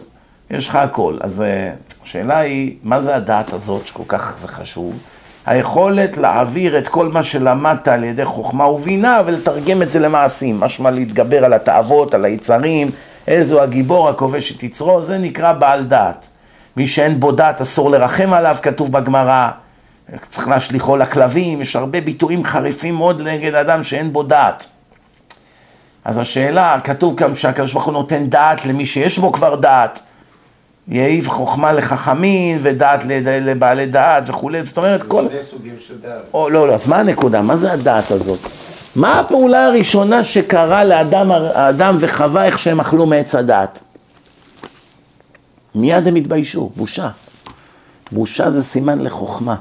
[0.52, 1.18] יש לך הכל.
[1.22, 1.72] אז אה,
[2.04, 4.98] השאלה היא, מה זה הדעת הזאת, שכל כך זה חשוב?
[5.46, 10.60] היכולת להעביר את כל מה שלמדת על ידי חוכמה ובינה ולתרגם את זה למעשים.
[10.60, 12.92] משמע להתגבר על התאוות, על היצרים,
[13.28, 16.28] איזו הגיבור הכובש את יצרו, זה נקרא בעל דעת.
[16.78, 19.50] מי שאין בו דעת אסור לרחם עליו, כתוב בגמרא.
[20.30, 24.66] צריך להשליכו לכלבים, יש הרבה ביטויים חריפים מאוד נגד אדם שאין בו דעת.
[26.06, 30.00] אז השאלה, כתוב גם שהקדוש ברוך הוא נותן דעת למי שיש בו כבר דעת.
[30.88, 35.26] יעיב חוכמה לחכמים ודעת לבעלי דעת וכולי, זאת אומרת כל...
[35.30, 36.22] שני סוגים של דעת.
[36.34, 37.42] או, לא, לא, אז מה הנקודה?
[37.42, 38.40] מה זה הדעת הזאת?
[38.96, 43.80] מה הפעולה הראשונה שקרה לאדם האדם וחווה איך שהם אכלו מעץ הדעת?
[45.76, 47.10] מיד הם התביישו, בושה.
[48.12, 49.56] בושה זה סימן לחוכמה.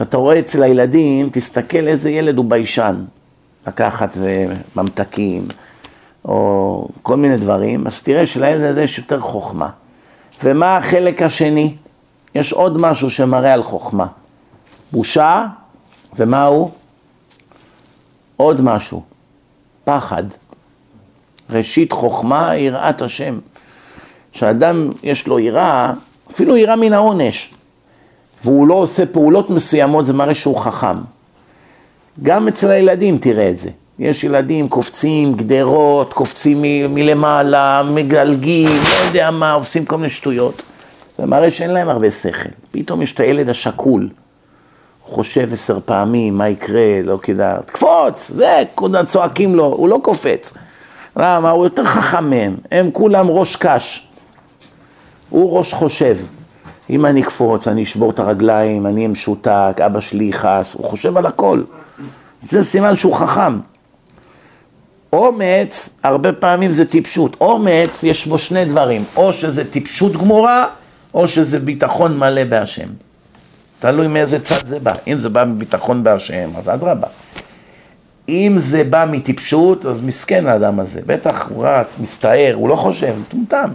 [0.00, 3.04] כשאתה רואה אצל הילדים, תסתכל איזה ילד הוא ביישן.
[3.66, 4.16] לקחת
[4.76, 5.42] ממתקים,
[6.24, 9.70] או כל מיני דברים, אז תראה שלילד הזה יש יותר חוכמה.
[10.44, 11.74] ומה החלק השני?
[12.34, 14.06] יש עוד משהו שמראה על חוכמה.
[14.92, 15.46] בושה,
[16.16, 16.70] ומה הוא?
[18.36, 19.02] עוד משהו,
[19.84, 20.24] פחד.
[21.50, 23.38] ראשית חוכמה, יראת השם.
[24.32, 25.92] כשאדם יש לו יראה,
[26.30, 27.54] אפילו יראה מן העונש,
[28.44, 30.96] והוא לא עושה פעולות מסוימות, זה מראה שהוא חכם.
[32.22, 33.70] גם אצל הילדים תראה את זה.
[33.98, 36.62] יש ילדים קופצים גדרות, קופצים
[36.94, 40.62] מלמעלה, מגלגים, לא יודע מה, עושים כל מיני שטויות.
[41.16, 42.48] זה מראה שאין להם הרבה שכל.
[42.70, 44.08] פתאום יש את הילד השקול,
[45.04, 50.00] הוא חושב עשר פעמים, מה יקרה, לא כדאי, תקפוץ, זה, כולם צועקים לו, הוא לא
[50.02, 50.52] קופץ.
[51.16, 51.50] למה?
[51.50, 54.08] הוא יותר חכם מהם, הם כולם ראש קש.
[55.30, 56.16] הוא ראש חושב.
[56.90, 61.16] אם אני אקפוץ, אני אשבור את הרגליים, אני אהיה משותק, אבא שלי יכעס, הוא חושב
[61.16, 61.62] על הכל.
[62.42, 63.58] זה סימן שהוא חכם.
[65.12, 67.36] אומץ, הרבה פעמים זה טיפשות.
[67.40, 70.66] אומץ, יש בו שני דברים, או שזה טיפשות גמורה,
[71.14, 72.88] או שזה ביטחון מלא בהשם.
[73.78, 74.94] תלוי מאיזה צד זה בא.
[75.06, 77.06] אם זה בא מביטחון בהשם, אז אדרבה.
[78.28, 81.00] אם זה בא מטיפשות, אז מסכן האדם הזה.
[81.06, 83.70] בטח הוא רץ, מסתער, הוא לא חושב, מטומטם.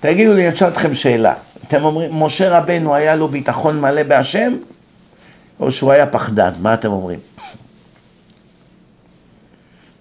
[0.00, 1.34] תגידו לי, אני אשאל אתכם שאלה.
[1.68, 4.52] אתם אומרים, משה רבנו היה לו ביטחון מלא בהשם,
[5.60, 6.50] או שהוא היה פחדן?
[6.62, 7.18] מה אתם אומרים?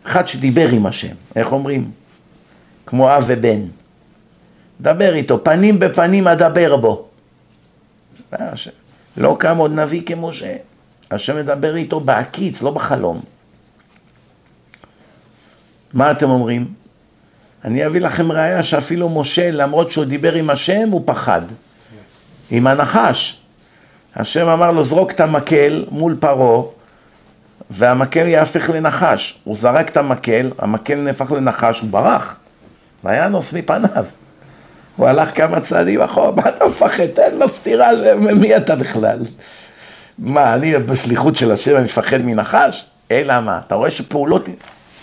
[0.06, 1.92] אחד שדיבר עם השם, איך אומרים?
[2.86, 3.62] כמו אב ובן.
[4.82, 7.08] דבר איתו, פנים בפנים אדבר בו.
[9.18, 10.56] לא קם עוד נביא כמשה.
[11.12, 13.22] השם מדבר איתו בעקיץ, לא בחלום.
[15.94, 16.74] מה אתם אומרים?
[17.66, 21.42] אני אביא לכם ראיה שאפילו משה, למרות שהוא דיבר עם השם, הוא פחד.
[22.52, 23.40] עם הנחש.
[24.16, 26.64] השם אמר לו, זרוק את המקל מול פרעה,
[27.70, 29.40] והמקל יהפך לנחש.
[29.44, 32.36] הוא זרק את המקל, המקל נהפך לנחש, הוא ברח.
[33.04, 34.06] וינוס מפניו.
[34.96, 37.06] הוא הלך כמה צעדים אחורה, מה אתה מפחד?
[37.06, 37.90] תן לו סטירה,
[38.42, 39.20] מי אתה בכלל?
[40.20, 42.86] מה, אני בשליחות של השם, אני מפחד מנחש?
[43.12, 43.60] אלא מה?
[43.68, 44.46] אתה רואה שפעולות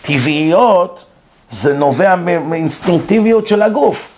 [0.03, 1.05] טבעיות,
[1.53, 4.09] זה נובע מאינסטינקטיביות של הגוף.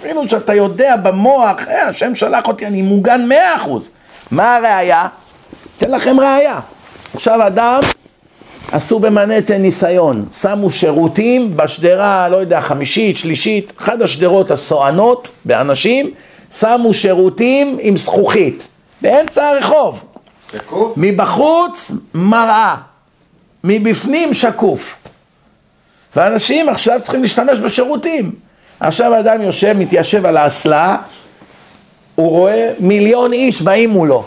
[0.00, 3.90] אפילו שאתה יודע במוח, אה, השם שלח אותי, אני מוגן מאה אחוז.
[4.30, 5.08] מה הראייה?
[5.78, 6.60] אתן לכם ראייה.
[7.14, 7.80] עכשיו אדם
[8.72, 16.10] עשו במנהטן ניסיון, שמו שירותים בשדרה, לא יודע, חמישית, שלישית, אחת השדרות הסואנות באנשים,
[16.58, 18.68] שמו שירותים עם זכוכית,
[19.00, 20.04] באמצע הרחוב.
[20.52, 20.92] שקוף?
[20.96, 22.74] מבחוץ מראה,
[23.64, 25.03] מבפנים שקוף.
[26.16, 28.32] ואנשים עכשיו צריכים להשתמש בשירותים.
[28.80, 30.96] עכשיו האדם יושב, מתיישב על האסלה,
[32.14, 34.24] הוא רואה מיליון איש באים מולו.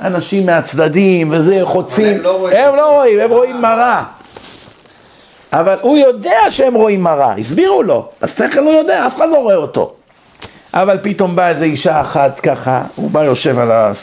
[0.00, 2.16] אנשים מהצדדים וזה, חוצים.
[2.16, 2.56] הם לא רואים.
[2.56, 4.02] הם לא רואים, הם רואים מראה.
[5.52, 8.08] אבל הוא יודע שהם רואים מראה, הסבירו לו.
[8.22, 9.92] השכל הוא יודע, אף אחד לא רואה אותו.
[10.74, 13.58] אבל פתאום באה איזו אישה אחת ככה, הוא בא יושב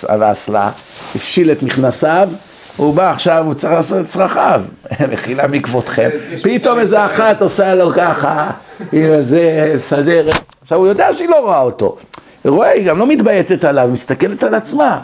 [0.07, 0.69] על האסלה,
[1.15, 2.29] הפשיל את מכנסיו,
[2.77, 4.61] הוא בא עכשיו, הוא צריך לעשות את צרכיו,
[5.11, 6.09] מחילה מכבודכם.
[6.43, 8.51] פתאום איזה אחת עושה לו ככה,
[8.93, 10.29] עם איזה סדר,
[10.61, 11.97] עכשיו הוא יודע שהיא לא רואה אותו.
[12.43, 15.01] היא רואה, היא גם לא מתבייתת עליו, מסתכלת על עצמה.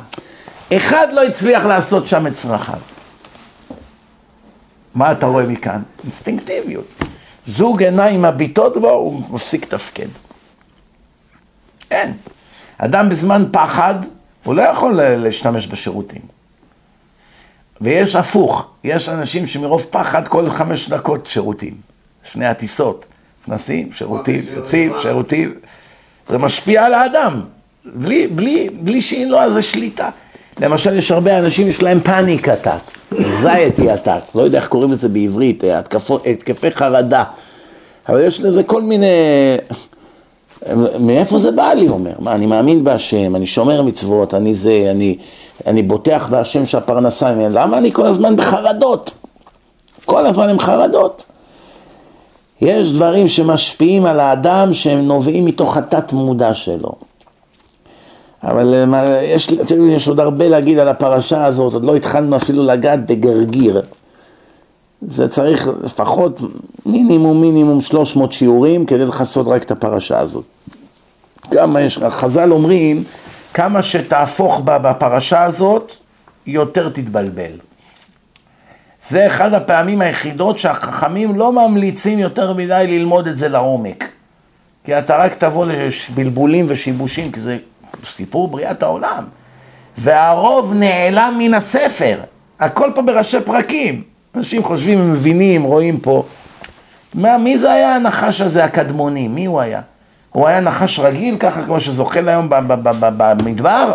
[0.73, 2.79] אחד לא הצליח לעשות שם את צרכיו.
[4.95, 5.81] מה אתה רואה מכאן?
[6.03, 6.95] אינסטינקטיביות.
[7.47, 10.07] זוג עיניים מביטות בו, הוא מפסיק לתפקד.
[11.91, 12.13] אין.
[12.77, 13.95] אדם בזמן פחד,
[14.43, 16.21] הוא לא יכול להשתמש בשירותים.
[17.81, 21.73] ויש הפוך, יש אנשים שמרוב פחד כל חמש דקות שירותים.
[22.31, 23.05] שני הטיסות,
[23.41, 25.01] נכנסים, שירותים, אוקיי, יוצאים, שירותים.
[25.11, 25.53] שירותים.
[26.29, 27.41] זה משפיע על האדם,
[27.85, 30.09] בלי, בלי, בלי שאין לו איזה שליטה.
[30.59, 32.79] למשל, יש הרבה אנשים, יש להם פאניק אטק,
[33.13, 37.23] anxiety אטק, לא יודע איך קוראים לזה בעברית, אה, התקפו- התקפי חרדה.
[38.09, 39.07] אבל יש לזה כל מיני...
[40.99, 42.11] מאיפה זה בא לי, אומר?
[42.19, 45.17] מה, אני מאמין בהשם, אני שומר מצוות, אני זה, אני,
[45.67, 49.11] אני בוטח בהשם שהפרנסה למה אני כל הזמן בחרדות?
[50.05, 51.25] כל הזמן הם חרדות.
[52.61, 56.91] יש דברים שמשפיעים על האדם שהם נובעים מתוך התת מודע שלו.
[58.43, 59.47] אבל אה, יש,
[59.89, 63.81] יש עוד הרבה להגיד על הפרשה הזאת, עוד לא התחלנו אפילו לגעת בגרגיר.
[65.07, 66.39] זה צריך לפחות
[66.85, 70.43] מינימום מינימום 300 שיעורים כדי לכסות רק את הפרשה הזאת.
[71.51, 73.03] כמה יש, חז"ל אומרים,
[73.53, 75.93] כמה שתהפוך בה בפרשה הזאת,
[76.47, 77.51] יותר תתבלבל.
[79.09, 84.09] זה אחד הפעמים היחידות שהחכמים לא ממליצים יותר מדי ללמוד את זה לעומק.
[84.83, 87.57] כי אתה רק תבוא לבלבולים ושיבושים, כי זה
[88.05, 89.23] סיפור בריאת העולם.
[89.97, 92.19] והרוב נעלם מן הספר,
[92.59, 94.12] הכל פה בראשי פרקים.
[94.35, 96.23] אנשים חושבים, הם מבינים, רואים פה.
[97.13, 99.27] מה, מי זה היה הנחש הזה הקדמוני?
[99.27, 99.81] מי הוא היה?
[100.29, 102.47] הוא היה נחש רגיל, ככה כמו שזוחל היום
[102.99, 103.93] במדבר?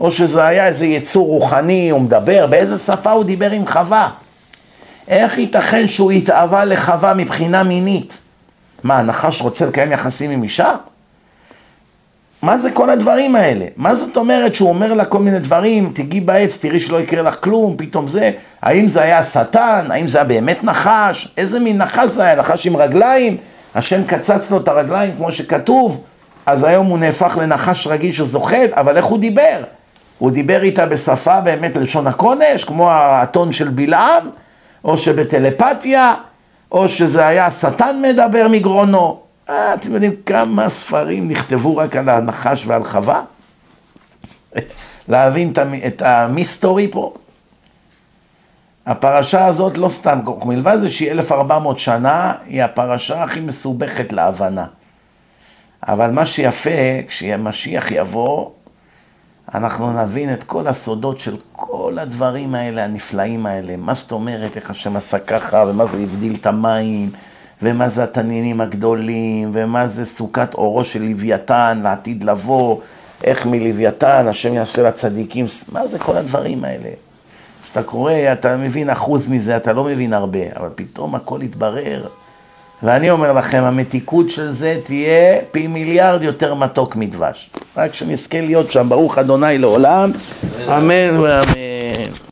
[0.00, 4.10] או שזה היה איזה יצור רוחני, הוא מדבר, באיזה שפה הוא דיבר עם חווה?
[5.08, 8.18] איך ייתכן שהוא התאווה לחווה מבחינה מינית?
[8.82, 10.74] מה, הנחש רוצה לקיים יחסים עם אישה?
[12.42, 13.64] מה זה כל הדברים האלה?
[13.76, 17.36] מה זאת אומרת שהוא אומר לה כל מיני דברים, תגיעי בעץ, תראי שלא יקרה לך
[17.40, 18.30] כלום, פתאום זה,
[18.62, 19.86] האם זה היה שטן?
[19.90, 21.34] האם זה היה באמת נחש?
[21.36, 22.36] איזה מין נחש זה היה?
[22.36, 23.36] נחש עם רגליים?
[23.74, 26.02] השם קצץ לו את הרגליים כמו שכתוב,
[26.46, 29.62] אז היום הוא נהפך לנחש רגיל שזוחל, אבל איך הוא דיבר?
[30.18, 34.30] הוא דיבר איתה בשפה באמת לשון הקודש, כמו האתון של בלעם,
[34.84, 36.14] או שבטלפתיה,
[36.72, 39.20] או שזה היה השטן מדבר מגרונו.
[39.48, 43.22] אה, אתם יודעים כמה ספרים נכתבו רק על הנחש ועל חווה?
[45.08, 45.52] להבין
[45.86, 47.14] את המיסטורי פה?
[48.86, 54.66] הפרשה הזאת לא סתם, מלבד זה שהיא 1400 שנה, היא הפרשה הכי מסובכת להבנה.
[55.88, 56.70] אבל מה שיפה,
[57.08, 58.50] כשמשיח יבוא,
[59.54, 63.76] אנחנו נבין את כל הסודות של כל הדברים האלה, הנפלאים האלה.
[63.76, 67.10] מה זאת אומרת, איך השם עשה ככה, ומה זה הבדיל את המים,
[67.62, 72.76] ומה זה התנינים הגדולים, ומה זה סוכת אורו של לוויתן לעתיד לבוא,
[73.24, 76.88] איך מלוויתן השם יעשה לצדיקים, מה זה כל הדברים האלה?
[77.62, 82.06] כשאתה קורא, אתה מבין אחוז מזה, אתה לא מבין הרבה, אבל פתאום הכל יתברר.
[82.82, 87.50] ואני אומר לכם, המתיקות של זה תהיה פי מיליארד יותר מתוק מדבש.
[87.76, 90.10] רק שנזכה להיות שם, ברוך אדוני לעולם,
[90.68, 92.31] אמן ואמן.